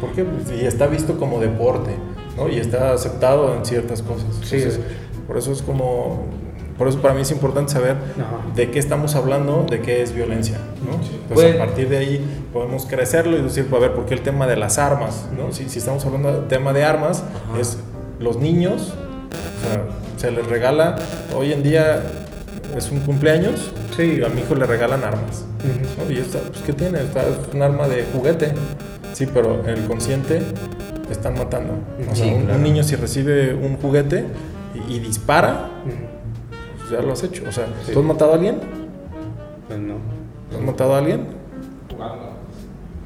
¿Por 0.00 0.12
qué? 0.12 0.24
Pues, 0.24 0.58
y 0.58 0.64
está 0.64 0.86
visto 0.86 1.18
como 1.18 1.38
deporte, 1.38 1.90
¿no? 2.38 2.48
Y 2.48 2.56
está 2.58 2.92
aceptado 2.92 3.54
en 3.54 3.66
ciertas 3.66 4.00
cosas. 4.00 4.26
Sí, 4.44 4.56
Entonces, 4.56 4.80
por 5.26 5.36
eso 5.36 5.52
es 5.52 5.60
como... 5.60 6.26
Por 6.78 6.86
eso 6.86 7.00
para 7.02 7.12
mí 7.12 7.22
es 7.22 7.30
importante 7.32 7.72
saber 7.72 7.96
Ajá. 7.96 8.54
de 8.54 8.70
qué 8.70 8.78
estamos 8.78 9.16
hablando, 9.16 9.66
de 9.68 9.80
qué 9.80 10.00
es 10.00 10.14
violencia, 10.14 10.58
¿no? 10.86 10.92
Entonces 10.92 11.18
Pues- 11.34 11.54
a 11.56 11.58
partir 11.58 11.88
de 11.88 11.98
ahí 11.98 12.24
podemos 12.52 12.86
crecerlo 12.86 13.36
y 13.38 13.42
decir, 13.42 13.66
pues, 13.68 13.82
a 13.82 13.86
ver, 13.86 13.94
¿por 13.94 14.06
qué 14.06 14.14
el 14.14 14.22
tema 14.22 14.46
de 14.46 14.56
las 14.56 14.78
armas, 14.78 15.26
¿no? 15.36 15.52
Si, 15.52 15.68
si 15.68 15.78
estamos 15.78 16.04
hablando 16.06 16.32
del 16.32 16.48
tema 16.48 16.72
de 16.72 16.84
armas, 16.84 17.22
Ajá. 17.50 17.60
es 17.60 17.78
los 18.20 18.38
niños, 18.38 18.92
o 18.92 19.68
sea, 19.68 19.84
se 20.16 20.30
les 20.30 20.46
regala, 20.46 20.96
hoy 21.36 21.52
en 21.52 21.62
día 21.62 22.02
es 22.76 22.90
un 22.90 23.00
cumpleaños, 23.00 23.72
Sí. 23.96 24.18
y 24.20 24.24
a 24.24 24.28
mi 24.28 24.40
hijo 24.42 24.54
le 24.54 24.64
regalan 24.66 25.02
armas. 25.04 25.44
Y 26.08 26.18
esta, 26.18 26.38
pues, 26.40 26.60
¿qué 26.62 26.72
tiene? 26.72 27.00
Está- 27.00 27.22
es 27.22 27.52
un 27.52 27.62
arma 27.62 27.88
de 27.88 28.04
juguete, 28.12 28.52
sí, 29.12 29.26
pero 29.32 29.60
en 29.64 29.68
el 29.70 29.84
consciente 29.86 30.40
están 31.10 31.34
matando. 31.38 31.74
O 32.00 32.14
sea, 32.14 32.24
Sí, 32.24 32.30
un, 32.30 32.34
un 32.40 32.44
claro. 32.46 32.60
niño 32.60 32.82
si 32.84 32.96
recibe 32.96 33.54
un 33.54 33.76
juguete 33.76 34.24
y, 34.88 34.94
y 34.94 34.98
dispara, 35.00 35.68
pues 36.78 36.90
ya 36.90 37.00
lo 37.02 37.12
has 37.12 37.22
hecho. 37.24 37.42
O 37.48 37.52
sea, 37.52 37.66
Sí. 37.86 37.92
¿tú 37.92 37.98
has 38.00 38.04
matado 38.04 38.32
a 38.32 38.34
alguien? 38.34 38.58
Pues 39.66 39.78
no, 39.80 39.94
¿Has 40.56 40.62
matado 40.64 40.94
a 40.94 40.98
alguien? 40.98 41.26
Jugando. 41.92 42.27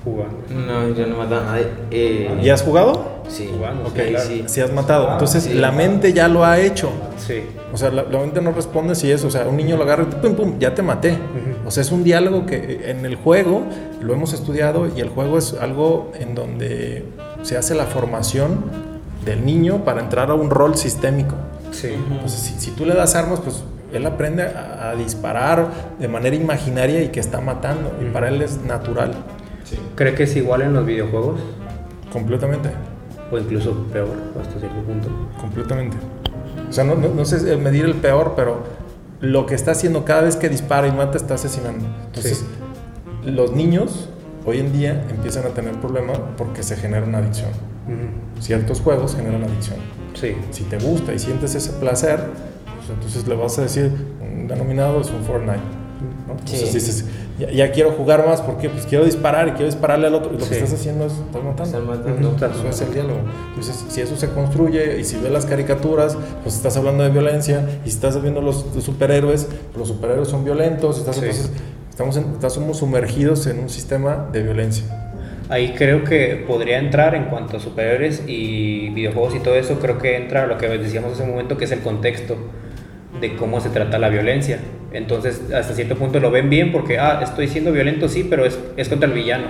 Jugando. 0.05 0.37
No, 0.51 0.88
yo 0.95 1.07
no 1.07 1.17
mato 1.17 1.37
a 1.38 1.45
nadie. 1.45 1.67
Eh, 1.91 2.41
¿Y 2.43 2.51
has 2.51 2.62
jugado? 2.62 3.23
Sí. 3.29 3.49
Jugando, 3.53 3.85
Ok, 3.88 3.97
sí, 3.97 4.03
claro. 4.11 4.27
sí. 4.29 4.45
Si 4.47 4.61
has 4.61 4.73
matado. 4.73 5.12
Entonces 5.12 5.45
sí. 5.45 5.55
la 5.55 5.73
mente 5.73 6.12
ya 6.12 6.29
lo 6.29 6.45
ha 6.45 6.59
hecho. 6.59 6.91
Sí. 7.19 7.43
O 7.73 7.77
sea, 7.77 7.91
la, 7.91 8.03
la 8.03 8.19
mente 8.19 8.41
no 8.43 8.53
responde 8.53 8.95
si 8.95 9.11
es, 9.11 9.25
o 9.25 9.31
sea, 9.31 9.47
un 9.47 9.57
niño 9.57 9.77
lo 9.77 9.85
agarra 9.85 10.03
y 10.11 10.15
pum, 10.15 10.35
pum, 10.35 10.59
ya 10.59 10.75
te 10.75 10.83
maté. 10.83 11.12
Ujú. 11.12 11.69
O 11.69 11.71
sea, 11.71 11.83
es 11.83 11.93
un 11.93 12.05
diálogo 12.05 12.45
que 12.47 12.57
eh, 12.57 12.91
en 12.91 13.07
el 13.07 13.17
juego 13.17 13.62
lo 14.01 14.12
hemos 14.12 14.33
estudiado 14.33 14.88
y 14.95 15.01
el 15.01 15.09
juego 15.09 15.38
es 15.38 15.55
algo 15.61 16.12
en 16.19 16.35
donde 16.35 17.05
se 17.43 17.57
hace 17.57 17.75
la 17.75 17.85
formación 17.85 18.65
del 19.25 19.47
niño 19.47 19.85
para 19.85 20.01
entrar 20.01 20.31
a 20.31 20.35
un 20.35 20.51
rol 20.51 20.77
sistémico. 20.77 21.37
Sí. 21.71 21.88
Entonces, 22.11 22.38
si, 22.41 22.59
si 22.61 22.71
tú 22.73 22.85
le 22.85 22.95
das 22.95 23.15
armas, 23.15 23.41
pues 23.41 23.62
él 23.95 24.05
aprende 24.05 24.43
a, 24.43 24.91
a 24.91 24.95
disparar 24.97 25.69
de 25.99 26.09
manera 26.09 26.35
imaginaria 26.37 27.01
y 27.03 27.09
que 27.09 27.21
está 27.21 27.41
matando. 27.41 27.93
Y 28.03 28.11
para 28.12 28.29
él 28.29 28.43
es 28.43 28.59
natural, 28.62 29.12
¿Cree 29.94 30.14
que 30.14 30.25
es 30.25 30.37
igual 30.37 30.62
en 30.62 30.72
los 30.75 30.85
videojuegos? 30.87 31.40
completamente. 32.12 32.68
O 33.31 33.38
incluso 33.38 33.87
peor, 33.90 34.11
hasta 34.38 34.59
cierto 34.61 34.83
punto. 34.83 35.09
Completamente. 35.40 35.96
O 36.68 36.72
sea, 36.72 36.85
no, 36.85 36.94
no, 36.94 37.09
no 37.09 37.25
sé 37.25 37.57
medir 37.57 37.87
el 37.87 37.94
peor, 37.94 38.35
pero 38.37 38.64
lo 39.20 39.46
que 39.46 39.55
está 39.55 39.70
haciendo 39.70 40.05
cada 40.05 40.20
vez 40.22 40.37
que 40.37 40.51
dispara 40.51 40.87
y 40.88 40.92
mata 40.92 41.16
está 41.16 41.35
asesinando. 41.35 41.87
Entonces, 42.07 42.44
los 43.25 43.53
niños 43.53 44.11
hoy 44.44 44.59
en 44.59 44.72
día 44.75 45.07
empiezan 45.09 45.46
a 45.46 45.51
tener 45.51 45.72
problemas 45.81 46.18
porque 46.37 46.62
se 46.62 46.77
genera 46.77 47.07
una 47.07 47.18
adicción. 47.18 47.48
Ujú. 47.87 48.42
Ciertos 48.42 48.81
juegos 48.83 49.16
generan 49.16 49.44
adicción. 49.44 49.79
Sí. 50.12 50.35
Si 50.51 50.64
te 50.64 50.79
gusta 50.79 51.14
y 51.14 51.18
sientes 51.18 51.55
ese 51.55 51.72
placer, 51.72 52.20
pues 52.77 52.90
entonces 52.90 53.27
le 53.27 53.35
vas 53.37 53.59
a 53.59 53.62
decir, 53.62 53.90
un 54.20 54.48
denominado 54.48 55.01
es 55.01 55.09
un 55.11 55.22
Fortnite. 55.25 55.57
¿no? 56.27 56.33
Entonces 56.35 56.68
Sí. 56.68 56.75
dices, 56.75 57.05
ya, 57.42 57.50
ya 57.50 57.72
quiero 57.72 57.92
jugar 57.92 58.26
más 58.26 58.40
porque 58.40 58.68
pues 58.68 58.87
quiero 58.87 59.05
disparar 59.05 59.48
y 59.48 59.50
quiero 59.52 59.66
dispararle 59.66 60.07
al 60.07 60.14
otro. 60.14 60.33
Y 60.35 60.38
lo 60.38 60.44
Sí. 60.44 60.50
que 60.50 60.57
estás 60.59 60.72
haciendo 60.74 61.07
es, 61.07 61.12
estás 61.12 61.42
matando. 61.44 61.81
Matando. 61.81 62.28
Ujú. 62.31 62.44
Eso 62.44 62.68
es 62.68 62.81
el 62.81 62.92
diálogo. 62.94 63.20
Entonces, 63.50 63.85
si 63.88 64.00
eso 64.00 64.16
se 64.16 64.28
construye 64.28 64.98
y 65.00 65.05
si 65.05 65.16
ves 65.18 65.31
las 65.33 65.46
caricaturas, 65.46 66.16
pues 66.42 66.55
estás 66.57 66.76
hablando 66.76 67.05
de 67.05 67.11
violencia 67.11 67.66
y 67.85 67.88
si 67.90 67.96
estás 67.96 68.20
viendo 68.22 68.40
los 68.40 68.64
superhéroes, 68.81 69.48
los 69.76 69.88
superhéroes 69.88 70.28
son 70.28 70.44
violentos, 70.44 70.98
estás, 70.98 71.16
Sí. 71.16 71.22
entonces 71.24 71.50
estamos, 71.90 72.16
en- 72.16 72.35
estamos 72.42 72.78
sumergidos 72.78 73.46
en 73.46 73.59
un 73.61 73.68
sistema 73.68 74.28
de 74.33 74.42
violencia. 74.42 74.85
Ahí 75.48 75.74
creo 75.76 76.02
que 76.05 76.42
podría 76.46 76.78
entrar 76.78 77.14
en 77.14 77.24
cuanto 77.24 77.59
a 77.59 77.61
superhéroes 77.61 78.22
y 78.26 78.88
videojuegos 78.90 79.35
y 79.35 79.40
todo 79.40 79.55
eso, 79.57 79.78
creo 79.81 79.98
que 79.98 80.16
entra 80.16 80.46
lo 80.46 80.57
que 80.57 80.66
decíamos 80.68 81.12
hace 81.12 81.24
un 81.24 81.31
momento, 81.31 81.59
que 81.59 81.66
es 81.66 81.72
el 81.72 81.81
contexto 81.81 82.37
de 83.22 83.37
cómo 83.37 83.61
se 83.61 83.70
trata 83.70 83.98
la 83.98 84.11
violencia. 84.11 84.58
Entonces, 84.92 85.50
hasta 85.54 85.72
cierto 85.72 85.96
punto 85.96 86.20
lo 86.20 86.30
ven 86.30 86.50
bien 86.50 86.72
porque, 86.72 86.98
ah, 86.98 87.20
estoy 87.22 87.48
siendo 87.48 87.72
violento, 87.72 88.08
sí, 88.08 88.26
pero 88.28 88.44
es, 88.44 88.58
es 88.76 88.90
contra 88.90 89.08
el 89.08 89.14
villano, 89.14 89.46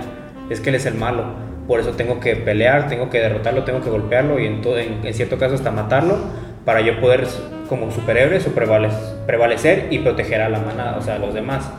es 0.49 0.61
que 0.61 0.69
él 0.69 0.75
es 0.75 0.85
el 0.85 0.93
malo. 0.93 1.25
Por 1.67 1.79
eso 1.79 1.91
tengo 1.91 2.19
que 2.19 2.35
pelear, 2.35 2.87
tengo 2.87 3.09
que 3.09 3.19
derrotarlo, 3.19 3.63
tengo 3.63 3.81
que 3.81 3.89
golpearlo 3.89 4.39
y 4.39 4.45
en, 4.45 4.61
todo, 4.61 4.77
en, 4.77 5.13
cierto 5.13 5.37
caso 5.37 5.55
hasta 5.55 5.71
matarlo 5.71 6.17
para 6.65 6.81
yo 6.81 6.99
poder, 7.01 7.25
como 7.67 7.91
superhéroe, 7.91 8.39
su 8.39 8.53
prevale- 8.53 8.91
prevalecer 9.25 9.87
y 9.89 9.99
proteger 9.99 10.41
a 10.41 10.49
la 10.49 10.59
manada, 10.59 10.97
o 10.97 11.01
sea, 11.01 11.15
a 11.15 11.19
los 11.19 11.33
demás. 11.33 11.69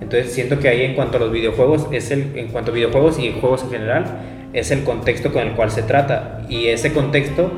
Entonces 0.00 0.32
siento 0.32 0.58
que 0.58 0.68
ahí 0.68 0.82
en 0.82 0.94
cuanto 0.94 1.16
a 1.16 1.20
los 1.20 1.32
videojuegos, 1.32 1.88
es 1.92 2.10
el, 2.10 2.36
en 2.36 2.48
cuanto 2.48 2.72
a 2.72 2.74
videojuegos 2.74 3.18
y 3.18 3.32
juegos 3.40 3.64
en 3.64 3.70
general, 3.70 4.04
es 4.52 4.70
el 4.70 4.84
contexto 4.84 5.32
con 5.32 5.42
el 5.42 5.52
cual 5.52 5.70
se 5.70 5.82
trata. 5.82 6.42
Y 6.48 6.66
ese 6.66 6.92
contexto 6.92 7.50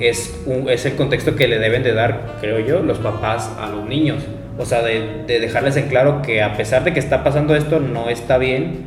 es, 0.00 0.40
un- 0.46 0.68
es 0.68 0.84
el 0.86 0.94
contexto 0.96 1.34
que 1.36 1.48
le 1.48 1.58
deben 1.58 1.82
de 1.82 1.92
dar, 1.94 2.36
creo 2.40 2.58
yo, 2.60 2.80
los 2.80 2.98
papás 2.98 3.50
a 3.60 3.68
los 3.68 3.86
niños. 3.88 4.22
O 4.58 4.64
sea, 4.64 4.82
de, 4.82 5.24
de 5.26 5.38
dejarles 5.40 5.76
en 5.76 5.88
claro 5.88 6.20
que 6.22 6.42
a 6.42 6.56
pesar 6.56 6.84
de 6.84 6.92
que 6.92 6.98
está 7.00 7.22
pasando 7.22 7.54
esto, 7.54 7.78
no 7.80 8.08
está 8.08 8.38
bien 8.38 8.86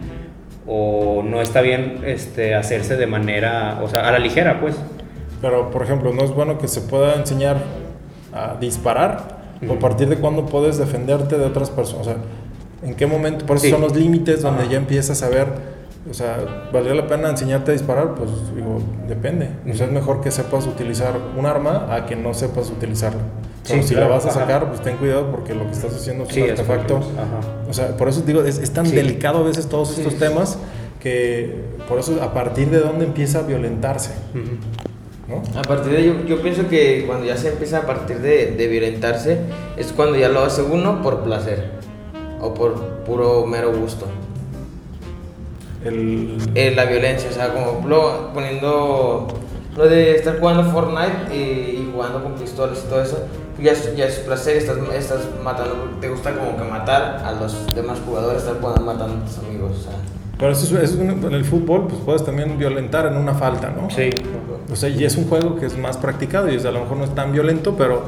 o 0.68 1.24
no 1.24 1.42
está 1.42 1.62
bien 1.62 2.02
este, 2.06 2.56
hacerse 2.56 2.98
de 2.98 3.08
manera, 3.08 3.80
o 3.82 3.88
sea, 3.88 4.08
a 4.08 4.12
la 4.12 4.20
ligera, 4.20 4.60
pues. 4.60 4.76
Pero, 5.42 5.72
por 5.72 5.82
ejemplo, 5.84 6.14
no 6.14 6.24
es 6.24 6.32
bueno 6.32 6.58
que 6.60 6.68
se 6.68 6.82
pueda 6.82 7.16
enseñar 7.16 7.58
a 8.34 8.56
disparar 8.60 9.40
o 9.68 9.74
a 9.74 9.80
partir 9.80 10.08
de 10.10 10.18
cuándo 10.18 10.46
puedes 10.46 10.78
defenderte 10.78 11.38
de 11.38 11.46
otras 11.46 11.70
personas. 11.70 12.08
O 12.08 12.10
sea, 12.12 12.18
en 12.84 12.96
qué 12.96 13.06
momento, 13.08 13.46
por 13.46 13.58
eso 13.58 13.66
Sí. 13.66 13.72
son 13.72 13.82
los 13.82 13.96
límites 13.96 14.42
donde 14.42 14.64
Ajá. 14.64 14.72
ya 14.72 14.78
empiezas 14.78 15.22
a 15.24 15.30
ver, 15.30 15.48
o 16.10 16.14
sea, 16.14 16.70
¿valdría 16.74 16.96
la 16.96 17.08
pena 17.08 17.30
enseñarte 17.30 17.72
a 17.72 17.74
disparar? 17.74 18.16
Pues 18.16 18.30
digo, 18.56 18.80
depende. 19.08 19.50
O 19.70 19.74
sea, 19.76 19.86
es 19.86 19.92
mejor 19.92 20.22
que 20.22 20.32
sepas 20.32 20.66
utilizar 20.68 21.14
un 21.38 21.46
arma 21.46 21.94
a 21.94 22.06
que 22.06 22.16
no 22.16 22.34
sepas 22.34 22.70
utilizarlo. 22.70 23.20
Pero 23.68 23.82
Sí, 23.84 23.90
si 23.90 23.94
claro, 23.94 24.10
la 24.10 24.16
vas 24.16 24.26
a 24.26 24.30
ajá. 24.30 24.40
sacar, 24.40 24.68
pues 24.70 24.82
ten 24.82 24.98
cuidado 24.98 25.30
porque 25.30 25.54
lo 25.54 25.66
que 25.66 25.72
estás 25.72 25.94
haciendo 25.96 26.24
es 26.24 26.30
Sí, 26.34 26.42
un 26.42 26.50
es 26.50 26.60
artefacto. 26.60 26.98
ajá. 26.98 27.70
O 27.70 27.74
sea, 27.74 27.96
por 27.98 28.10
eso 28.10 28.22
digo, 28.22 28.42
es, 28.44 28.58
es 28.58 28.72
tan 28.72 28.88
Sí. 28.88 28.96
delicado 28.96 29.40
a 29.40 29.44
veces 29.44 29.68
todos 29.70 29.90
Sí. 29.90 30.02
estos 30.02 30.18
temas 30.18 30.58
que 31.00 31.56
por 31.88 32.00
eso 32.00 32.20
a 32.22 32.34
partir 32.34 32.70
de 32.72 32.80
dónde 32.80 33.06
empieza 33.06 33.40
a 33.40 33.42
violentarse, 33.44 34.12
Ujú. 34.34 35.42
¿no? 35.54 35.60
A 35.60 35.62
partir 35.64 35.92
de 35.94 36.04
yo, 36.04 36.26
yo 36.26 36.42
pienso 36.42 36.68
que 36.68 37.04
cuando 37.08 37.26
ya 37.28 37.38
se 37.38 37.50
empieza 37.50 37.80
a 37.80 37.82
partir 37.84 38.18
de, 38.20 38.52
de 38.58 38.68
violentarse 38.68 39.38
es 39.78 39.92
cuando 39.94 40.18
ya 40.18 40.30
lo 40.30 40.42
hace 40.44 40.64
uno 40.64 41.02
por 41.04 41.20
placer 41.22 41.72
o 42.42 42.54
por 42.56 42.74
puro 43.06 43.46
mero 43.46 43.72
gusto. 43.76 44.08
El, 45.86 46.38
Eh, 46.56 46.74
la 46.76 46.86
violencia, 46.86 47.30
o 47.30 47.34
sea, 47.34 47.54
como 47.54 47.88
lo, 47.88 48.34
poniendo 48.34 49.28
lo 49.76 49.88
de 49.88 50.16
estar 50.16 50.40
jugando 50.40 50.70
Fortnite 50.72 51.34
y, 51.36 51.38
y 51.38 51.90
jugando 51.94 52.22
con 52.24 52.34
pistolas 52.34 52.84
y 52.86 52.90
todo 52.90 53.02
eso, 53.02 53.20
ya 53.62 53.72
es, 53.72 53.96
ya 53.96 54.06
es 54.06 54.20
placer, 54.20 54.58
estás, 54.58 54.78
estás 54.94 55.22
matando, 55.44 55.74
te 56.00 56.10
gusta 56.10 56.34
como 56.34 56.58
que 56.58 56.64
matar 56.64 57.22
a 57.24 57.32
los 57.34 57.74
demás 57.76 58.00
jugadores, 58.06 58.42
estar 58.44 58.60
jugando 58.60 58.82
matando 58.82 59.24
a 59.24 59.26
tus 59.28 59.38
amigos, 59.40 59.72
o 59.80 59.82
sea. 59.84 59.94
pero 60.38 60.52
eso 60.52 60.66
es, 60.78 60.84
eso 60.92 61.02
es 61.04 61.10
en 61.10 61.34
el 61.34 61.46
fútbol, 61.46 61.88
pues 61.88 62.02
puedes 62.04 62.26
también 62.26 62.58
violentar 62.58 63.06
en 63.06 63.16
una 63.18 63.34
falta, 63.34 63.70
¿no? 63.70 63.90
Sí. 63.90 64.10
O 64.72 64.76
sea, 64.76 64.90
y 64.90 65.04
es 65.04 65.16
un 65.18 65.28
juego 65.28 65.58
que 65.58 65.66
es 65.66 65.78
más 65.78 65.98
practicado 65.98 66.50
y 66.50 66.56
es- 66.56 66.66
a 66.66 66.72
lo 66.72 66.80
mejor 66.82 66.98
no 66.98 67.04
es 67.04 67.14
tan 67.16 67.32
violento, 67.32 67.76
pero 67.78 68.04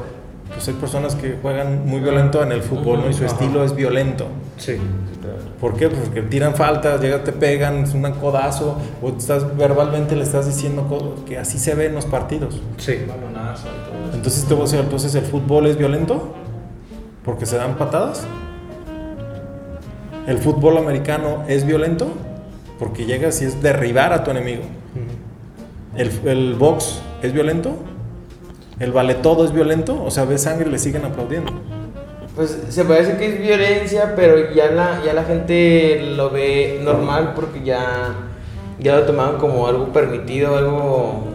pues 0.53 0.67
hay 0.67 0.73
personas 0.75 1.15
que 1.15 1.37
juegan 1.41 1.87
muy 1.87 1.99
violento 1.99 2.43
en 2.43 2.51
el 2.51 2.61
fútbol, 2.61 3.01
¿no? 3.01 3.09
Y 3.09 3.13
su 3.13 3.25
estilo 3.25 3.63
es 3.63 3.75
violento. 3.75 4.27
Sí. 4.57 4.77
¿Por 5.59 5.75
qué? 5.75 5.89
Pues 5.89 6.01
porque 6.01 6.21
tiran 6.23 6.55
faltas, 6.55 7.01
llegan, 7.01 7.23
te 7.23 7.31
pegan, 7.31 7.83
es 7.83 7.93
un 7.93 8.03
codazo, 8.13 8.77
o 9.01 9.09
estás 9.09 9.55
verbalmente 9.57 10.15
le 10.15 10.23
estás 10.23 10.45
diciendo 10.45 11.15
que 11.25 11.37
así 11.37 11.57
se 11.57 11.75
ve 11.75 11.87
en 11.87 11.95
los 11.95 12.05
partidos. 12.05 12.61
Sí. 12.77 12.99
Balonazo 13.07 13.67
y 13.67 13.89
todo 13.89 14.05
eso. 14.07 14.15
Entonces 14.17 14.45
te 14.45 14.53
voy 14.53 14.61
a 14.61 14.65
decir, 14.65 14.79
entonces 14.79 15.15
el 15.15 15.23
fútbol 15.23 15.67
es 15.67 15.77
violento 15.77 16.33
porque 17.23 17.45
se 17.45 17.57
dan 17.57 17.75
patadas. 17.75 18.25
El 20.27 20.37
fútbol 20.37 20.77
americano 20.77 21.43
es 21.47 21.65
violento 21.65 22.07
porque 22.79 23.05
llegas 23.05 23.41
y 23.41 23.45
es 23.45 23.61
derribar 23.61 24.13
a 24.13 24.23
tu 24.23 24.31
enemigo. 24.31 24.63
El, 25.95 26.11
el 26.25 26.55
box 26.55 27.01
es 27.21 27.33
violento. 27.33 27.75
El 28.79 28.91
vale 28.91 29.15
todo 29.15 29.45
es 29.45 29.53
violento. 29.53 30.03
O 30.03 30.11
sea, 30.11 30.25
ves 30.25 30.43
sangre 30.43 30.67
y 30.67 30.71
le 30.71 30.79
siguen 30.79 31.05
aplaudiendo. 31.05 31.51
Pues 32.35 32.57
se 32.69 32.83
puede 32.83 33.01
decir 33.01 33.17
que 33.17 33.27
es 33.27 33.41
violencia, 33.41 34.13
pero 34.15 34.51
ya 34.53 34.71
la, 34.71 35.03
ya 35.05 35.13
la 35.13 35.23
gente 35.23 36.01
lo 36.15 36.31
ve 36.31 36.81
normal 36.83 37.33
porque 37.35 37.63
ya, 37.63 38.15
ya 38.79 38.95
lo 38.95 39.03
tomaban 39.03 39.37
como 39.37 39.67
algo 39.67 39.87
permitido, 39.93 40.57
algo... 40.57 41.25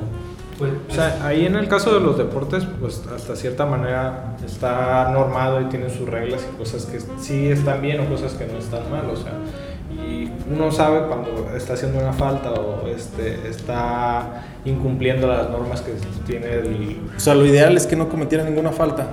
Pues, 0.59 0.73
O 0.91 0.93
sea, 0.93 1.25
ahí 1.25 1.47
en 1.47 1.55
el 1.55 1.69
caso 1.69 1.95
de 1.95 2.01
los 2.01 2.19
deportes, 2.19 2.65
pues 2.81 3.05
hasta 3.15 3.37
cierta 3.37 3.65
manera 3.65 4.37
está 4.45 5.11
normado 5.13 5.61
y 5.61 5.67
tiene 5.67 5.89
sus 5.89 6.09
reglas 6.09 6.45
y 6.53 6.59
cosas 6.59 6.85
que 6.87 6.99
sí 7.21 7.47
están 7.49 7.81
bien 7.81 8.01
o 8.01 8.09
cosas 8.09 8.33
que 8.33 8.45
no 8.47 8.59
están 8.59 8.91
mal, 8.91 9.09
o 9.09 9.15
sea, 9.15 9.35
y 10.09 10.33
uno 10.51 10.73
sabe 10.73 11.07
cuando 11.07 11.51
está 11.55 11.75
haciendo 11.75 11.99
una 11.99 12.13
falta 12.13 12.53
o 12.53 12.87
este, 12.89 13.47
está 13.49 14.45
incumpliendo 14.65 15.27
las 15.27 15.51
normas 15.51 15.83
que 15.83 15.93
tiene 16.27 16.47
el... 16.55 17.01
O 17.15 17.21
sea, 17.21 17.35
lo 17.35 17.45
ideal 17.45 17.77
es 17.77 17.87
que 17.87 17.97
no 17.97 18.09
cometiera 18.09 18.43
ninguna 18.45 18.73
falta. 18.73 19.07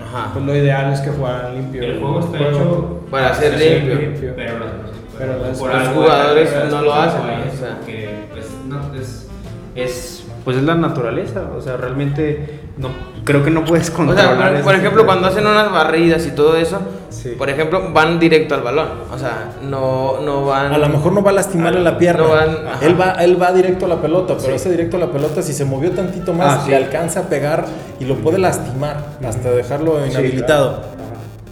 Ajá. 0.00 0.30
Pues 0.32 0.44
lo 0.44 0.56
ideal 0.56 0.92
es 0.92 1.00
que 1.00 1.10
juegan 1.10 1.54
limpio. 1.54 1.82
El 1.82 2.00
juego 2.00 2.20
está 2.20 2.38
juego. 2.38 2.50
hecho 2.50 3.06
Para 3.10 3.34
ser 3.34 3.58
limpio. 3.58 3.94
limpio. 3.94 4.32
Pero 4.36 4.58
los, 4.58 4.68
Pero 5.16 5.58
por 5.58 5.74
los 5.74 5.88
jugadores 5.88 6.52
las 6.52 6.70
no 6.70 6.82
lo 6.82 6.94
hacen, 6.94 7.20
o 7.20 7.56
sea. 7.56 7.80
que, 7.86 8.26
pues, 8.32 8.46
no, 8.68 8.94
es, 8.94 9.28
es, 9.76 10.24
pues 10.44 10.56
es 10.56 10.64
la 10.64 10.74
naturaleza, 10.74 11.50
o 11.56 11.60
sea, 11.60 11.76
realmente 11.76 12.60
no, 12.78 12.88
creo 13.24 13.44
que 13.44 13.50
no 13.50 13.64
puedes 13.64 13.90
O 13.90 13.94
controlar 13.94 14.52
sea, 14.54 14.62
por 14.62 14.74
ejemplo, 14.74 15.04
cuando 15.06 15.28
hacen 15.28 15.46
unas 15.46 15.70
barridas 15.70 16.26
y 16.26 16.30
todo 16.32 16.56
eso, 16.56 16.78
Sí. 17.10 17.34
por 17.38 17.48
ejemplo, 17.50 17.92
van 17.92 18.18
directo 18.18 18.54
al 18.54 18.62
balón. 18.62 18.88
O 19.12 19.18
sea, 19.18 19.50
no, 19.62 20.20
no 20.22 20.46
van... 20.46 20.72
A 20.72 20.78
lo 20.78 20.88
mejor 20.88 21.12
no 21.12 21.22
va 21.22 21.30
a 21.30 21.34
lastimarle 21.34 21.80
la 21.80 21.96
pierna. 21.98 22.22
No 22.24 22.30
van- 22.30 22.66
ajá. 22.66 22.86
él, 22.86 23.00
va, 23.00 23.12
él 23.22 23.40
va 23.40 23.52
directo 23.52 23.86
a 23.86 23.88
la 23.88 23.96
pelota, 24.00 24.34
pero 24.36 24.48
Sí. 24.48 24.56
ese 24.56 24.70
directo 24.70 24.96
a 24.96 25.00
la 25.00 25.06
pelota, 25.06 25.40
si 25.42 25.52
se 25.52 25.64
movió 25.64 25.92
tantito 25.92 26.32
más, 26.32 26.58
Ah, 26.58 26.62
sí. 26.64 26.70
le 26.70 26.76
alcanza 26.76 27.20
a 27.20 27.22
pegar 27.24 27.64
y 28.00 28.04
lo 28.06 28.16
puede 28.16 28.38
lastimar 28.38 28.96
hasta 29.24 29.50
dejarlo 29.50 29.98
Sí, 30.04 30.10
inhabilitado. 30.10 30.68
claro. 30.78 30.92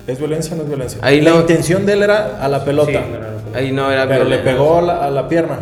¿Es 0.06 0.18
violencia 0.18 0.54
o 0.54 0.56
no 0.56 0.62
es 0.62 0.68
violencia? 0.68 0.98
Ahí 1.02 1.20
la 1.20 1.30
no- 1.32 1.40
intención 1.40 1.86
de 1.86 1.92
él 1.92 2.02
era 2.02 2.38
a 2.40 2.48
la 2.48 2.64
pelota, 2.64 2.90
no, 2.92 3.18
no. 3.18 3.56
Ahí 3.58 3.70
no 3.70 3.90
era 3.92 4.08
pero 4.08 4.24
le 4.24 4.38
violencia. 4.38 4.52
pegó 4.52 4.78
a 4.78 4.82
la, 4.82 5.04
a 5.04 5.10
la 5.10 5.28
pierna. 5.28 5.56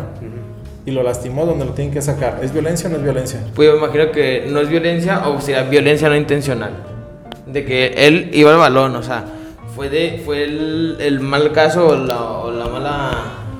Y 0.89 0.91
lo 0.91 1.03
lastimó 1.03 1.45
donde 1.45 1.65
lo 1.65 1.71
tienen 1.71 1.93
que 1.93 2.01
sacar. 2.01 2.39
¿Es 2.43 2.51
violencia 2.51 2.87
o 2.89 2.91
no 2.91 2.97
es 2.97 3.03
violencia? 3.03 3.39
Pues 3.55 3.67
yo 3.67 3.73
me 3.77 3.85
imagino 3.85 4.11
que 4.11 4.47
no 4.49 4.59
es 4.59 4.69
violencia 4.69 5.27
o 5.27 5.39
sea 5.41 5.63
violencia 5.63 6.09
no 6.09 6.15
intencional. 6.15 6.71
De 7.45 7.65
que 7.65 7.93
él 8.07 8.29
iba 8.33 8.51
al 8.51 8.57
balón, 8.57 8.95
o 8.95 9.01
sea, 9.03 9.25
fue 9.75 9.89
de 9.89 10.21
fue 10.25 10.43
el, 10.43 10.97
el 10.99 11.19
mal 11.19 11.51
caso 11.51 11.87
o 11.87 11.95
la, 11.95 12.21
o 12.21 12.51
la 12.51 12.65
mala 12.67 13.11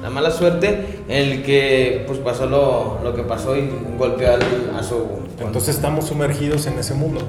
la 0.01 0.09
mala 0.09 0.31
suerte 0.31 1.01
en 1.09 1.31
el 1.31 1.43
que 1.43 2.05
pues 2.07 2.19
pasó 2.19 2.45
lo, 2.45 2.99
lo 3.03 3.13
que 3.13 3.23
pasó 3.23 3.57
y 3.57 3.69
golpeó 3.97 4.29
al- 4.33 4.77
a 4.79 4.81
su 4.81 4.95
Entonces 5.39 5.75
estamos 5.75 6.05
sumergidos 6.07 6.67
en 6.67 6.79
ese 6.79 6.93
mundo. 6.93 7.19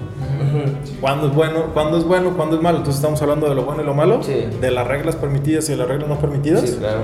¿Cuándo 1.01 1.27
es 1.29 1.35
bueno? 1.35 1.65
¿Cuándo 1.75 1.99
es 1.99 2.05
bueno? 2.05 2.37
¿Cuándo 2.37 2.57
es 2.57 2.63
malo? 2.63 2.79
Entonces 2.79 3.01
estamos 3.01 3.21
hablando 3.23 3.49
de 3.49 3.55
lo 3.57 3.65
bueno 3.65 3.83
y 3.83 3.87
lo 3.87 3.95
malo, 3.95 4.23
Sí. 4.23 4.45
de 4.61 4.71
las 4.71 4.87
reglas 4.87 5.17
permitidas 5.17 5.69
y 5.69 5.73
de 5.73 5.79
las 5.79 5.89
reglas 5.89 6.09
no 6.09 6.19
permitidas. 6.21 6.61
Sí, 6.69 6.77
claro. 6.79 7.01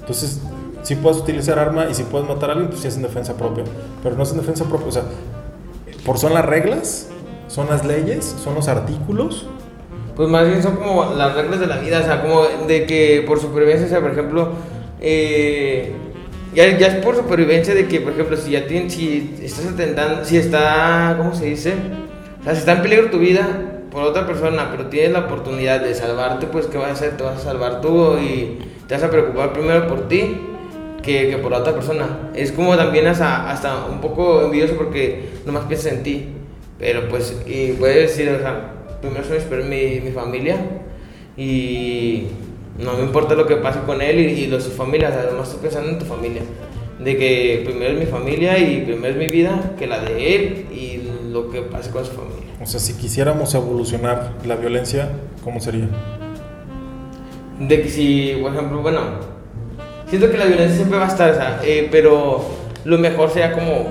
Entonces, 0.00 0.40
si 0.82 0.96
puedes 0.96 1.18
utilizar 1.18 1.58
arma 1.58 1.86
y 1.90 1.94
si 1.94 2.04
puedes 2.04 2.28
matar 2.28 2.50
a 2.50 2.52
alguien, 2.52 2.70
pues 2.70 2.80
sí 2.80 2.88
es 2.88 2.96
en 2.96 3.02
defensa 3.02 3.36
propia. 3.36 3.64
Pero 4.02 4.16
no 4.16 4.22
es 4.22 4.30
en 4.30 4.38
defensa 4.38 4.64
propia. 4.64 4.88
O 4.88 4.92
sea, 4.92 5.02
por 6.04 6.18
son 6.18 6.34
las 6.34 6.44
reglas, 6.44 7.08
son 7.48 7.68
las 7.68 7.84
leyes, 7.84 8.36
son 8.42 8.54
los 8.54 8.68
artículos. 8.68 9.46
Pues 10.16 10.28
más 10.28 10.46
bien 10.46 10.62
son 10.62 10.76
como 10.76 11.14
las 11.14 11.34
reglas 11.34 11.60
de 11.60 11.66
la 11.66 11.78
vida, 11.78 12.00
o 12.00 12.02
sea, 12.02 12.22
como 12.22 12.42
de 12.66 12.86
que 12.86 13.24
por 13.26 13.40
supervivencia, 13.40 13.86
o 13.86 13.88
sea, 13.88 14.00
por 14.00 14.10
ejemplo, 14.10 14.50
eh, 15.00 15.92
ya, 16.54 16.76
ya 16.76 16.88
es 16.88 17.04
por 17.04 17.16
supervivencia 17.16 17.74
de 17.74 17.86
que, 17.86 18.00
por 18.00 18.12
ejemplo, 18.12 18.36
si 18.36 18.50
ya 18.50 18.66
tienes, 18.66 18.92
si 18.92 19.36
estás 19.42 19.66
atentando, 19.66 20.24
si 20.24 20.36
está, 20.36 21.14
¿cómo 21.16 21.34
se 21.34 21.46
dice? 21.46 21.74
O 22.40 22.44
sea, 22.44 22.54
si 22.54 22.60
está 22.60 22.72
en 22.72 22.82
peligro 22.82 23.10
tu 23.10 23.18
vida 23.18 23.46
por 23.90 24.02
otra 24.02 24.26
persona, 24.26 24.68
pero 24.70 24.86
tienes 24.86 25.12
la 25.12 25.20
oportunidad 25.20 25.80
de 25.80 25.94
salvarte, 25.94 26.46
pues 26.46 26.66
¿qué 26.66 26.76
vas 26.76 26.88
a 26.88 26.92
hacer? 26.92 27.16
Te 27.16 27.22
vas 27.22 27.36
a 27.38 27.44
salvar 27.44 27.80
tú 27.80 28.18
y 28.18 28.58
te 28.86 28.94
vas 28.94 29.04
a 29.04 29.10
preocupar 29.10 29.52
primero 29.52 29.86
por 29.86 30.08
ti 30.08 30.49
que, 31.02 31.30
que 31.30 31.38
por 31.38 31.50
la 31.50 31.58
otra 31.58 31.74
persona. 31.74 32.30
Es 32.34 32.52
como 32.52 32.76
también 32.76 33.06
hasta, 33.06 33.50
hasta 33.50 33.86
un 33.86 34.00
poco 34.00 34.42
envidioso 34.42 34.74
porque 34.76 35.30
nomás 35.46 35.64
piensas 35.64 35.92
en 35.92 36.02
ti. 36.02 36.26
Pero 36.78 37.08
pues, 37.08 37.36
y 37.46 37.72
puedes 37.72 38.16
decir, 38.16 38.30
o 38.30 38.38
sea, 38.38 38.72
primero 39.00 39.24
son 39.24 39.68
mi, 39.68 40.00
mi 40.00 40.12
familia 40.12 40.56
y 41.36 42.26
no 42.78 42.94
me 42.94 43.02
importa 43.02 43.34
lo 43.34 43.46
que 43.46 43.56
pase 43.56 43.80
con 43.80 44.00
él 44.00 44.18
y, 44.18 44.44
y 44.44 44.46
lo 44.46 44.56
de 44.56 44.62
su 44.62 44.70
familia, 44.70 45.10
o 45.10 45.12
sea, 45.12 45.30
nomás 45.30 45.48
estoy 45.48 45.62
pensando 45.62 45.90
en 45.90 45.98
tu 45.98 46.06
familia. 46.06 46.42
De 46.98 47.16
que 47.16 47.62
primero 47.64 47.92
es 47.92 47.98
mi 47.98 48.06
familia 48.06 48.58
y 48.58 48.82
primero 48.82 49.08
es 49.08 49.16
mi 49.16 49.28
vida 49.28 49.74
que 49.78 49.86
la 49.86 50.00
de 50.00 50.36
él 50.36 50.66
y 50.70 51.00
lo 51.30 51.50
que 51.50 51.62
pase 51.62 51.90
con 51.90 52.04
su 52.04 52.12
familia. 52.12 52.40
O 52.62 52.66
sea, 52.66 52.78
si 52.78 52.94
quisiéramos 52.94 53.54
evolucionar 53.54 54.34
la 54.46 54.56
violencia, 54.56 55.10
¿cómo 55.42 55.60
sería? 55.60 55.88
De 57.58 57.82
que 57.82 57.88
si, 57.88 58.38
por 58.42 58.54
ejemplo, 58.54 58.82
bueno, 58.82 59.00
siento 60.10 60.30
que 60.30 60.36
la 60.36 60.44
violencia 60.44 60.76
siempre 60.76 60.98
va 60.98 61.06
a 61.06 61.08
estar, 61.08 61.30
o 61.30 61.34
sea, 61.34 61.60
eh, 61.64 61.88
pero 61.90 62.44
lo 62.84 62.98
mejor 62.98 63.30
sería 63.30 63.52
como, 63.52 63.88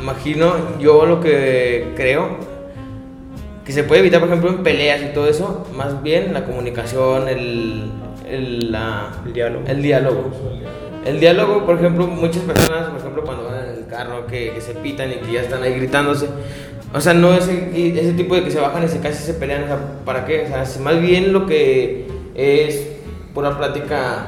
imagino, 0.00 0.52
yo 0.78 1.06
lo 1.06 1.20
que 1.20 1.92
creo, 1.96 2.36
que 3.64 3.72
se 3.72 3.84
puede 3.84 4.00
evitar, 4.00 4.20
por 4.20 4.28
ejemplo, 4.28 4.50
en 4.50 4.62
peleas 4.64 5.00
y 5.02 5.14
todo 5.14 5.28
eso, 5.28 5.66
más 5.74 6.02
bien 6.02 6.34
la 6.34 6.44
comunicación, 6.44 7.28
el, 7.28 7.84
el, 8.28 8.72
la- 8.72 9.12
El 9.24 9.32
diálogo. 9.32 9.64
El 9.68 9.82
diálogo. 9.82 10.30
El 11.04 11.20
diálogo, 11.20 11.64
por 11.66 11.76
ejemplo, 11.78 12.06
muchas 12.06 12.42
personas, 12.42 12.88
por 12.90 12.98
ejemplo, 13.00 13.22
cuando 13.24 13.44
van 13.44 13.68
en 13.68 13.74
el 13.78 13.86
carro, 13.86 14.26
que, 14.26 14.50
que 14.52 14.60
se 14.60 14.74
pitan 14.74 15.10
y 15.10 15.14
que 15.14 15.32
ya 15.32 15.40
están 15.42 15.62
ahí 15.62 15.74
gritándose. 15.74 16.28
O 16.94 17.00
sea, 17.00 17.14
no 17.14 17.34
ese, 17.34 17.70
ese 17.98 18.12
tipo 18.12 18.34
de 18.36 18.44
que 18.44 18.50
se 18.50 18.60
bajan 18.60 18.84
y 18.84 18.88
se 18.88 19.00
casi 19.00 19.22
se 19.24 19.34
pelean. 19.34 19.64
O 19.64 19.66
sea, 19.66 19.78
¿para 20.04 20.24
qué? 20.26 20.42
O 20.44 20.48
sea, 20.48 20.64
si 20.64 20.78
más 20.80 21.00
bien 21.00 21.32
lo 21.32 21.46
que 21.46 22.06
es 22.36 22.86
pura 23.34 23.56
plática 23.58 24.26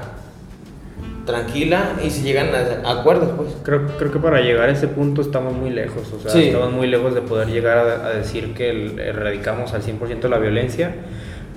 tranquila 1.26 1.96
y 2.04 2.10
si 2.10 2.22
llegan 2.22 2.48
a, 2.54 2.88
a 2.88 3.00
acuerdos, 3.00 3.30
pues. 3.36 3.56
Creo, 3.62 3.86
creo 3.98 4.12
que 4.12 4.18
para 4.18 4.40
llegar 4.40 4.68
a 4.68 4.72
ese 4.72 4.88
punto 4.88 5.22
estamos 5.22 5.54
muy 5.54 5.70
lejos, 5.70 6.12
o 6.12 6.20
sea, 6.20 6.30
Sí. 6.30 6.44
estamos 6.48 6.72
muy 6.72 6.86
lejos 6.86 7.14
de 7.14 7.22
poder 7.22 7.48
llegar 7.48 7.78
a, 7.78 8.06
a 8.06 8.10
decir 8.10 8.52
que 8.54 8.70
el- 8.70 8.98
erradicamos 8.98 9.72
al 9.72 9.82
100% 9.82 10.28
la 10.28 10.38
violencia, 10.38 10.94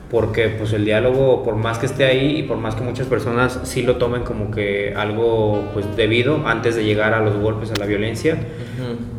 porque 0.10 0.47
pues 0.47 0.71
el 0.71 0.86
diálogo, 0.86 1.43
por 1.43 1.56
más 1.56 1.80
que 1.80 1.86
esté 1.86 2.06
ahí 2.06 2.38
y 2.38 2.43
por 2.43 2.56
más 2.58 2.75
que 2.75 2.82
muchas 2.82 3.08
personas 3.08 3.60
sí 3.63 3.84
lo 3.84 3.97
tomen 3.97 4.23
como 4.23 4.51
que 4.51 4.94
algo 4.96 5.65
pues 5.73 5.85
debido 5.98 6.48
antes 6.48 6.77
de 6.77 6.85
llegar 6.85 7.13
a 7.13 7.19
los 7.19 7.35
golpes, 7.35 7.71
a 7.71 7.75
la 7.77 7.85
violencia, 7.85 8.37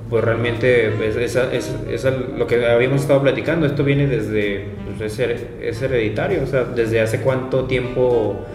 pues 0.09 0.25
realmente 0.25 0.87
es, 1.07 1.17
es- 1.17 1.37
es- 1.37 1.77
es 2.07 2.07
lo 2.39 2.47
que 2.47 2.65
habíamos 2.67 3.03
estado 3.03 3.21
platicando, 3.21 3.67
esto 3.67 3.85
viene 3.85 4.07
desde, 4.07 4.65
pues 4.97 5.19
es 5.19 5.83
hereditario, 5.83 6.43
o 6.43 6.47
sea, 6.47 6.65
desde 6.65 7.03
hace 7.03 7.21
cuánto 7.21 7.65
tiempo 7.65 8.47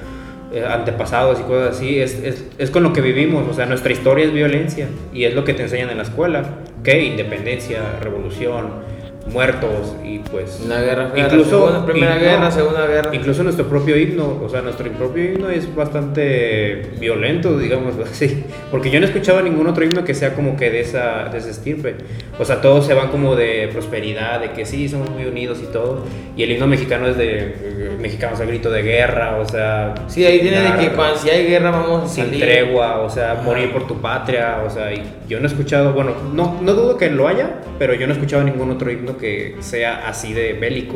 eh, 0.54 0.64
antepasados 0.66 1.40
y 1.40 1.44
cosas 1.44 1.78
así, 1.78 2.00
es, 2.00 2.14
es, 2.24 2.46
es 2.58 2.70
con 2.70 2.84
lo 2.84 2.94
que 2.94 3.02
vivimos, 3.02 3.48
o 3.50 3.54
sea, 3.54 3.66
nuestra 3.66 3.92
historia 3.92 4.26
es 4.26 4.34
violencia 4.34 4.88
y 5.14 5.24
es 5.24 5.34
lo 5.34 5.44
que 5.44 5.54
te 5.54 5.64
enseñan 5.64 5.90
en 5.90 5.98
la 5.98 6.04
escuela, 6.04 6.44
que 6.84 7.04
independencia, 7.04 8.00
revolución, 8.02 8.84
muertos 9.28 9.96
y 10.04 10.20
pues 10.20 10.66
La 10.68 10.82
guerra 10.82 11.08
Fría, 11.10 11.26
incluso 11.26 11.60
la 11.60 11.66
segunda- 11.72 11.86
primera 11.86 12.18
y- 12.18 12.20
guerra, 12.20 12.52
segunda 12.52 12.86
guerra. 12.88 13.10
incluso 13.14 13.44
nuestro 13.44 13.66
propio 13.68 13.98
himno 13.98 14.42
o 14.44 14.50
sea 14.50 14.62
nuestro 14.62 14.90
propio 14.92 15.24
himno 15.24 15.50
es 15.50 15.74
bastante 15.74 16.92
violento 17.00 17.58
digamos 17.58 17.94
así 18.12 18.44
porque 18.72 18.90
yo 18.90 19.00
no 19.00 19.06
he 19.06 19.10
escuchado 19.10 19.42
ningún 19.42 19.68
otro 19.68 19.84
himno 19.84 20.04
que 20.04 20.14
sea 20.14 20.34
como 20.34 20.56
que 20.58 20.70
de 20.70 20.82
esa 20.82 21.30
de 21.32 21.38
ese 21.38 21.52
estirpe 21.52 21.96
o 22.40 22.46
sea 22.46 22.62
todos 22.62 22.86
se 22.86 22.94
van 22.94 23.10
como 23.10 23.36
de 23.36 23.70
prosperidad 23.72 24.42
de 24.42 24.52
que 24.52 24.66
sí 24.66 24.90
somos 24.90 25.10
muy 25.10 25.26
unidos 25.26 25.60
y 25.64 25.72
todo 25.72 26.04
y 26.36 26.44
el 26.44 26.52
himno 26.52 26.68
mexicano 26.68 27.08
es 27.08 27.18
de 27.18 27.38
eh, 27.38 27.92
mexicanos 28.00 28.40
al 28.42 28.48
grito 28.48 28.70
de 28.72 28.82
guerra 28.84 29.38
o 29.38 29.46
sea 29.48 29.94
Sí, 30.08 30.26
ahí 30.26 30.40
tiene 30.40 30.60
de 30.60 30.78
que 30.80 30.90
cuando 30.96 31.18
si 31.18 31.30
hay 31.30 31.46
guerra 31.48 31.72
vamos 31.72 32.04
a 32.04 32.08
sin 32.14 32.26
salir. 32.26 32.42
tregua, 32.42 33.00
o 33.00 33.10
sea, 33.10 33.42
morir 33.44 33.72
por 33.72 33.88
tu 33.88 34.00
patria, 34.00 34.62
o 34.66 34.70
sea, 34.70 34.94
y 34.94 35.02
yo 35.28 35.40
no 35.40 35.46
he 35.46 35.48
escuchado, 35.48 35.94
bueno, 35.94 36.12
no, 36.34 36.60
no 36.62 36.74
dudo 36.74 36.98
que 36.98 37.10
lo 37.10 37.28
haya, 37.28 37.62
pero 37.80 37.94
yo 37.94 38.06
no 38.06 38.14
he 38.14 38.16
escuchado 38.16 38.44
ningún 38.44 38.70
otro 38.72 38.92
himno 38.92 39.13
que 39.18 39.58
sea 39.62 40.08
así 40.08 40.34
de 40.34 40.54
bélico, 40.54 40.96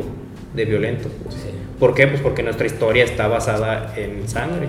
de 0.54 0.64
violento. 0.64 1.08
Sí. 1.30 1.50
¿Por 1.78 1.94
qué? 1.94 2.06
Pues 2.06 2.20
porque 2.20 2.42
nuestra 2.42 2.66
historia 2.66 3.04
está 3.04 3.28
basada 3.28 3.94
en 3.96 4.28
sangre. 4.28 4.68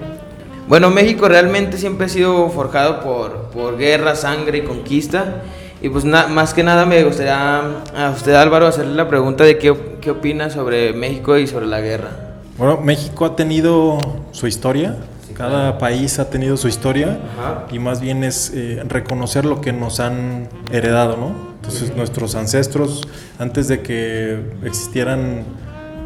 Bueno, 0.67 0.91
México 0.91 1.27
realmente 1.27 1.77
siempre 1.77 2.05
ha 2.05 2.09
sido 2.09 2.49
forjado 2.49 2.99
por, 3.01 3.49
por 3.49 3.77
guerra, 3.77 4.15
sangre 4.15 4.59
y 4.59 4.61
conquista. 4.61 5.41
Y 5.81 5.89
pues 5.89 6.03
na- 6.05 6.27
más 6.27 6.53
que 6.53 6.61
nada 6.63 6.85
me 6.85 7.03
gustaría 7.03 7.61
a 7.95 8.11
usted 8.15 8.33
Álvaro 8.35 8.67
hacerle 8.67 8.93
la 8.95 9.07
pregunta 9.07 9.43
de 9.45 9.57
qué, 9.57 9.73
qué 10.01 10.11
opina 10.11 10.49
sobre 10.49 10.93
México 10.93 11.37
y 11.37 11.47
sobre 11.47 11.65
la 11.65 11.79
guerra. 11.81 12.09
Bueno, 12.57 12.77
México 12.83 13.25
ha 13.25 13.35
tenido 13.35 13.97
su 14.31 14.45
historia, 14.45 14.97
Sí, 15.27 15.33
cada 15.33 15.77
país 15.77 16.19
ha 16.19 16.29
tenido 16.29 16.57
su 16.57 16.67
historia 16.67 17.17
Ajá. 17.39 17.65
y 17.71 17.79
más 17.79 18.01
bien 18.01 18.23
es 18.25 18.51
eh, 18.53 18.83
reconocer 18.87 19.45
lo 19.45 19.61
que 19.61 19.71
nos 19.71 19.99
han 20.01 20.49
heredado, 20.71 21.15
¿no? 21.17 21.48
Entonces 21.61 21.95
nuestros 21.95 22.35
ancestros, 22.35 23.07
antes 23.37 23.67
de 23.67 23.81
que 23.81 24.39
existieran 24.63 25.43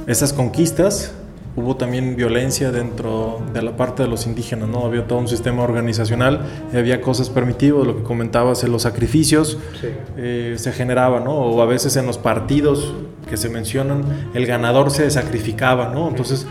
esas 0.08 0.34
conquistas, 0.34 1.14
hubo 1.56 1.76
también 1.76 2.16
violencia 2.16 2.72
dentro 2.72 3.39
de 3.54 3.62
la 3.62 3.78
parte 3.78 4.01
de 4.04 4.10
los 4.10 4.26
indígenas, 4.26 4.68
¿no? 4.68 4.86
Había 4.86 5.06
todo 5.08 5.20
un 5.20 5.28
sistema 5.28 5.62
organizacional, 5.62 6.41
y 6.74 6.78
había 6.78 6.99
cosas 7.01 7.30
permitidas, 7.30 7.86
lo 7.86 7.95
que 7.97 8.04
comentabas 8.04 8.64
en 8.64 8.72
los 8.72 8.82
sacrificios, 8.82 9.60
Sí. 9.80 9.88
eh, 10.18 10.56
se 10.58 10.72
generaba, 10.72 11.20
¿no? 11.20 11.34
O 11.36 11.62
a 11.62 11.68
veces 11.68 11.95
en 11.95 12.08
los 12.08 12.18
partidos 12.18 12.93
que 13.30 13.38
se 13.38 13.49
mencionan, 13.49 14.32
el 14.34 14.47
ganador 14.47 14.89
se 14.89 15.10
sacrificaba, 15.12 15.89
¿no? 15.89 16.10
Entonces, 16.10 16.47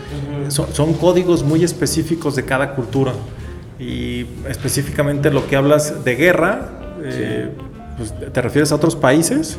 son, 0.47 0.73
son 0.73 0.93
códigos 0.93 1.43
muy 1.43 1.63
específicos 1.65 2.35
de 2.37 2.45
cada 2.45 2.73
cultura. 2.73 3.11
Y 3.79 4.25
específicamente 4.47 5.29
lo 5.31 5.45
que 5.47 5.57
hablas 5.57 6.05
de 6.05 6.15
guerra, 6.15 6.69
eh, 7.03 7.49
pues, 7.97 8.13
¿te 8.31 8.41
refieres 8.41 8.71
a 8.71 8.75
otros 8.75 8.95
países? 8.95 9.57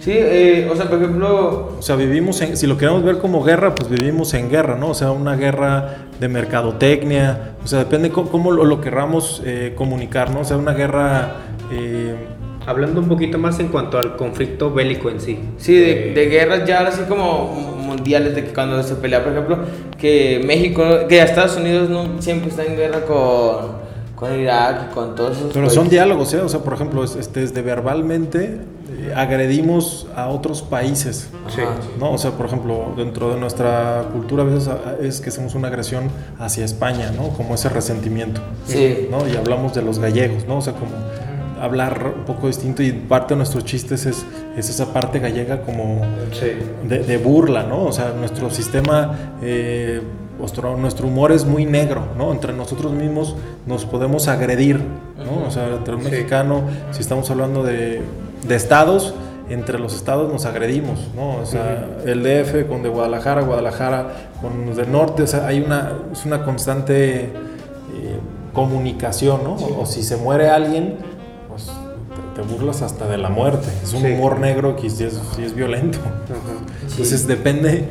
Sí, 0.00 0.12
eh, 0.14 0.68
o 0.70 0.76
sea, 0.76 0.88
por 0.88 0.98
ejemplo, 0.98 1.76
O 1.78 1.82
sea, 1.82 1.96
vivimos 1.96 2.40
en, 2.40 2.56
si 2.56 2.66
lo 2.66 2.76
queremos 2.76 3.02
ver 3.02 3.18
como 3.18 3.42
guerra, 3.42 3.74
pues 3.74 3.88
vivimos 3.90 4.34
en 4.34 4.48
guerra, 4.50 4.76
¿no? 4.76 4.90
O 4.90 4.94
sea, 4.94 5.10
una 5.10 5.36
guerra 5.36 5.96
de 6.20 6.28
mercadotecnia, 6.28 7.56
o 7.64 7.66
sea, 7.66 7.80
depende 7.80 8.10
cómo, 8.10 8.30
cómo 8.30 8.52
lo, 8.52 8.64
lo 8.64 8.80
querramos 8.80 9.42
eh, 9.44 9.72
comunicar, 9.76 10.30
¿no? 10.30 10.40
O 10.40 10.44
sea, 10.44 10.56
una 10.58 10.72
guerra... 10.74 11.32
eh, 11.70 12.14
Hablando 12.66 13.00
un 13.00 13.08
poquito 13.08 13.38
más 13.38 13.60
en 13.60 13.68
cuanto 13.68 13.96
al 13.98 14.16
conflicto 14.16 14.72
bélico 14.72 15.08
en 15.08 15.20
sí. 15.20 15.38
sí, 15.56 15.74
de, 15.76 16.10
Eh, 16.10 16.14
de 16.14 16.26
guerras 16.26 16.64
ya 16.66 16.80
así 16.80 17.02
como 17.04 17.52
mundiales, 17.54 18.34
de 18.34 18.44
que 18.44 18.52
cuando 18.52 18.82
se 18.82 18.96
pelea, 18.96 19.22
por 19.22 19.32
ejemplo, 19.32 19.58
que 19.98 20.42
México, 20.44 20.82
que 21.08 21.20
Estados 21.20 21.56
Unidos 21.56 21.88
no, 21.88 22.20
siempre 22.20 22.50
está 22.50 22.64
en 22.64 22.76
guerra 22.76 23.02
con, 23.06 23.85
con 24.16 24.34
Irak 24.34 24.88
y 24.90 24.94
con 24.94 25.14
todos 25.14 25.36
esos 25.36 25.52
Pero 25.52 25.66
son 25.68 25.76
países. 25.84 25.90
diálogos, 25.90 26.34
¿eh? 26.34 26.40
O 26.40 26.48
sea, 26.48 26.60
por 26.60 26.72
ejemplo, 26.72 27.04
es- 27.04 27.14
este, 27.16 27.40
desde 27.40 27.62
verbalmente 27.62 28.58
eh, 28.98 29.12
agredimos 29.14 30.06
a 30.16 30.28
otros 30.28 30.62
países. 30.62 31.28
Sí. 31.54 31.60
Ajá. 31.60 31.74
¿no? 32.00 32.12
O 32.12 32.18
sea, 32.18 32.30
por 32.32 32.46
ejemplo, 32.46 32.94
dentro 32.96 33.32
de 33.34 33.38
nuestra 33.40 34.04
cultura 34.12 34.42
a 34.42 34.46
veces 34.46 34.68
a- 34.68 34.96
es 35.02 35.20
que 35.20 35.28
hacemos 35.28 35.54
una 35.54 35.68
agresión 35.68 36.08
hacia 36.38 36.64
España, 36.64 37.12
¿no? 37.14 37.28
Como 37.30 37.54
ese 37.54 37.68
resentimiento, 37.68 38.40
Sí. 38.66 39.08
¿no? 39.10 39.28
Y 39.28 39.36
hablamos 39.36 39.74
de 39.74 39.82
los 39.82 39.98
gallegos, 39.98 40.46
¿no? 40.48 40.58
O 40.58 40.60
sea, 40.62 40.72
como 40.72 40.92
hablar 41.60 42.12
un 42.18 42.24
poco 42.24 42.46
distinto 42.48 42.82
y 42.82 42.92
parte 42.92 43.34
de 43.34 43.38
nuestros 43.38 43.64
chistes 43.64 44.06
es, 44.06 44.24
es 44.56 44.68
esa 44.70 44.92
parte 44.92 45.18
gallega 45.18 45.62
como 45.62 46.02
Sí. 46.32 46.52
de, 46.88 46.98
de 47.00 47.16
burla, 47.18 47.64
¿no? 47.64 47.84
O 47.84 47.92
sea, 47.92 48.12
nuestro 48.18 48.50
sistema, 48.50 49.14
eh, 49.42 50.00
nuestro, 50.38 50.76
nuestro 50.76 51.06
humor 51.08 51.32
es 51.32 51.44
muy 51.44 51.64
negro, 51.66 52.02
¿no? 52.16 52.32
Entre 52.32 52.52
nosotros 52.52 52.92
mismos 52.92 53.36
nos 53.66 53.84
podemos 53.84 54.28
agredir, 54.28 54.76
¿no? 55.24 55.46
O 55.46 55.50
sea, 55.50 55.68
entre 55.68 55.94
un 55.94 56.02
mexicano, 56.04 56.62
si 56.92 57.00
estamos 57.00 57.30
hablando 57.30 57.62
de, 57.62 58.02
de 58.46 58.54
estados, 58.54 59.14
entre 59.48 59.78
los 59.78 59.94
estados 59.94 60.32
nos 60.32 60.44
agredimos, 60.44 60.98
¿no? 61.14 61.36
O 61.36 61.46
sea, 61.46 61.86
el 62.04 62.22
DF 62.22 62.66
con 62.68 62.82
de 62.82 62.88
Guadalajara, 62.88 63.42
Guadalajara 63.42 64.30
con 64.42 64.66
los 64.66 64.76
del 64.76 64.90
norte, 64.90 65.22
o 65.22 65.26
sea, 65.26 65.46
hay 65.46 65.60
una, 65.60 65.92
es 66.12 66.24
una 66.26 66.44
constante 66.44 67.26
eh, 67.26 67.30
comunicación, 68.52 69.44
¿no? 69.44 69.54
O, 69.54 69.82
o 69.82 69.86
si 69.86 70.02
se 70.02 70.16
muere 70.16 70.48
alguien, 70.50 70.96
pues 71.48 71.66
te, 72.34 72.42
te 72.42 72.48
burlas 72.48 72.82
hasta 72.82 73.06
de 73.06 73.18
la 73.18 73.28
muerte. 73.30 73.68
Es 73.82 73.92
un 73.94 74.02
Sí. 74.02 74.12
humor 74.12 74.40
negro 74.40 74.74
que 74.76 74.90
sí 74.90 75.04
es, 75.04 75.20
sí 75.36 75.42
es 75.44 75.54
violento. 75.54 75.98
Entonces 76.90 77.26
depende, 77.26 77.84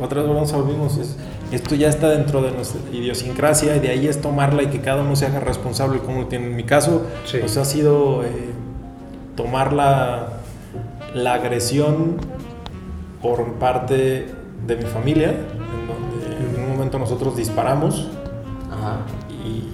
otra 0.00 0.20
vez 0.20 0.28
volvemos 0.28 0.52
a 0.52 0.58
lo 0.58 0.64
mismo, 0.66 0.86
es- 0.86 1.16
esto 1.56 1.74
ya 1.74 1.88
está 1.88 2.08
dentro 2.08 2.40
de 2.42 2.50
nuestra 2.52 2.80
idiosincrasia 2.92 3.76
y 3.76 3.80
de 3.80 3.90
ahí 3.90 4.06
es 4.08 4.20
tomarla 4.20 4.62
y 4.62 4.66
que 4.68 4.80
cada 4.80 5.02
uno 5.02 5.16
se 5.16 5.26
haga 5.26 5.40
responsable 5.40 5.98
como 6.00 6.22
lo 6.22 6.26
tiene. 6.26 6.46
En 6.46 6.56
mi 6.56 6.64
caso, 6.64 7.02
Sí. 7.26 7.38
pues 7.40 7.56
ha 7.56 7.64
sido 7.64 8.22
eh, 8.24 8.28
tomar 9.36 9.72
la, 9.72 10.28
la 11.14 11.34
agresión 11.34 12.16
por 13.20 13.54
parte 13.54 14.26
de 14.66 14.76
mi 14.76 14.84
familia, 14.84 15.30
en 15.30 15.86
donde 15.86 16.56
en 16.58 16.64
un 16.64 16.70
momento 16.76 16.98
nosotros 16.98 17.36
disparamos 17.36 18.08
Ajá. 18.70 18.98
y 19.30 19.68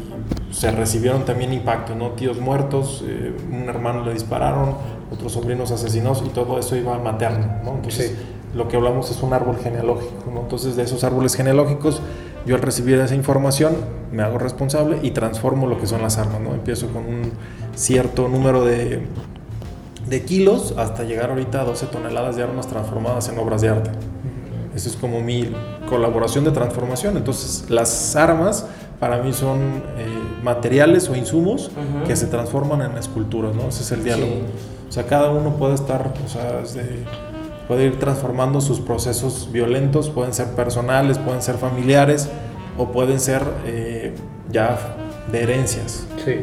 se 0.54 0.70
recibieron 0.70 1.24
también 1.24 1.52
impactos, 1.52 1.96
¿no? 1.96 2.10
Tíos 2.10 2.40
muertos, 2.40 3.04
eh, 3.06 3.34
un 3.50 3.68
hermano 3.68 4.04
le 4.04 4.12
dispararon, 4.12 4.74
otros 5.10 5.32
sobrinos 5.32 5.70
asesinados 5.70 6.22
y 6.26 6.30
todo 6.30 6.58
eso 6.58 6.76
iba 6.76 6.98
materno, 6.98 7.46
¿no? 7.64 7.74
Entonces, 7.76 8.10
Sí. 8.10 8.16
Lo 8.54 8.68
que 8.68 8.76
hablamos 8.76 9.10
es 9.10 9.22
un 9.22 9.32
árbol 9.32 9.56
genealógico, 9.62 10.30
¿no? 10.32 10.40
Entonces, 10.40 10.76
de 10.76 10.82
esos 10.82 11.04
árboles 11.04 11.34
genealógicos, 11.34 12.00
yo 12.46 12.54
al 12.54 12.62
recibir 12.62 12.98
esa 12.98 13.14
información 13.14 13.76
me 14.12 14.22
hago 14.22 14.38
responsable 14.38 14.98
y 15.02 15.10
transformo 15.10 15.66
lo 15.66 15.78
que 15.78 15.86
son 15.86 16.00
las 16.02 16.16
armas, 16.18 16.40
¿no? 16.40 16.54
Empiezo 16.54 16.86
con 16.88 17.04
un 17.04 17.32
cierto 17.74 18.26
número 18.28 18.64
de, 18.64 19.02
de 20.08 20.22
kilos 20.24 20.74
hasta 20.78 21.02
llegar 21.04 21.30
ahorita 21.30 21.60
a 21.60 21.64
12 21.64 21.86
toneladas 21.86 22.36
de 22.36 22.42
armas 22.42 22.66
transformadas 22.68 23.28
en 23.28 23.38
obras 23.38 23.60
de 23.60 23.68
arte. 23.68 23.90
Esa 24.74 24.88
es 24.88 24.96
como 24.96 25.20
mi 25.20 25.50
colaboración 25.88 26.44
de 26.44 26.52
transformación. 26.52 27.16
Entonces, 27.16 27.66
las 27.68 28.14
armas 28.16 28.64
para 29.00 29.22
mí 29.22 29.32
son 29.32 29.58
eh, 29.98 30.06
materiales 30.42 31.08
o 31.08 31.16
insumos 31.16 31.68
Ujú. 31.68 32.06
que 32.06 32.16
se 32.16 32.26
transforman 32.26 32.82
en 32.82 32.96
esculturas, 32.96 33.54
¿no? 33.54 33.68
Ese 33.68 33.82
es 33.82 33.92
el 33.92 34.04
diálogo. 34.04 34.32
Sí. 34.32 34.42
O 34.88 34.92
sea, 34.92 35.04
cada 35.06 35.30
uno 35.30 35.50
puede 35.56 35.74
estar, 35.74 36.14
o 36.24 36.28
sea, 36.28 36.60
es 36.62 36.74
de- 36.74 37.04
puede 37.68 37.84
ir 37.84 37.98
transformando 37.98 38.60
sus 38.60 38.80
procesos 38.80 39.50
violentos, 39.52 40.08
pueden 40.08 40.32
ser 40.32 40.48
personales, 40.56 41.18
pueden 41.18 41.42
ser 41.42 41.56
familiares 41.56 42.30
o 42.78 42.90
pueden 42.90 43.20
ser 43.20 43.42
eh, 43.66 44.12
ya 44.50 44.78
de 45.30 45.42
herencias. 45.42 46.08
Sí. 46.24 46.36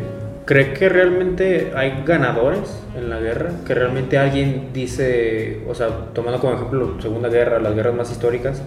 ¿Cree 0.45 0.73
que 0.73 0.89
realmente 0.89 1.71
hay 1.75 2.03
ganadores 2.05 2.79
en 2.95 3.09
la 3.09 3.19
guerra? 3.19 3.49
Que 3.65 3.73
realmente 3.73 4.19
alguien 4.19 4.69
dice, 4.73 5.63
o 5.67 5.73
sea, 5.73 5.87
tomando 6.13 6.39
como 6.39 6.53
ejemplo 6.53 7.01
Segunda 7.01 7.29
Guerra, 7.29 7.59
las 7.59 7.73
guerras 7.73 7.95
más 7.95 8.11
históricas, 8.11 8.61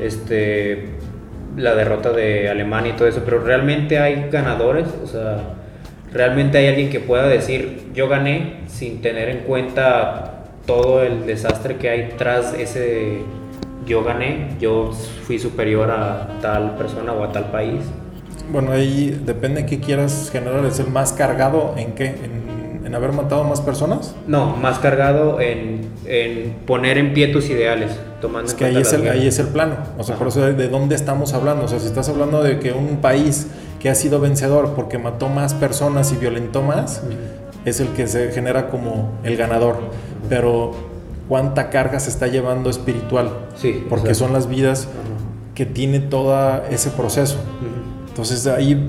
este, 0.00 0.86
la 1.58 1.74
derrota 1.74 2.12
de 2.12 2.48
Alemania 2.48 2.94
y 2.94 2.96
todo 2.96 3.08
eso, 3.08 3.20
pero 3.26 3.40
realmente 3.40 3.98
hay 3.98 4.30
ganadores, 4.30 4.86
o 5.04 5.06
sea, 5.06 5.54
realmente 6.14 6.56
hay 6.56 6.68
alguien 6.68 6.88
que 6.88 7.00
pueda 7.00 7.28
decir, 7.28 7.90
yo 7.92 8.08
gané 8.08 8.60
sin 8.66 9.02
tener 9.02 9.28
en 9.28 9.40
cuenta 9.40 10.37
todo 10.68 11.02
el 11.02 11.24
desastre 11.24 11.76
que 11.76 11.88
hay 11.88 12.14
tras 12.18 12.52
ese 12.52 13.22
yo 13.86 14.04
gané, 14.04 14.50
yo 14.60 14.92
fui 15.26 15.38
superior 15.38 15.90
a 15.90 16.28
tal 16.42 16.76
persona 16.76 17.14
o 17.14 17.24
a 17.24 17.32
tal 17.32 17.46
país. 17.50 17.80
Bueno, 18.52 18.72
ahí 18.72 19.18
depende 19.24 19.64
qué 19.64 19.80
quieras 19.80 20.28
generar. 20.30 20.62
¿Es 20.66 20.78
el 20.78 20.88
más 20.88 21.14
cargado 21.14 21.72
en 21.78 21.92
qué? 21.92 22.08
¿En, 22.08 22.84
en 22.84 22.94
haber 22.94 23.12
matado 23.12 23.44
a 23.44 23.48
más 23.48 23.62
personas? 23.62 24.14
No, 24.26 24.56
más 24.56 24.78
cargado 24.78 25.40
en, 25.40 25.88
en 26.04 26.52
poner 26.66 26.98
en 26.98 27.14
pie 27.14 27.28
tus 27.28 27.48
ideales, 27.48 27.98
tomando 28.20 28.48
Es 28.48 28.52
en 28.52 28.58
que 28.58 28.64
ahí 28.66 28.76
es, 28.76 28.92
el, 28.92 29.08
ahí 29.08 29.26
es 29.26 29.38
el 29.38 29.48
plano. 29.48 29.76
O 29.96 30.04
sea, 30.04 30.16
por 30.16 30.28
eso 30.28 30.42
de, 30.42 30.52
de 30.52 30.68
dónde 30.68 30.96
estamos 30.96 31.32
hablando. 31.32 31.64
O 31.64 31.68
sea, 31.68 31.80
si 31.80 31.86
estás 31.86 32.10
hablando 32.10 32.42
de 32.42 32.58
que 32.58 32.72
un 32.72 32.98
país 32.98 33.46
que 33.80 33.88
ha 33.88 33.94
sido 33.94 34.20
vencedor 34.20 34.74
porque 34.74 34.98
mató 34.98 35.30
más 35.30 35.54
personas 35.54 36.12
y 36.12 36.16
violentó 36.16 36.60
más, 36.60 37.02
es 37.64 37.80
el 37.80 37.88
que 37.88 38.06
se 38.06 38.32
genera 38.32 38.68
como 38.68 39.12
el 39.24 39.36
ganador. 39.38 39.76
Pero 40.28 40.72
cuánta 41.28 41.70
carga 41.70 42.00
se 42.00 42.10
está 42.10 42.26
llevando 42.26 42.70
espiritual. 42.70 43.30
Sí, 43.56 43.84
Porque 43.88 44.08
exacto. 44.10 44.26
son 44.26 44.32
las 44.32 44.48
vidas 44.48 44.88
que 45.54 45.66
tiene 45.66 46.00
todo 46.00 46.62
ese 46.70 46.90
proceso. 46.90 47.36
Entonces 48.08 48.46
ahí, 48.46 48.88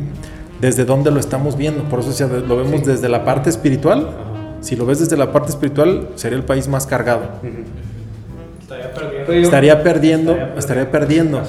desde 0.61 0.85
dónde 0.85 1.11
lo 1.11 1.19
estamos 1.19 1.55
viendo. 1.57 1.83
Por 1.83 1.99
eso 1.99 2.09
o 2.09 2.13
sea, 2.13 2.27
lo 2.27 2.57
vemos 2.57 2.81
Sí. 2.81 2.85
desde 2.85 3.09
la 3.09 3.23
parte 3.25 3.49
espiritual. 3.49 4.07
Ajá. 4.09 4.15
Si 4.61 4.75
lo 4.75 4.85
ves 4.85 4.99
desde 4.99 5.15
la 5.17 5.31
parte 5.31 5.49
espiritual, 5.49 6.09
sería 6.15 6.37
el 6.37 6.43
país 6.43 6.67
más 6.67 6.85
cargado. 6.85 7.21
Estaría 8.61 8.93
perdiendo. 8.93 9.33
Estaría 9.33 9.83
perdiendo, 9.83 10.31
Estaría 10.33 10.57
estaría 10.57 10.91
perdiendo. 10.91 11.41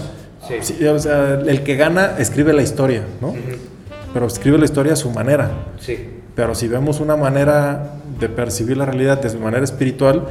Sí. 0.46 0.54
Sí, 0.78 0.84
o 0.86 0.98
sea, 0.98 1.34
el 1.46 1.62
que 1.62 1.76
gana 1.76 2.16
escribe 2.18 2.52
la 2.52 2.62
historia, 2.62 3.02
¿no? 3.20 3.34
Pero 4.12 4.26
escribe 4.26 4.58
la 4.58 4.64
historia 4.64 4.92
a 4.94 4.96
su 4.96 5.10
manera. 5.10 5.50
Sí. 5.78 6.08
Pero 6.34 6.54
si 6.54 6.68
vemos 6.68 7.00
una 7.00 7.16
manera 7.16 7.94
de 8.18 8.28
percibir 8.28 8.76
la 8.76 8.86
realidad 8.86 9.20
de 9.20 9.36
manera 9.38 9.64
espiritual, 9.64 10.26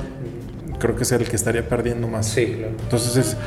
creo 0.79 0.95
que 0.95 1.03
es 1.03 1.11
el 1.11 1.27
que 1.27 1.35
estaría 1.35 1.67
perdiendo 1.67 2.07
más. 2.07 2.27
Sí, 2.27 2.55
claro. 2.57 2.73
Entonces 2.81 3.15
es 3.17 3.37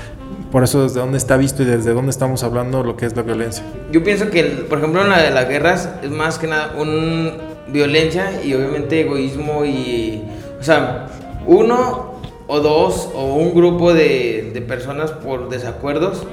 por 0.51 0.63
eso 0.65 0.83
desde 0.83 1.01
dónde 1.01 1.17
está 1.19 1.37
visto 1.37 1.63
y 1.63 1.67
desde 1.67 1.93
dónde 1.95 2.11
estamos 2.11 2.43
hablando 2.45 2.83
lo 2.85 2.97
que 2.97 3.07
es 3.07 3.17
la 3.17 3.23
violencia. 3.23 3.65
Yo 3.91 4.03
pienso 4.05 4.29
que, 4.31 4.41
el- 4.41 4.59
por 4.67 4.79
ejemplo, 4.79 5.03
en 5.03 5.09
la 5.11 5.23
de 5.23 5.31
las 5.31 5.49
guerras 5.49 5.89
es 6.03 6.11
más 6.11 6.39
que 6.39 6.47
nada 6.47 6.75
un 6.79 7.33
violencia 7.69 8.43
y 8.45 8.53
obviamente 8.55 9.01
egoísmo 9.01 9.65
y, 9.65 10.23
o 10.61 10.63
sea, 10.63 11.07
uno 11.47 12.13
o 12.49 12.61
dos 12.61 13.09
o 13.15 13.35
un 13.37 13.55
grupo 13.55 13.95
de, 13.95 14.51
de 14.53 14.61
personas 14.61 15.11
por 15.13 15.49
desacuerdos 15.49 16.25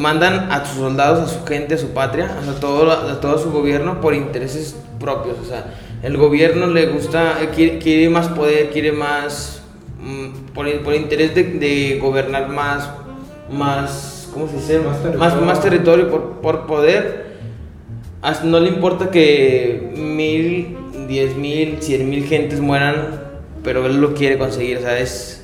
mandan 0.00 0.50
a 0.50 0.64
sus 0.64 0.78
soldados, 0.78 1.18
a 1.20 1.38
su 1.38 1.44
gente, 1.44 1.74
a 1.74 1.78
su 1.78 1.88
patria, 1.90 2.36
a 2.48 2.60
todo, 2.60 2.90
a 2.90 3.20
todo 3.20 3.38
su 3.38 3.52
gobierno 3.52 4.00
por 4.00 4.14
intereses 4.14 4.74
propios. 4.98 5.36
O 5.38 5.44
sea, 5.44 5.74
el 6.02 6.16
gobierno 6.16 6.66
le 6.66 6.86
gusta, 6.86 7.42
eh, 7.42 7.50
quiere, 7.54 7.78
quiere 7.78 8.08
más 8.08 8.28
poder, 8.28 8.70
quiere 8.70 8.92
más, 8.92 9.62
mm, 10.00 10.52
por, 10.54 10.66
por 10.82 10.94
interés 10.94 11.34
de, 11.34 11.44
de 11.44 11.98
gobernar 12.00 12.48
más, 12.48 12.88
más, 13.52 14.28
¿cómo 14.32 14.48
se 14.48 14.56
dice? 14.56 14.78
Más 14.80 15.02
territorio. 15.02 15.40
más, 15.46 15.60
territorio 15.60 16.10
por, 16.10 16.22
por 16.40 16.66
poder. 16.66 17.30
No 18.44 18.60
le 18.60 18.68
importa 18.68 19.10
que 19.10 19.92
mil, 19.96 20.76
diez 21.08 21.36
mil, 21.36 21.78
cien 21.80 22.08
mil 22.08 22.24
gentes 22.24 22.60
mueran, 22.60 23.20
pero 23.62 23.86
él 23.86 24.00
lo 24.00 24.14
quiere 24.14 24.38
conseguir, 24.38 24.78
o 24.78 24.80
sea, 24.80 24.98
es- 24.98 25.36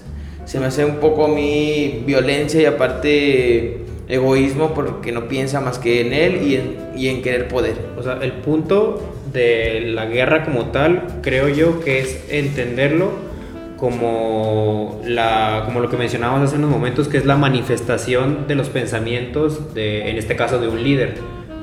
se 0.44 0.60
me 0.60 0.66
hace 0.66 0.84
un 0.84 0.96
poco 0.96 1.24
a 1.24 1.28
mí 1.28 2.04
violencia 2.06 2.62
y 2.62 2.66
aparte 2.66 3.85
egoísmo 4.08 4.72
porque 4.74 5.12
no 5.12 5.28
piensa 5.28 5.60
más 5.60 5.78
que 5.78 6.00
en 6.00 6.12
él 6.12 6.42
y 6.42 6.54
en, 6.56 6.76
y 6.96 7.08
en 7.08 7.22
querer 7.22 7.48
poder. 7.48 7.76
O 7.98 8.02
sea, 8.02 8.18
el 8.22 8.32
punto 8.32 9.02
de 9.32 9.92
la 9.92 10.06
guerra 10.06 10.44
como 10.44 10.66
tal, 10.66 11.20
creo 11.22 11.48
yo 11.48 11.80
que 11.80 12.00
es 12.00 12.24
entenderlo 12.30 13.10
como, 13.76 15.00
la, 15.04 15.62
como 15.64 15.80
lo 15.80 15.90
que 15.90 15.96
mencionábamos 15.96 16.48
hace 16.48 16.56
unos 16.56 16.70
momentos, 16.70 17.08
que 17.08 17.18
es 17.18 17.26
la 17.26 17.36
manifestación 17.36 18.46
de 18.46 18.54
los 18.54 18.68
pensamientos, 18.68 19.74
de, 19.74 20.10
en 20.10 20.16
este 20.16 20.36
caso 20.36 20.58
de 20.58 20.68
un 20.68 20.82
líder. 20.82 21.14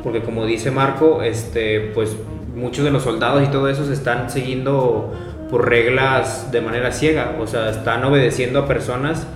Porque 0.03 0.21
como 0.21 0.45
dice 0.45 0.69
Marco, 0.69 1.23
este, 1.23 1.79
pues 1.93 2.15
muchos 2.55 2.83
de 2.85 2.91
los 2.91 3.03
soldados 3.03 3.43
y 3.43 3.47
todo 3.47 3.69
eso 3.69 3.85
se 3.85 3.93
están 3.93 4.29
siguiendo 4.29 5.11
por 5.49 5.67
reglas 5.69 6.51
de 6.51 6.61
manera 6.61 6.91
ciega, 6.91 7.35
o 7.39 7.47
sea, 7.47 7.69
están 7.69 8.03
obedeciendo 8.03 8.59
a 8.59 8.67
personas 8.67 9.27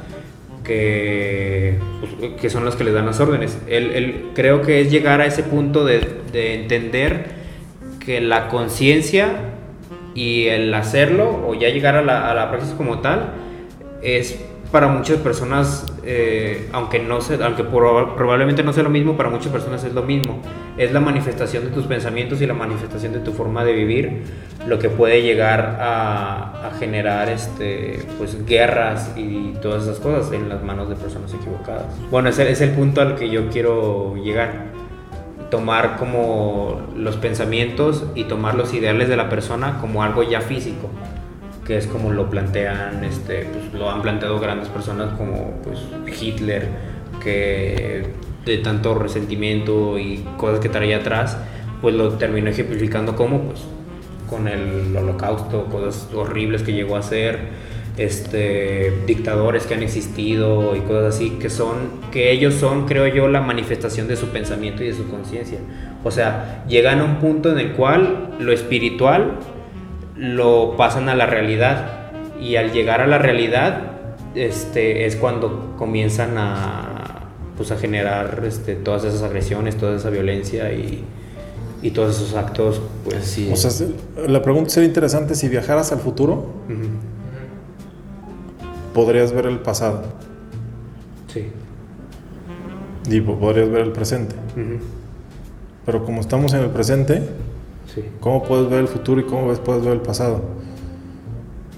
que, 0.67 1.75
pues, 2.19 2.33
que 2.39 2.49
son 2.49 2.65
las 2.65 2.75
que 2.75 2.83
les 2.83 2.93
dan 2.93 3.05
las 3.05 3.19
órdenes. 3.19 3.57
Él, 3.67 3.91
él- 3.95 4.25
creo 4.35 4.61
que 4.61 4.81
es 4.81 4.91
llegar 4.91 5.21
a 5.21 5.25
ese 5.25 5.41
punto 5.43 5.85
de, 5.85 6.01
de 6.31 6.53
entender 6.55 7.25
que 8.05 8.19
la 8.21 8.49
conciencia 8.49 9.29
y 10.13 10.47
el 10.47 10.73
hacerlo, 10.73 11.45
o 11.47 11.53
ya 11.55 11.69
llegar 11.69 11.95
a 11.95 12.01
la, 12.01 12.29
a 12.29 12.33
la 12.33 12.51
como 12.77 12.99
tal, 12.99 13.29
es 14.01 14.43
para 14.71 14.87
muchas 14.87 15.17
personas, 15.17 15.85
eh, 16.03 16.67
aunque, 16.73 16.99
no 16.99 17.21
se, 17.21 17.41
aunque 17.43 17.63
proba- 17.63 18.15
probablemente 18.15 18.63
no 18.63 18.73
sea 18.73 18.83
lo 18.83 18.89
mismo, 18.89 19.15
para 19.15 19.29
muchas 19.29 19.51
personas 19.51 19.83
es 19.83 19.93
lo 19.93 20.03
mismo. 20.03 20.41
Es 20.77 20.91
la 20.91 20.99
manifestación 20.99 21.63
de 21.63 21.69
tus 21.71 21.85
pensamientos 21.85 22.41
y 22.41 22.45
la 22.45 22.53
manifestación 22.53 23.13
de 23.13 23.19
tu 23.19 23.31
forma 23.31 23.63
de 23.63 23.73
vivir 23.73 24.23
lo 24.67 24.77
que 24.77 24.89
puede 24.89 25.21
llegar 25.21 25.77
a, 25.79 26.67
a 26.67 26.71
generar 26.77 27.29
este, 27.29 28.05
pues, 28.17 28.45
guerras 28.45 29.13
y 29.15 29.53
todas 29.61 29.83
esas 29.83 29.99
cosas 29.99 30.31
en 30.33 30.49
las 30.49 30.61
manos 30.63 30.89
de 30.89 30.95
personas 30.95 31.33
equivocadas. 31.33 31.85
Bueno, 32.11 32.29
ese 32.29 32.51
es 32.51 32.59
el 32.61 32.71
punto 32.71 33.01
al 33.01 33.15
que 33.15 33.29
yo 33.29 33.49
quiero 33.49 34.15
llegar 34.17 34.65
tomar 35.49 35.95
como 35.95 36.81
los 36.93 37.15
pensamientos 37.15 38.03
y 38.15 38.25
tomar 38.25 38.55
los 38.55 38.73
ideales 38.73 39.07
de 39.07 39.15
la 39.15 39.29
persona 39.29 39.77
como 39.79 40.03
algo 40.03 40.21
ya 40.23 40.41
físico, 40.41 40.89
que 41.67 41.77
es 41.77 41.85
como 41.85 42.11
lo 42.11 42.29
plantean, 42.29 43.03
este, 43.03 43.45
pues, 43.45 43.73
lo 43.73 43.91
han 43.91 44.01
planteado 44.01 44.39
grandes 44.39 44.69
personas 44.69 45.13
como 45.17 45.51
pues, 45.63 45.79
Hitler, 46.19 46.69
que 47.21 48.05
de 48.45 48.57
tanto 48.59 48.95
resentimiento 48.95 49.99
y 49.99 50.25
cosas 50.37 50.61
que 50.61 50.69
traía 50.69 50.97
atrás, 50.97 51.37
pues 51.81 51.93
lo 51.93 52.13
terminó 52.13 52.49
ejemplificando 52.49 53.17
como 53.17 53.41
pues 53.41 53.59
con 54.29 54.47
el 54.47 54.95
holocausto, 54.95 55.65
cosas 55.65 56.09
horribles 56.13 56.63
que 56.63 56.71
llegó 56.71 56.95
a 56.95 56.99
hacer, 56.99 57.39
este, 57.97 58.93
dictadores 59.05 59.65
que 59.65 59.73
han 59.73 59.83
existido 59.83 60.75
y 60.75 60.81
cosas 60.81 61.15
así, 61.15 61.31
que 61.31 61.49
son, 61.49 62.01
que 62.11 62.31
ellos 62.31 62.53
son, 62.53 62.85
creo 62.85 63.07
yo, 63.07 63.27
la 63.27 63.41
manifestación 63.41 64.07
de 64.07 64.15
su 64.15 64.27
pensamiento 64.27 64.83
y 64.83 64.87
de 64.87 64.93
su 64.93 65.09
conciencia. 65.09 65.59
O 66.03 66.11
sea, 66.11 66.63
llegan 66.67 66.99
a 66.99 67.03
un 67.03 67.15
punto 67.17 67.51
en 67.51 67.59
el 67.59 67.71
cual 67.73 68.35
lo 68.39 68.53
espiritual 68.53 69.39
lo 70.17 70.75
pasan 70.77 71.09
a 71.09 71.15
la 71.15 71.25
realidad 71.25 72.09
y 72.41 72.55
al 72.55 72.71
llegar 72.71 73.01
a 73.01 73.07
la 73.07 73.17
realidad 73.17 73.91
este, 74.35 75.05
es 75.05 75.15
cuando 75.15 75.75
comienzan 75.77 76.37
a, 76.37 77.21
pues, 77.55 77.71
a 77.71 77.77
generar 77.77 78.43
este, 78.45 78.75
todas 78.75 79.03
esas 79.03 79.21
agresiones, 79.23 79.77
toda 79.77 79.95
esa 79.95 80.09
violencia 80.09 80.71
y, 80.73 81.03
y 81.81 81.91
todos 81.91 82.15
esos 82.17 82.35
actos. 82.35 82.81
Pues, 83.03 83.15
Así 83.17 83.49
O 83.51 83.55
sea, 83.55 83.71
se- 83.71 83.91
la 84.27 84.41
pregunta 84.41 84.69
sería 84.69 84.87
interesante 84.87 85.35
si 85.35 85.47
viajaras 85.49 85.91
al 85.91 85.99
futuro, 85.99 86.45
podrías 88.93 89.31
ver 89.31 89.45
el 89.45 89.59
pasado 89.59 90.03
sí. 91.31 91.47
y 93.09 93.21
po- 93.21 93.37
podrías 93.37 93.69
ver 93.69 93.81
el 93.81 93.91
presente. 93.91 94.35
Pero 95.85 96.03
como 96.03 96.21
estamos 96.21 96.53
en 96.53 96.61
el 96.61 96.69
presente, 96.69 97.21
sí. 98.01 98.05
¿cómo 98.19 98.43
puedes 98.43 98.69
ver 98.69 98.79
el 98.79 98.87
futuro 98.87 99.19
y 99.21 99.23
cómo 99.23 99.51
puedes 99.53 99.83
ver 99.83 99.93
el 99.93 100.01
pasado? 100.01 100.41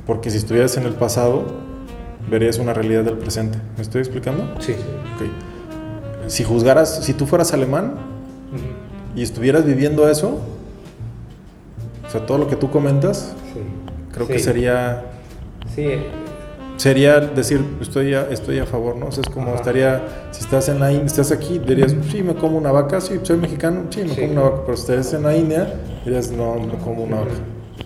Porque 0.06 0.30
si 0.30 0.38
estuvieras 0.38 0.76
en 0.78 0.84
el 0.84 0.94
pasado, 0.94 1.44
verías 2.30 2.58
una 2.60 2.74
realidad 2.74 3.04
del 3.04 3.18
presente. 3.18 3.58
¿Me 3.76 3.82
estoy 3.84 4.02
explicando? 4.02 4.44
Sí. 4.60 4.76
Si 6.28 6.44
juzgaras, 6.44 7.04
si 7.04 7.14
tú 7.14 7.26
fueras 7.26 7.54
alemán 7.54 7.94
y 9.16 9.24
estuvieras 9.24 9.66
viviendo 9.66 10.08
eso, 10.10 10.40
o 12.08 12.12
sea, 12.12 12.26
todo 12.26 12.38
lo 12.38 12.48
que 12.48 12.56
tú 12.56 12.70
comentas, 12.72 13.34
sí. 13.54 13.60
creo 14.14 14.28
que 14.28 14.40
sería 14.40 15.06
Sí, 15.76 15.88
sería 16.78 17.20
decir 17.20 17.64
estoy 17.82 18.14
a, 18.16 18.28
estoy 18.32 18.58
a 18.60 18.66
favor, 18.66 18.96
¿no? 18.96 19.08
O 19.08 19.12
sea, 19.12 19.22
es 19.22 19.30
como 19.30 19.48
Ajá. 19.50 19.56
estaría, 19.58 20.02
si 20.32 20.42
estás 20.42 20.70
en 20.70 20.80
la 20.80 20.92
India, 20.92 21.06
estás 21.06 21.32
aquí, 21.32 21.60
dirías, 21.60 21.96
sí, 22.12 22.24
me 22.24 22.34
como 22.36 22.58
una 22.58 22.72
vaca, 22.72 23.02
sí, 23.02 23.20
soy 23.24 23.38
mexicano, 23.38 23.84
sí, 23.90 24.02
me 24.04 24.10
Sí. 24.10 24.22
como 24.22 24.32
una 24.34 24.42
vaca, 24.42 24.62
pero 24.66 24.78
si 24.78 24.92
estás 24.92 25.14
en 25.14 25.24
la 25.24 25.36
India, 25.38 25.74
dirías, 26.06 26.32
no, 26.32 26.56
como 26.84 27.04
una 27.04 27.22
vaca. 27.22 27.32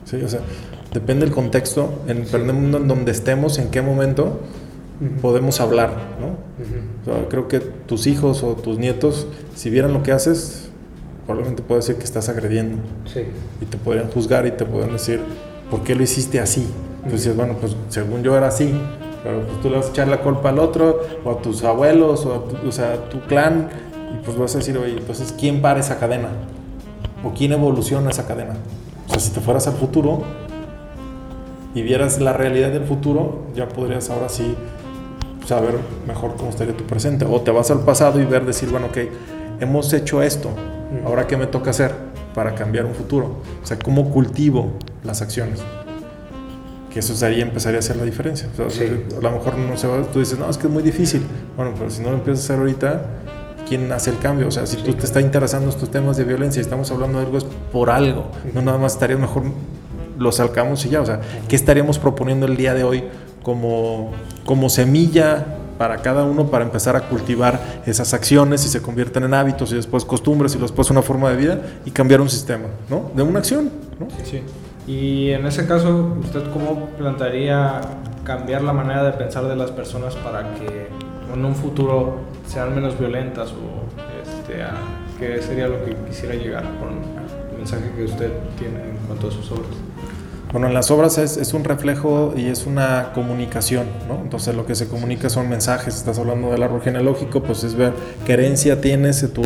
Sí, 0.05 0.17
o 0.17 0.27
sea, 0.27 0.41
depende 0.93 1.25
del 1.25 1.33
contexto, 1.33 2.01
en 2.07 2.23
depende 2.23 2.47
del 2.47 2.55
mundo 2.55 2.77
en 2.77 2.87
donde 2.87 3.11
estemos, 3.11 3.57
en 3.59 3.69
qué 3.69 3.81
momento 3.81 4.39
podemos 5.21 5.59
hablar, 5.59 5.91
¿no? 6.19 6.27
ujú, 6.27 6.77
O 7.01 7.05
sea, 7.05 7.29
creo 7.29 7.47
que 7.47 7.59
tus 7.59 8.07
hijos 8.07 8.43
o 8.43 8.53
tus 8.53 8.77
nietos, 8.77 9.27
si 9.55 9.69
vieran 9.69 9.93
lo 9.93 10.01
que 10.03 10.11
haces, 10.11 10.69
probablemente 11.25 11.61
puede 11.61 11.81
decir 11.81 11.95
que 11.95 12.03
estás 12.03 12.29
agrediendo 12.29 12.77
sí. 13.05 13.21
y 13.61 13.65
te 13.65 13.77
podrían 13.77 14.09
juzgar 14.11 14.45
y 14.45 14.51
te 14.51 14.65
podrían 14.65 14.93
decir, 14.93 15.19
¿por 15.69 15.83
qué 15.83 15.95
lo 15.95 16.03
hiciste 16.03 16.39
así? 16.39 16.67
Dices, 17.11 17.35
bueno, 17.35 17.57
pues 17.59 17.75
según 17.89 18.23
yo 18.23 18.37
era 18.37 18.47
así, 18.47 18.73
pero 19.23 19.41
pues 19.45 19.61
tú 19.61 19.69
le 19.69 19.77
vas 19.77 19.87
a 19.87 19.89
echar 19.89 20.07
la 20.07 20.21
culpa 20.21 20.49
al 20.49 20.59
otro, 20.59 21.01
o 21.25 21.31
a 21.31 21.41
tus 21.41 21.63
abuelos, 21.63 22.25
o 22.25 22.35
a 22.35 22.43
tu, 22.47 22.67
o 22.67 22.71
sea, 22.71 22.93
a 22.93 23.09
tu 23.09 23.19
clan, 23.21 23.69
y 24.13 24.23
pues 24.23 24.37
vas 24.37 24.55
a 24.55 24.59
decir, 24.59 24.77
oye, 24.77 24.93
entonces, 24.93 25.33
¿quién 25.37 25.61
para 25.61 25.79
esa 25.79 25.99
cadena? 25.99 26.29
¿O 27.23 27.31
quién 27.33 27.51
evoluciona 27.53 28.09
esa 28.09 28.25
cadena? 28.27 28.53
O 29.07 29.11
sea, 29.11 29.19
si 29.19 29.31
te 29.31 29.39
fueras 29.39 29.67
al 29.67 29.73
futuro 29.73 30.23
y 31.75 31.81
vieras 31.81 32.19
la 32.19 32.33
realidad 32.33 32.71
del 32.71 32.83
futuro, 32.83 33.45
ya 33.55 33.67
podrías 33.67 34.09
ahora 34.09 34.29
sí 34.29 34.55
saber 35.47 35.75
mejor 36.07 36.35
cómo 36.35 36.49
estaría 36.49 36.75
tu 36.75 36.83
presente. 36.83 37.25
O 37.25 37.41
te 37.41 37.51
vas 37.51 37.71
al 37.71 37.79
pasado 37.79 38.19
y 38.21 38.25
ver, 38.25 38.45
decir, 38.45 38.69
bueno, 38.69 38.87
ok, 38.87 38.97
hemos 39.59 39.91
hecho 39.93 40.21
esto, 40.21 40.49
ahora 41.05 41.27
qué 41.27 41.37
me 41.37 41.47
toca 41.47 41.71
hacer 41.71 41.93
para 42.35 42.55
cambiar 42.55 42.85
un 42.85 42.93
futuro. 42.93 43.37
O 43.61 43.65
sea, 43.65 43.77
cómo 43.79 44.09
cultivo 44.09 44.73
las 45.03 45.21
acciones. 45.21 45.61
Que 46.91 46.99
eso 46.99 47.15
sería, 47.15 47.43
empezaría 47.43 47.77
a 47.77 47.79
hacer 47.79 47.95
la 47.95 48.03
diferencia. 48.03 48.47
O 48.53 48.69
sea, 48.69 48.69
Sí. 48.69 49.05
A 49.17 49.21
lo 49.21 49.31
mejor 49.31 49.57
no 49.57 49.75
se 49.77 49.87
va, 49.87 50.01
tú 50.03 50.19
dices, 50.19 50.37
no, 50.37 50.49
es 50.49 50.57
que 50.57 50.67
es 50.67 50.73
muy 50.73 50.83
difícil. 50.83 51.23
Bueno, 51.55 51.73
pero 51.77 51.89
si 51.89 52.01
no 52.01 52.11
lo 52.11 52.17
empiezas 52.17 52.49
a 52.49 52.53
hacer 52.53 52.59
ahorita, 52.59 53.05
¿quién 53.67 53.91
hace 53.91 54.11
el 54.11 54.19
cambio? 54.19 54.47
O 54.47 54.51
sea, 54.51 54.65
si 54.65 54.77
tú 54.77 54.93
te 54.93 55.05
está 55.05 55.21
interesando 55.21 55.69
estos 55.69 55.89
temas 55.89 56.17
de 56.17 56.23
violencia 56.23 56.59
y 56.59 56.63
estamos 56.63 56.91
hablando 56.91 57.19
de 57.19 57.25
algo, 57.25 57.37
es 57.37 57.45
por 57.71 57.89
algo. 57.89 58.27
No 58.53 58.61
nada 58.61 58.77
más 58.77 58.93
estaría 58.93 59.17
mejor 59.17 59.43
los 60.17 60.35
sacamos 60.35 60.85
y 60.85 60.89
ya. 60.89 61.01
O 61.01 61.05
sea, 61.05 61.21
¿qué 61.47 61.55
estaríamos 61.55 61.99
proponiendo 61.99 62.45
el 62.45 62.57
día 62.57 62.73
de 62.73 62.83
hoy 62.83 63.03
como, 63.43 64.11
como 64.45 64.69
semilla 64.69 65.45
para 65.77 65.97
cada 65.97 66.23
uno 66.23 66.47
para 66.47 66.63
empezar 66.63 66.95
a 66.95 67.01
cultivar 67.01 67.59
esas 67.85 68.13
acciones 68.13 68.65
y 68.65 68.69
se 68.69 68.81
convierten 68.81 69.23
en 69.23 69.33
hábitos 69.33 69.71
y 69.71 69.75
después 69.75 70.05
costumbres 70.05 70.55
y 70.55 70.59
después 70.59 70.89
una 70.89 71.01
forma 71.01 71.29
de 71.29 71.35
vida 71.35 71.61
y 71.85 71.91
cambiar 71.91 72.21
un 72.21 72.29
sistema, 72.29 72.65
¿no? 72.89 73.11
De 73.15 73.23
una 73.23 73.39
acción, 73.39 73.69
¿no? 73.99 74.07
Sí. 74.23 74.41
Y 74.87 75.31
en 75.31 75.45
ese 75.45 75.65
caso, 75.65 76.17
¿usted 76.21 76.43
cómo 76.51 76.87
plantearía 76.97 77.81
cambiar 78.23 78.61
la 78.61 78.73
manera 78.73 79.03
de 79.03 79.11
pensar 79.13 79.47
de 79.47 79.55
las 79.55 79.71
personas 79.71 80.15
para 80.17 80.53
que 80.53 80.87
en 81.33 81.45
un 81.45 81.55
futuro 81.55 82.17
sean 82.47 82.73
menos 82.75 82.97
violentas 82.97 83.51
o 83.51 83.83
este, 84.21 84.61
a, 84.63 84.75
qué 85.19 85.41
sería 85.41 85.67
lo 85.67 85.83
que 85.83 85.95
quisiera 86.07 86.35
llegar 86.35 86.63
con 86.79 86.89
el 87.51 87.57
mensaje 87.57 87.91
que 87.95 88.03
usted 88.03 88.31
tiene 88.57 88.81
en 88.83 88.97
cuanto 89.07 89.27
a 89.27 89.31
sus 89.31 89.51
obras. 89.51 89.71
Bueno, 90.51 90.67
en 90.67 90.75
las 90.75 90.91
obras 90.91 91.17
es, 91.17 91.37
es, 91.37 91.55
un 91.55 91.63
reflejo 91.63 92.33
y 92.37 92.45
es 92.45 92.67
una 92.67 93.11
comunicación, 93.15 93.87
¿no? 94.07 94.19
Entonces 94.21 94.55
lo 94.55 94.67
que 94.67 94.75
se 94.75 94.87
comunica 94.87 95.27
son 95.29 95.49
mensajes. 95.49 95.95
Estás 95.95 96.19
hablando 96.19 96.51
del 96.51 96.61
árbol 96.61 96.81
genealógico, 96.81 97.41
pues 97.41 97.63
es 97.63 97.73
ver 97.73 97.93
qué 98.23 98.33
herencia 98.33 98.79
tienes, 98.79 99.33
tu, 99.33 99.41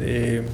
eh, 0.00 0.44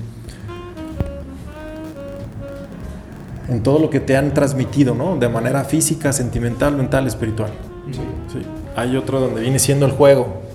en 3.51 3.63
todo 3.63 3.79
lo 3.79 3.91
que 3.91 4.01
te 4.01 4.17
han 4.17 4.33
transmitido, 4.33 4.95
¿no? 4.95 5.19
De 5.19 5.29
manera 5.29 5.65
física, 5.65 6.11
sentimental, 6.15 6.75
mental, 6.75 7.07
espiritual. 7.07 7.51
Sí. 7.93 8.01
sí. 8.33 8.47
Hay 8.77 8.97
otro 8.97 9.21
donde 9.21 9.43
viene 9.43 9.59
siendo 9.59 9.85
el 9.85 9.93
juego. 9.93 10.46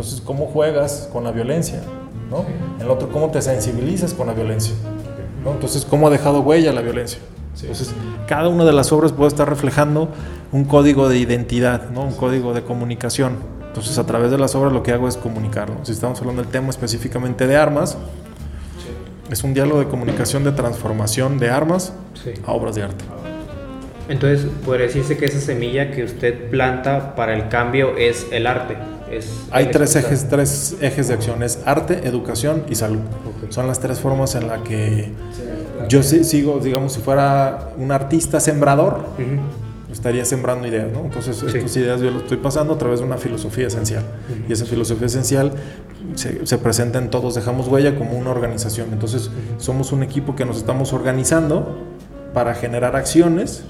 Entonces, 0.00 0.22
¿cómo 0.22 0.46
juegas 0.46 1.10
con 1.12 1.24
la 1.24 1.30
violencia? 1.30 1.82
¿no? 2.30 2.46
El 2.82 2.90
otro, 2.90 3.10
¿cómo 3.10 3.30
te 3.30 3.42
sensibilizas 3.42 4.14
con 4.14 4.28
la 4.28 4.32
violencia? 4.32 4.74
¿no? 5.44 5.50
Entonces, 5.52 5.84
¿cómo 5.84 6.06
ha 6.06 6.10
dejado 6.10 6.40
huella 6.40 6.72
la 6.72 6.80
violencia? 6.80 7.18
Entonces, 7.60 7.92
cada 8.26 8.48
una 8.48 8.64
de 8.64 8.72
las 8.72 8.92
obras 8.92 9.12
puede 9.12 9.28
estar 9.28 9.46
reflejando 9.46 10.08
un 10.52 10.64
código 10.64 11.10
de 11.10 11.18
identidad, 11.18 11.90
¿no? 11.90 12.04
un 12.04 12.14
código 12.14 12.54
de 12.54 12.62
comunicación. 12.62 13.36
Entonces, 13.66 13.98
a 13.98 14.06
través 14.06 14.30
de 14.30 14.38
las 14.38 14.54
obras 14.54 14.72
lo 14.72 14.82
que 14.82 14.92
hago 14.92 15.06
es 15.06 15.18
comunicarlo. 15.18 15.76
Si 15.82 15.92
estamos 15.92 16.18
hablando 16.20 16.40
del 16.40 16.50
tema 16.50 16.70
específicamente 16.70 17.46
de 17.46 17.58
armas, 17.58 17.98
es 19.30 19.44
un 19.44 19.52
diálogo 19.52 19.80
de 19.80 19.88
comunicación 19.88 20.44
de 20.44 20.52
transformación 20.52 21.38
de 21.38 21.50
armas 21.50 21.92
sí. 22.24 22.32
a 22.46 22.52
obras 22.52 22.74
de 22.74 22.84
arte. 22.84 23.04
Entonces, 24.08 24.46
podría 24.64 24.86
decirse 24.86 25.18
que 25.18 25.26
esa 25.26 25.40
semilla 25.40 25.90
que 25.90 26.04
usted 26.04 26.48
planta 26.48 27.14
para 27.14 27.34
el 27.34 27.50
cambio 27.50 27.98
es 27.98 28.28
el 28.32 28.46
arte. 28.46 28.78
Es 29.10 29.28
Hay 29.50 29.70
tres 29.70 29.96
ejes, 29.96 30.28
tres 30.28 30.76
ejes 30.80 31.08
de 31.08 31.14
acción, 31.14 31.42
es 31.42 31.60
arte, 31.64 32.00
educación 32.04 32.64
y 32.68 32.74
salud. 32.74 33.00
Okay. 33.36 33.52
Son 33.52 33.66
las 33.66 33.80
tres 33.80 33.98
formas 33.98 34.34
en 34.34 34.46
las 34.46 34.60
que 34.62 35.12
yo 35.88 36.02
sigo, 36.02 36.60
digamos, 36.60 36.92
si 36.92 37.00
fuera 37.00 37.70
un 37.76 37.90
artista 37.92 38.38
sembrador, 38.38 39.04
uh 39.18 39.22
-huh. 39.22 39.92
estaría 39.92 40.24
sembrando 40.24 40.66
ideas, 40.68 40.92
¿no? 40.92 41.00
Entonces, 41.00 41.36
sí. 41.36 41.46
estas 41.46 41.76
ideas 41.76 42.00
yo 42.00 42.10
las 42.10 42.22
estoy 42.22 42.36
pasando 42.36 42.74
a 42.74 42.78
través 42.78 43.00
de 43.00 43.06
una 43.06 43.16
filosofía 43.16 43.66
esencial. 43.66 44.04
Uh 44.04 44.32
-huh. 44.32 44.50
Y 44.50 44.52
esa 44.52 44.66
filosofía 44.66 45.06
esencial 45.06 45.52
se, 46.14 46.46
se, 46.46 46.58
presenta 46.58 46.98
en 46.98 47.10
Todos 47.10 47.34
Dejamos 47.34 47.66
Huella 47.68 47.96
como 47.98 48.16
una 48.16 48.30
organización. 48.30 48.88
Entonces, 48.92 49.28
uh 49.28 49.30
-huh. 49.30 49.60
somos 49.60 49.92
un 49.92 50.02
equipo 50.02 50.36
que 50.36 50.44
nos 50.44 50.58
estamos 50.58 50.92
organizando 50.92 51.78
para 52.32 52.54
generar 52.54 52.94
acciones 52.94 53.64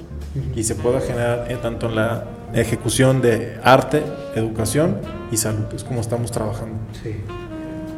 y 0.55 0.65
se 0.65 0.75
pueda 0.75 1.01
generar 1.01 1.47
eh, 1.51 1.59
tanto 1.61 1.89
en 1.89 1.97
la 1.97 2.25
ejecución 2.55 3.21
de 3.21 3.59
arte, 3.63 4.03
educación 4.35 4.99
y 5.31 5.37
salud. 5.37 5.65
Es 5.75 5.85
como 5.85 6.01
estamos 6.01 6.31
trabajando. 6.31 6.77
Sí. 7.03 7.17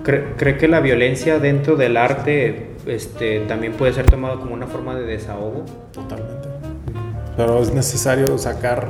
¿Cree, 0.03 0.35
¿Cree, 0.37 0.59
que 0.59 0.69
la 0.69 0.81
violencia 0.81 1.39
dentro 1.39 1.77
del 1.77 1.97
arte 1.97 2.71
este, 2.87 3.41
también 3.41 3.75
puede 3.75 3.93
ser 3.93 4.07
tomado 4.07 4.41
como 4.41 4.55
una 4.55 4.67
forma 4.67 4.95
de 4.95 5.05
desahogo? 5.05 5.65
Totalmente. 5.93 6.49
Pero 7.37 7.61
es 7.61 7.73
necesario 7.73 8.37
sacar, 8.37 8.89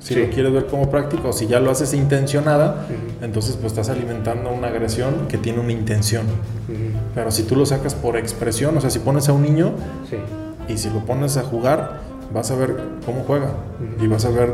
si 0.00 0.14
sí. 0.14 0.20
lo 0.20 0.28
quieres 0.30 0.52
ver 0.52 0.66
como 0.66 0.90
práctico, 0.90 1.28
o 1.28 1.32
si 1.32 1.46
ya 1.46 1.60
lo 1.60 1.70
haces 1.70 1.94
intencionada, 1.94 2.86
uh 2.88 2.92
-huh. 2.92 3.24
entonces 3.24 3.56
pues 3.56 3.72
estás 3.72 3.88
alimentando 3.88 4.50
una 4.50 4.68
agresión 4.68 5.28
que 5.28 5.38
tiene 5.38 5.60
una 5.60 5.72
intención. 5.72 6.26
Uh 6.26 6.72
-huh. 6.72 6.90
Pero 7.14 7.30
si 7.30 7.44
tú 7.44 7.56
lo 7.56 7.64
sacas 7.64 7.94
por 7.94 8.16
expresión, 8.16 8.76
o 8.76 8.80
sea, 8.80 8.90
si 8.90 8.98
pones 8.98 9.28
a 9.28 9.32
un 9.32 9.42
niño 9.42 9.72
sí. 10.10 10.16
y 10.68 10.76
si 10.76 10.90
lo 10.90 11.00
pones 11.06 11.36
a 11.36 11.42
jugar, 11.42 12.00
vas 12.34 12.50
a 12.50 12.56
ver 12.56 12.76
cómo 13.06 13.22
juega 13.26 13.46
uh 13.46 14.00
-huh. 14.00 14.04
y 14.04 14.08
vas 14.08 14.24
a 14.24 14.30
ver 14.30 14.50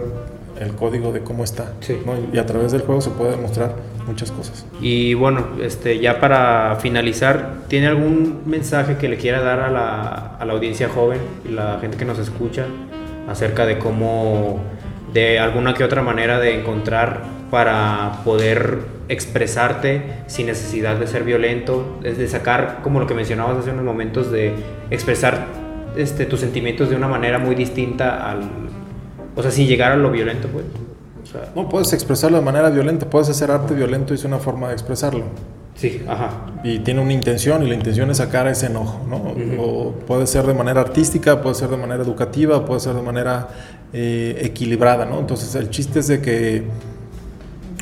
el 0.61 0.75
código 0.75 1.13
de 1.13 1.21
cómo 1.21 1.45
está. 1.45 1.73
Sí. 1.81 1.99
¿no? 2.05 2.15
Y 2.33 2.39
a 2.39 2.47
través 2.47 2.73
del 2.73 2.83
juego 2.83 3.01
se 3.01 3.11
puede 3.11 3.33
demostrar 3.33 3.75
muchas 4.07 4.31
cosas. 4.31 4.67
Y 4.81 5.15
bueno, 5.15 5.47
este, 5.61 5.99
ya 5.99 6.21
para 6.21 6.77
finalizar, 6.81 7.55
¿tiene 7.69 7.87
algún 7.87 8.43
mensaje 8.47 8.97
que 8.97 9.09
le 9.09 9.17
quiera 9.17 9.41
dar 9.41 9.61
a 9.61 9.71
la, 9.71 10.37
a 10.39 10.45
la 10.45 10.53
audiencia 10.53 10.89
joven 10.89 11.19
y 11.49 11.53
la 11.53 11.79
gente 11.81 11.97
que 11.97 12.05
nos 12.05 12.19
escucha 12.19 12.67
acerca 13.29 13.67
de 13.67 13.79
cómo, 13.79 14.61
de 15.13 15.39
alguna 15.39 15.75
que 15.75 15.85
otra 15.85 16.03
manera 16.03 16.39
de 16.39 16.59
encontrar 16.61 17.23
para 17.51 18.21
poder 18.25 18.79
expresarte 19.09 20.03
sin 20.27 20.47
necesidad 20.47 20.97
de 20.97 21.07
ser 21.07 21.23
violento, 21.23 21.99
de 22.01 22.27
sacar, 22.27 22.81
como 22.83 22.99
lo 22.99 23.07
que 23.07 23.15
mencionabas 23.15 23.59
hace 23.59 23.71
unos 23.71 23.85
momentos, 23.85 24.33
de 24.33 24.55
expresar 24.91 25.47
este, 25.97 26.25
tus 26.25 26.41
sentimientos 26.41 26.89
de 26.89 26.97
una 26.97 27.09
manera 27.09 27.39
muy 27.39 27.55
distinta 27.55 28.31
al, 28.31 28.49
o 29.37 29.43
sea, 29.43 29.51
sin 29.51 29.67
llegar 29.67 29.93
a 29.93 29.97
lo 29.97 30.11
violento, 30.11 30.49
pues. 30.49 30.65
O 31.23 31.27
sea, 31.27 31.53
no 31.55 31.69
puedes 31.69 31.93
expresarlo 31.93 32.39
de 32.39 32.45
manera 32.45 32.69
violenta, 32.71 33.09
puedes 33.09 33.29
hacer 33.29 33.51
arte 33.51 33.75
violento 33.75 34.13
y 34.13 34.17
es 34.17 34.25
una 34.25 34.39
forma 34.39 34.69
de 34.69 34.75
expresarlo. 34.75 35.25
Sí, 35.75 36.03
ajá. 36.07 36.47
Y 36.63 36.81
tiene 36.81 37.01
una 37.01 37.13
intención 37.13 37.63
y 37.63 37.69
la 37.69 37.75
intención 37.75 38.11
es 38.11 38.19
sacar 38.19 38.47
ese 38.47 38.67
enojo, 38.67 39.01
¿no? 39.09 39.17
Uh 39.17 39.37
-huh. 39.37 39.57
O 39.59 39.93
puede 40.07 40.27
ser 40.27 40.47
de 40.47 40.55
manera 40.55 40.81
artística, 40.81 41.41
puede 41.41 41.55
ser 41.55 41.69
de 41.69 41.77
manera 41.77 42.03
educativa, 42.03 42.65
puede 42.65 42.81
ser 42.81 42.95
de 42.95 43.03
manera 43.03 43.49
eh, 43.93 44.41
equilibrada, 44.43 45.07
¿no? 45.07 45.19
Entonces 45.19 45.55
el 45.55 45.71
chiste 45.71 46.01
es 46.01 46.09
de 46.09 46.21
que 46.21 46.65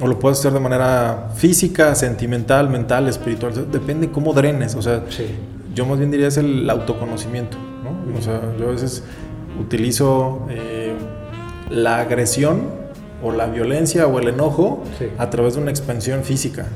o 0.01 0.07
lo 0.07 0.19
puedes 0.19 0.39
hacer 0.39 0.53
de 0.53 0.61
manera 0.61 1.31
física, 1.35 1.95
sentimental, 1.95 2.71
mental, 2.71 3.07
espiritual, 3.09 3.53
depende 3.71 4.11
cómo 4.11 4.33
drenes, 4.33 4.75
o 4.75 4.83
sea, 4.83 5.05
sí. 5.11 5.27
yo 5.75 5.85
más 5.85 5.99
bien 5.99 6.11
diría 6.11 6.29
es 6.29 6.39
el 6.39 6.69
autoconocimiento, 6.71 7.59
¿no? 7.85 8.19
O 8.19 8.23
sea, 8.23 8.41
yo 8.59 8.69
a 8.69 8.71
veces 8.71 9.05
utilizo 9.61 10.47
eh, 10.49 10.80
la 11.71 12.01
agresión 12.01 12.63
o 13.23 13.33
la 13.33 13.47
violencia 13.47 14.07
o 14.07 14.19
el 14.19 14.29
enojo 14.29 14.83
sí. 14.99 15.07
a 15.19 15.31
través 15.31 15.55
de 15.55 15.63
una 15.63 15.71
expansión 15.71 16.25
física. 16.25 16.67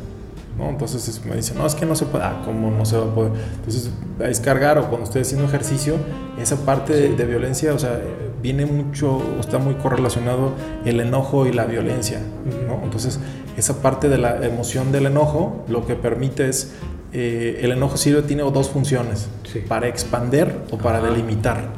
¿no? 0.58 0.68
Entonces 0.68 1.20
me 1.24 1.36
dicen, 1.36 1.58
no, 1.58 1.66
es 1.66 1.74
que 1.74 1.84
no 1.84 1.96
se 1.96 2.06
puede. 2.06 2.24
Ah, 2.24 2.42
¿cómo 2.44 2.70
no 2.70 2.84
se 2.84 2.96
va 2.96 3.04
a 3.04 3.14
poder? 3.14 3.32
Entonces, 3.56 3.90
a 4.20 4.24
descargar 4.24 4.78
o 4.78 4.88
cuando 4.88 5.04
estoy 5.04 5.22
haciendo 5.22 5.46
ejercicio, 5.46 5.96
esa 6.40 6.56
parte 6.64 6.92
de, 6.94 7.16
de, 7.16 7.24
violencia, 7.24 7.74
o 7.74 7.78
sea, 7.78 8.00
viene 8.42 8.66
mucho, 8.66 9.20
está 9.40 9.58
muy 9.58 9.74
correlacionado 9.74 10.52
el 10.84 11.00
enojo 11.00 11.46
y 11.46 11.52
la 11.52 11.64
violencia. 11.64 12.20
¿no? 12.68 12.80
Entonces, 12.84 13.18
esa 13.56 13.82
parte 13.82 14.08
de 14.08 14.18
la 14.18 14.44
emoción 14.46 14.92
del 14.92 15.06
enojo 15.06 15.64
lo 15.68 15.86
que 15.86 15.94
permite 15.96 16.48
es, 16.48 16.72
eh, 17.12 17.60
el 17.62 17.72
enojo 17.72 17.96
sirve, 17.96 18.22
tiene 18.22 18.42
dos 18.42 18.68
funciones, 18.68 19.28
sí. 19.50 19.60
para 19.60 19.88
expander 19.88 20.60
o 20.70 20.78
para 20.78 21.00
delimitar. 21.00 21.68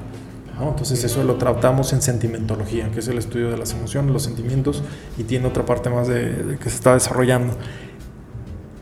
¿No? 0.58 0.70
Entonces 0.70 1.02
eso 1.04 1.22
lo 1.24 1.36
tratamos 1.36 1.92
en 1.92 2.02
sentimentología, 2.02 2.90
que 2.90 3.00
es 3.00 3.08
el 3.08 3.18
estudio 3.18 3.50
de 3.50 3.58
las 3.58 3.72
emociones, 3.72 4.12
los 4.12 4.22
sentimientos, 4.22 4.82
y 5.18 5.24
tiene 5.24 5.46
otra 5.46 5.64
parte 5.64 5.90
más 5.90 6.08
de, 6.08 6.32
de 6.32 6.58
que 6.58 6.70
se 6.70 6.76
está 6.76 6.94
desarrollando. 6.94 7.54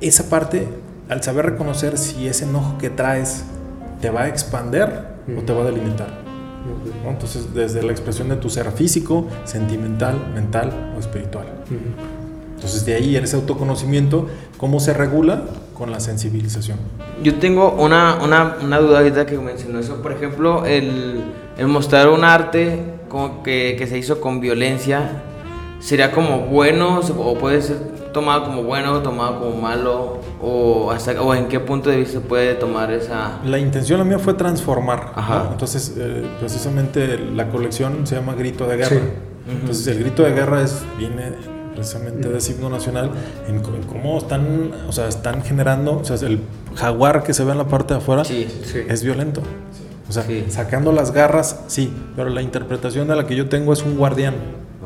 Esa 0.01 0.29
parte, 0.29 0.69
al 1.09 1.23
saber 1.23 1.47
reconocer 1.47 1.99
si 1.99 2.27
ese 2.27 2.45
enojo 2.45 2.79
que 2.79 2.91
traes 2.91 3.45
te 4.01 4.11
va 4.11 4.23
a 4.23 4.29
expander 4.29 5.15
-huh. 5.27 5.39
o 5.39 5.43
te 5.43 5.53
va 5.53 5.63
a 5.63 5.65
delimitar. 5.67 6.09
¿no? 7.05 7.11
Entonces, 7.11 7.55
desde 7.55 7.83
la 7.83 7.93
expresión 7.93 8.29
de 8.29 8.37
tu 8.37 8.49
ser 8.49 8.71
físico, 8.73 9.27
sentimental, 9.45 10.31
mental 10.35 10.93
o 10.97 11.01
espiritual. 11.01 11.47
Uh 11.71 11.75
-huh. 11.75 12.55
Entonces, 12.55 12.87
de 12.87 12.95
ahí 12.95 13.17
en 13.17 13.25
ese 13.25 13.37
autoconocimiento, 13.37 14.29
¿cómo 14.65 14.81
se 14.81 14.95
regula? 14.95 15.43
Con 15.75 15.91
la 15.91 16.01
sensibilización. 16.01 16.79
Yo 17.23 17.35
tengo 17.35 17.73
una, 17.73 18.19
una, 18.25 18.57
una 18.63 18.79
duda 18.79 19.01
ahorita 19.01 19.27
que 19.27 19.37
mencionó 19.37 19.79
eso. 19.79 20.01
Por 20.01 20.13
ejemplo, 20.13 20.65
el, 20.65 21.23
el 21.59 21.67
mostrar 21.67 22.09
un 22.09 22.25
arte 22.25 22.79
como 23.11 23.43
que, 23.43 23.77
que, 23.79 23.87
se 23.87 23.99
hizo 23.99 24.23
con 24.23 24.41
violencia, 24.41 25.23
¿sería 25.81 26.13
como 26.13 26.47
bueno 26.47 27.01
o 27.19 27.35
puede 27.35 27.61
ser 27.61 27.77
tomado 28.15 28.45
como 28.45 28.63
bueno, 28.63 29.03
tomado 29.03 29.39
como 29.41 29.61
malo? 29.61 30.21
O, 30.41 30.91
hasta, 30.91 31.21
¿O 31.21 31.35
en 31.35 31.49
qué 31.49 31.61
punto 31.61 31.91
de 31.91 31.99
vista 31.99 32.21
puede 32.21 32.55
tomar 32.55 32.91
esa...? 32.91 33.41
La 33.45 33.59
intención 33.59 33.99
la 33.99 34.07
mía 34.07 34.19
fue 34.19 34.33
transformar. 34.33 35.13
¿no? 35.15 35.51
Entonces, 35.53 35.95
eh, 35.99 36.27
precisamente 36.41 37.19
la 37.19 37.51
colección 37.51 38.07
se 38.07 38.15
llama 38.15 38.35
Grito 38.35 38.67
de 38.67 38.79
Guerra. 38.79 38.97
Sí. 38.97 39.51
Entonces, 39.61 39.87
el 39.89 39.99
grito 39.99 40.23
de 40.23 40.33
guerra 40.33 40.63
es, 40.63 40.83
viene 40.97 41.54
precisamente 41.75 42.29
de 42.29 42.41
signo 42.41 42.71
nacional 42.71 43.11
en, 43.49 43.57
en, 43.57 43.83
cómo 43.83 44.19
están, 44.19 44.73
o 44.89 44.93
sea, 44.93 45.09
están 45.09 45.43
generando, 45.43 45.99
o 45.99 46.05
sea, 46.05 46.17
el 46.27 46.41
jaguar 46.75 47.23
que 47.23 47.35
se 47.35 47.45
ve 47.45 47.53
en 47.53 47.59
la 47.59 47.69
parte 47.69 47.95
de 47.95 47.99
afuera 47.99 48.25
sí, 48.25 48.47
sí. 48.65 48.81
es 48.89 49.03
violento. 49.03 49.43
O 50.09 50.13
sea, 50.13 50.25
sacando 50.49 50.93
las 50.93 51.13
garras, 51.13 51.61
sí, 51.67 51.93
pero 52.15 52.29
la 52.29 52.43
interpretación 52.43 53.09
de 53.09 53.17
la 53.17 53.27
que 53.27 53.37
yo 53.37 53.49
tengo 53.49 53.73
es 53.73 53.83
un 53.83 53.97
guardián. 53.97 54.35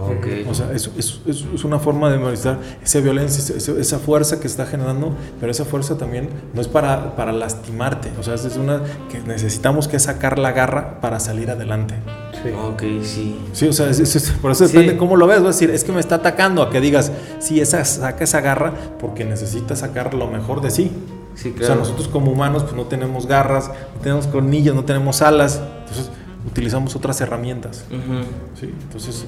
Okay. 0.01 0.47
O 0.49 0.55
sea, 0.55 0.71
es, 0.73 0.89
es, 0.97 1.21
es, 1.27 1.65
una 1.65 1.81
forma 1.81 2.09
de 2.09 2.19
memorizar 2.19 2.57
esa 2.81 3.01
violencia, 3.01 3.57
esa, 3.57 3.73
esa, 3.73 3.99
fuerza 3.99 4.39
que 4.39 4.47
está 4.47 4.65
generando, 4.65 5.13
pero 5.41 5.51
esa 5.51 5.65
fuerza 5.65 5.99
también 5.99 6.29
no 6.55 6.61
es 6.61 6.69
para, 6.69 7.17
para 7.17 7.33
lastimarte, 7.33 8.13
o 8.17 8.23
sea, 8.23 8.35
es 8.35 8.57
una 8.57 8.81
que 9.11 9.19
necesitamos 9.21 9.89
que 9.89 9.99
sacar 9.99 10.39
la 10.39 10.53
garra 10.53 11.01
para 11.01 11.19
salir 11.19 11.51
adelante. 11.51 11.97
Sí. 12.43 12.51
Ok, 12.51 12.83
sí. 13.03 13.41
Sí, 13.53 13.69
o 13.69 13.73
sea, 13.73 13.91
es, 13.91 14.33
por 14.41 14.53
eso 14.53 14.67
depende 14.67 14.93
sí. 14.93 14.99
cómo 14.99 15.17
lo 15.17 15.27
ves. 15.27 15.39
Es 15.39 15.45
decir, 15.45 15.71
es 15.71 15.85
que 15.85 15.93
me 15.93 16.01
está 16.01 16.17
atacando 16.17 16.63
a 16.63 16.71
que 16.71 16.81
digas, 16.81 17.13
sí, 17.39 17.61
esa, 17.61 17.85
saca 17.85 18.25
esa 18.25 18.41
garra 18.41 18.75
porque 19.01 19.25
necesita 19.25 19.77
sacar 19.77 20.15
lo 20.15 20.29
mejor 20.29 20.61
de 20.61 20.71
sí. 20.71 20.91
Sí, 21.35 21.53
claro. 21.53 21.65
O 21.65 21.67
sea, 21.67 21.77
nosotros 21.77 22.09
como 22.09 22.33
humanos 22.33 22.65
pues 22.65 22.75
no 22.75 22.85
tenemos 22.85 23.27
garras, 23.27 23.69
no 23.69 24.01
tenemos 24.03 24.27
colmillos, 24.27 24.75
no 24.75 24.85
tenemos 24.85 25.23
alas. 25.23 25.61
Entonces, 25.81 26.11
utilizamos 26.47 26.97
otras 26.97 27.21
herramientas. 27.21 27.85
Ujú. 27.91 28.25
¿sí? 28.59 28.75
Entonces, 28.83 29.27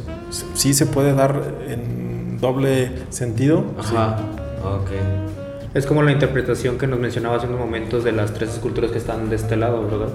sí 0.54 0.74
se 0.74 0.86
puede 0.86 1.14
dar 1.14 1.42
en 1.68 2.38
doble 2.40 2.90
sentido. 3.10 3.64
Ajá. 3.78 4.18
Ok. 4.64 4.90
Es 5.72 5.86
como 5.86 6.02
la 6.02 6.10
interpretación 6.10 6.78
que 6.78 6.88
nos 6.88 6.98
mencionaba 6.98 7.36
hace 7.36 7.46
unos 7.46 7.60
momentos 7.60 8.02
de 8.02 8.10
las 8.10 8.34
tres 8.34 8.50
esculturas 8.50 8.90
que 8.90 8.98
están 8.98 9.30
de 9.30 9.36
este 9.36 9.56
lado, 9.56 9.82
¿verdad? 9.82 10.08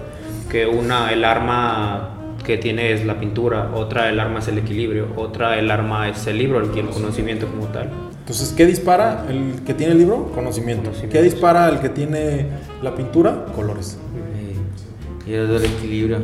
Que 0.49 0.67
una, 0.67 1.13
el 1.13 1.23
arma 1.23 2.14
que 2.45 2.57
tiene 2.57 2.93
es 2.93 3.05
la 3.05 3.19
pintura, 3.19 3.71
otra, 3.73 4.09
el 4.09 4.19
arma 4.19 4.39
es 4.39 4.47
el 4.47 4.59
equilibrio, 4.59 5.07
otra, 5.15 5.57
el 5.57 5.69
arma 5.71 6.07
es 6.07 6.27
el 6.27 6.37
libro, 6.37 6.59
el, 6.59 6.77
el 6.77 6.89
conocimiento 6.89 7.47
como 7.47 7.65
tal. 7.67 7.89
Entonces, 8.19 8.53
¿qué 8.55 8.65
dispara 8.65 9.25
el 9.29 9.63
que 9.65 9.73
tiene 9.73 9.93
el 9.93 9.99
libro? 9.99 10.31
Conocimiento. 10.33 10.83
Conocimiento. 10.83 11.13
¿Qué 11.13 11.21
dispara 11.21 11.69
el 11.69 11.79
que 11.79 11.89
tiene 11.89 12.47
la 12.81 12.95
pintura? 12.95 13.45
Colores. 13.55 13.97
Y 15.27 15.33
el 15.33 15.47
del 15.47 15.65
equilibrio. 15.65 16.19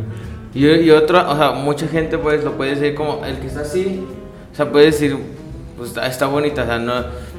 Y, 0.54 0.68
y 0.68 0.92
otro, 0.92 1.30
o 1.30 1.36
sea, 1.36 1.52
mucha 1.52 1.88
gente 1.88 2.18
pues 2.18 2.44
lo 2.44 2.54
puede 2.54 2.76
decir 2.76 2.96
como 2.96 3.26
el 3.26 3.38
que 3.40 3.48
está 3.48 3.62
así, 3.62 4.04
o 4.52 4.56
sea, 4.56 4.72
puede 4.72 4.88
decir, 4.88 5.18
pues 5.78 5.90
está, 5.90 6.08
está 6.08 6.28
bonita, 6.28 6.64
o 6.64 6.66
sea, 6.66 6.78
no. 6.78 6.94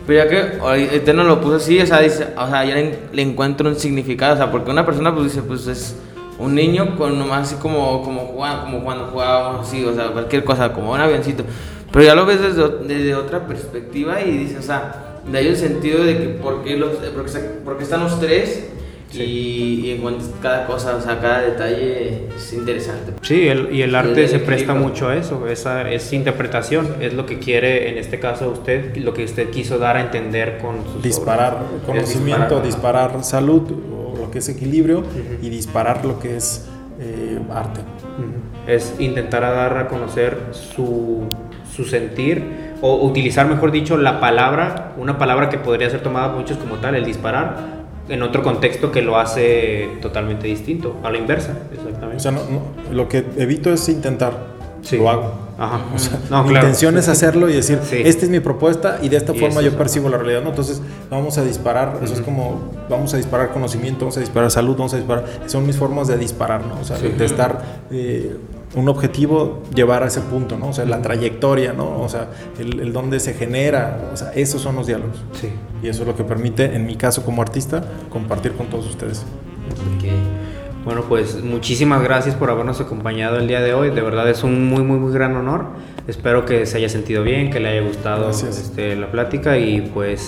Pero 0.06 0.24
ya 0.24 0.28
que 0.28 0.58
ahorita 0.60 1.12
no 1.12 1.24
lo 1.24 1.40
puso 1.40 1.56
así, 1.56 1.80
o 1.80 1.86
sea, 1.86 2.00
dice, 2.00 2.28
o 2.36 2.48
sea, 2.48 2.64
ya 2.64 2.74
le, 2.74 2.98
le 3.12 3.22
encuentro 3.22 3.68
un 3.68 3.76
significado, 3.76 4.34
o 4.34 4.36
sea, 4.36 4.50
porque 4.50 4.70
una 4.70 4.84
persona 4.84 5.14
pues 5.14 5.26
dice, 5.26 5.42
pues 5.42 5.66
es 5.66 5.96
un 6.42 6.54
niño 6.54 6.96
con 6.96 7.18
nomás 7.18 7.48
así 7.48 7.56
como, 7.60 8.02
como, 8.02 8.20
jugando, 8.26 8.64
como 8.64 8.84
cuando 8.84 9.06
jugábamos 9.06 9.66
así, 9.68 9.84
o 9.84 9.94
sea, 9.94 10.08
cualquier 10.08 10.44
cosa, 10.44 10.72
como 10.72 10.92
un 10.92 11.00
avioncito. 11.00 11.44
Pero 11.92 12.04
ya 12.04 12.14
lo 12.14 12.24
ves 12.26 12.40
desde, 12.40 12.68
desde 12.86 13.14
otra 13.14 13.46
perspectiva 13.46 14.20
y 14.22 14.38
dices, 14.38 14.58
o 14.60 14.62
sea, 14.62 15.20
de 15.30 15.38
ahí 15.38 15.46
el 15.48 15.56
sentido 15.56 16.02
de 16.04 16.16
que 16.18 16.24
por 16.30 16.64
qué, 16.64 16.76
los, 16.76 16.92
porque, 17.14 17.30
porque 17.64 17.84
están 17.84 18.02
los 18.02 18.18
tres 18.18 18.66
y, 19.12 19.20
y 19.20 19.90
encuentras 19.98 20.30
cada 20.40 20.66
cosa, 20.66 20.96
o 20.96 21.00
sea, 21.02 21.20
cada 21.20 21.42
detalle 21.42 22.28
es 22.34 22.52
interesante. 22.54 23.12
Sí, 23.20 23.46
el- 23.46 23.68
y 23.70 23.82
el 23.82 23.90
Sí, 23.90 23.96
arte 23.96 24.22
el 24.24 24.28
se 24.30 24.38
presta 24.38 24.72
mucho 24.74 25.08
a 25.08 25.16
eso, 25.16 25.46
esa 25.48 25.90
es 25.90 26.10
interpretación, 26.14 26.96
es 27.00 27.12
lo 27.12 27.26
que 27.26 27.38
quiere 27.38 27.90
en 27.90 27.98
este 27.98 28.18
caso 28.18 28.48
usted, 28.48 28.96
lo 28.96 29.12
que 29.12 29.24
usted 29.24 29.50
quiso 29.50 29.78
dar 29.78 29.98
a 29.98 30.00
entender 30.00 30.56
con 30.62 30.76
sus 30.90 31.02
Disparar 31.02 31.56
obras. 31.56 31.66
Conocimiento, 31.84 32.56
ajá. 32.56 32.64
disparar, 32.64 33.22
salud, 33.22 33.70
que 34.32 34.38
es 34.38 34.48
equilibrio, 34.48 35.04
y 35.40 35.48
disparar 35.50 36.04
lo 36.04 36.18
que 36.18 36.36
es 36.36 36.66
eh, 36.98 37.38
arte. 37.54 37.80
Es 38.66 38.94
intentar 38.98 39.44
a 39.44 39.50
dar 39.52 39.76
a 39.78 39.86
conocer 39.88 40.36
su, 40.52 41.20
su 41.74 41.84
sentir 41.84 42.72
o 42.80 43.04
utilizar, 43.06 43.46
mejor 43.46 43.70
dicho, 43.70 43.96
la 43.96 44.18
palabra, 44.18 44.92
una 44.96 45.18
palabra 45.18 45.48
que 45.48 45.58
podría 45.58 45.88
ser 45.90 46.00
tomada 46.02 46.30
por 46.32 46.40
muchos 46.40 46.56
como 46.58 46.76
tal, 46.76 46.94
el 46.96 47.04
disparar, 47.04 47.82
en 48.08 48.22
otro 48.22 48.42
contexto 48.42 48.90
que 48.90 49.00
lo 49.02 49.16
hace 49.18 49.88
totalmente 50.02 50.48
distinto, 50.48 50.96
a 51.04 51.10
la 51.10 51.18
inversa, 51.18 51.56
exactamente. 51.72 52.16
O 52.16 52.20
sea, 52.20 52.32
no- 52.32 52.40
no, 52.50 52.92
lo 52.92 53.08
que 53.08 53.24
evito 53.36 53.72
es 53.72 53.88
intentar, 53.88 54.32
Sí. 54.82 54.98
lo 54.98 55.08
hago. 55.10 55.32
Ajá. 55.58 55.80
O 55.94 55.98
sea, 55.98 56.18
No, 56.30 56.42
mi 56.42 56.50
claro. 56.50 56.66
intención 56.66 56.96
es 56.98 57.08
hacerlo 57.08 57.48
y 57.48 57.52
decir, 57.52 57.78
Sí. 57.84 57.96
esta 58.04 58.24
es 58.24 58.30
mi 58.30 58.40
propuesta 58.40 58.98
y 59.00 59.08
de 59.08 59.16
esta 59.16 59.32
Y 59.34 59.38
forma 59.38 59.60
yo 59.62 59.76
percibo 59.76 60.08
la 60.08 60.18
realidad, 60.18 60.42
¿no? 60.42 60.50
Entonces 60.50 60.82
vamos 61.10 61.38
a 61.38 61.44
disparar, 61.44 62.00
eso 62.02 62.14
es 62.14 62.20
como, 62.20 62.60
vamos 62.90 63.14
a 63.14 63.16
disparar 63.16 63.52
conocimiento, 63.52 64.00
vamos 64.00 64.16
a 64.16 64.20
disparar 64.20 64.50
salud, 64.50 64.74
vamos 64.76 64.92
a 64.94 64.96
disparar, 64.96 65.24
son 65.46 65.64
mis 65.66 65.76
formas 65.76 66.08
de 66.08 66.18
disparar, 66.18 66.66
¿no? 66.66 66.80
O 66.80 66.84
sea, 66.84 66.96
Sí. 66.96 67.08
de 67.08 67.24
estar, 67.24 67.62
eh, 67.90 68.36
un 68.74 68.88
objetivo, 68.88 69.62
llevar 69.74 70.02
a 70.02 70.06
ese 70.06 70.20
punto, 70.22 70.56
¿no? 70.58 70.68
O 70.68 70.72
sea, 70.72 70.86
la 70.86 71.00
trayectoria, 71.02 71.74
¿no? 71.74 72.00
O 72.00 72.08
sea, 72.08 72.28
el, 72.58 72.80
el 72.80 72.92
dónde 72.92 73.20
se 73.20 73.34
genera, 73.34 74.10
o 74.12 74.16
sea, 74.16 74.32
esos 74.34 74.62
son 74.62 74.76
los 74.76 74.86
diálogos. 74.86 75.22
Sí. 75.40 75.48
Y 75.82 75.88
eso 75.88 76.02
es 76.02 76.08
lo 76.08 76.16
que 76.16 76.24
permite, 76.24 76.74
en 76.74 76.86
mi 76.86 76.96
caso 76.96 77.22
como 77.24 77.42
artista, 77.42 77.84
compartir 78.10 78.52
con 78.54 78.66
todos 78.68 78.86
ustedes. 78.88 79.24
Bueno, 80.84 81.04
pues 81.08 81.42
muchísimas 81.44 82.02
gracias 82.02 82.34
por 82.34 82.50
habernos 82.50 82.80
acompañado 82.80 83.36
el 83.38 83.46
día 83.46 83.60
de 83.60 83.72
hoy. 83.72 83.90
De 83.90 84.00
verdad 84.02 84.28
es 84.28 84.42
un 84.42 84.68
muy, 84.68 84.82
muy, 84.82 84.98
muy 84.98 85.12
gran 85.12 85.36
honor. 85.36 85.66
Espero 86.08 86.44
que 86.44 86.66
se 86.66 86.78
haya 86.78 86.88
sentido 86.88 87.22
bien, 87.22 87.50
que 87.50 87.60
le 87.60 87.68
haya 87.68 87.82
gustado 87.86 88.30
este, 88.30 88.96
la 88.96 89.10
plática 89.12 89.58
y 89.58 89.80
pues 89.94 90.26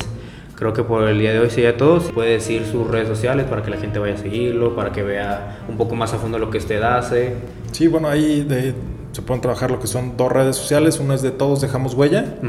creo 0.54 0.72
que 0.72 0.84
por 0.84 1.08
el 1.08 1.18
día 1.18 1.32
de 1.32 1.40
hoy 1.40 1.50
sería 1.50 1.76
todo. 1.76 1.98
Si 2.00 2.12
puede 2.12 2.30
decir 2.30 2.64
sus 2.70 2.86
redes 2.88 3.08
sociales 3.08 3.46
para 3.46 3.62
que 3.62 3.70
la 3.70 3.78
gente 3.78 3.98
vaya 3.98 4.14
a 4.14 4.18
seguirlo, 4.18 4.76
para 4.76 4.92
que 4.92 5.02
vea 5.02 5.58
un 5.68 5.76
poco 5.76 5.96
más 5.96 6.14
a 6.14 6.18
fondo 6.18 6.38
lo 6.38 6.50
que 6.50 6.58
usted 6.58 6.80
hace. 6.82 7.34
Sí, 7.72 7.88
bueno, 7.88 8.08
ahí 8.08 8.42
de- 8.44 8.74
se 9.10 9.22
pueden 9.22 9.40
trabajar 9.40 9.70
lo 9.72 9.78
que 9.80 9.86
son 9.88 10.16
dos 10.16 10.30
redes 10.30 10.54
sociales. 10.56 11.00
Una 11.00 11.14
es 11.14 11.22
de 11.22 11.30
Todos 11.32 11.60
Dejamos 11.60 11.94
Huella, 11.94 12.36
Ujú. 12.38 12.48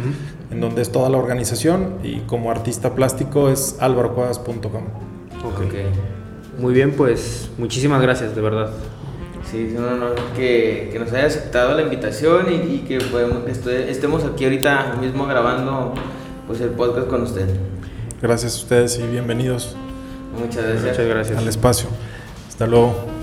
en 0.52 0.62
donde 0.62 0.82
es 0.84 0.92
toda 0.92 1.10
la 1.10 1.18
organización, 1.18 1.96
y 2.04 2.18
como 2.22 2.50
artista 2.52 2.94
plástico 2.96 3.50
es 3.50 3.78
alvarocuevas.com. 3.80 4.84
Ok. 5.44 6.15
Muy 6.58 6.74
bien, 6.74 6.92
pues 6.94 7.50
muchísimas 7.58 8.02
gracias, 8.02 8.36
de 8.36 8.42
verdad. 8.42 8.70
Sí, 9.50 9.70
es 9.72 9.78
un 9.78 9.86
honor 9.86 10.16
que, 10.36 10.90
que 10.92 11.00
nos 11.00 11.12
haya 11.14 11.26
aceptado 11.28 11.76
la 11.76 11.84
invitación 11.84 12.48
y, 12.52 12.76
y 12.76 12.78
que 12.88 12.98
podemos- 13.00 13.44
estemos 13.48 14.24
aquí 14.24 14.44
ahorita 14.46 14.96
mismo 15.00 15.28
grabando 15.28 15.94
pues 16.48 16.62
el 16.62 16.70
podcast 16.70 17.08
con 17.08 17.24
usted. 17.24 17.48
Gracias 18.22 18.56
a 18.56 18.58
ustedes 18.58 18.98
y 19.00 19.04
bienvenidos 19.04 19.76
Muchas 20.40 20.64
gracias. 20.64 20.84
Muchas 20.92 21.08
gracias. 21.08 21.38
al 21.38 21.48
espacio. 21.48 21.88
Hasta 22.50 22.66
luego. 22.68 23.15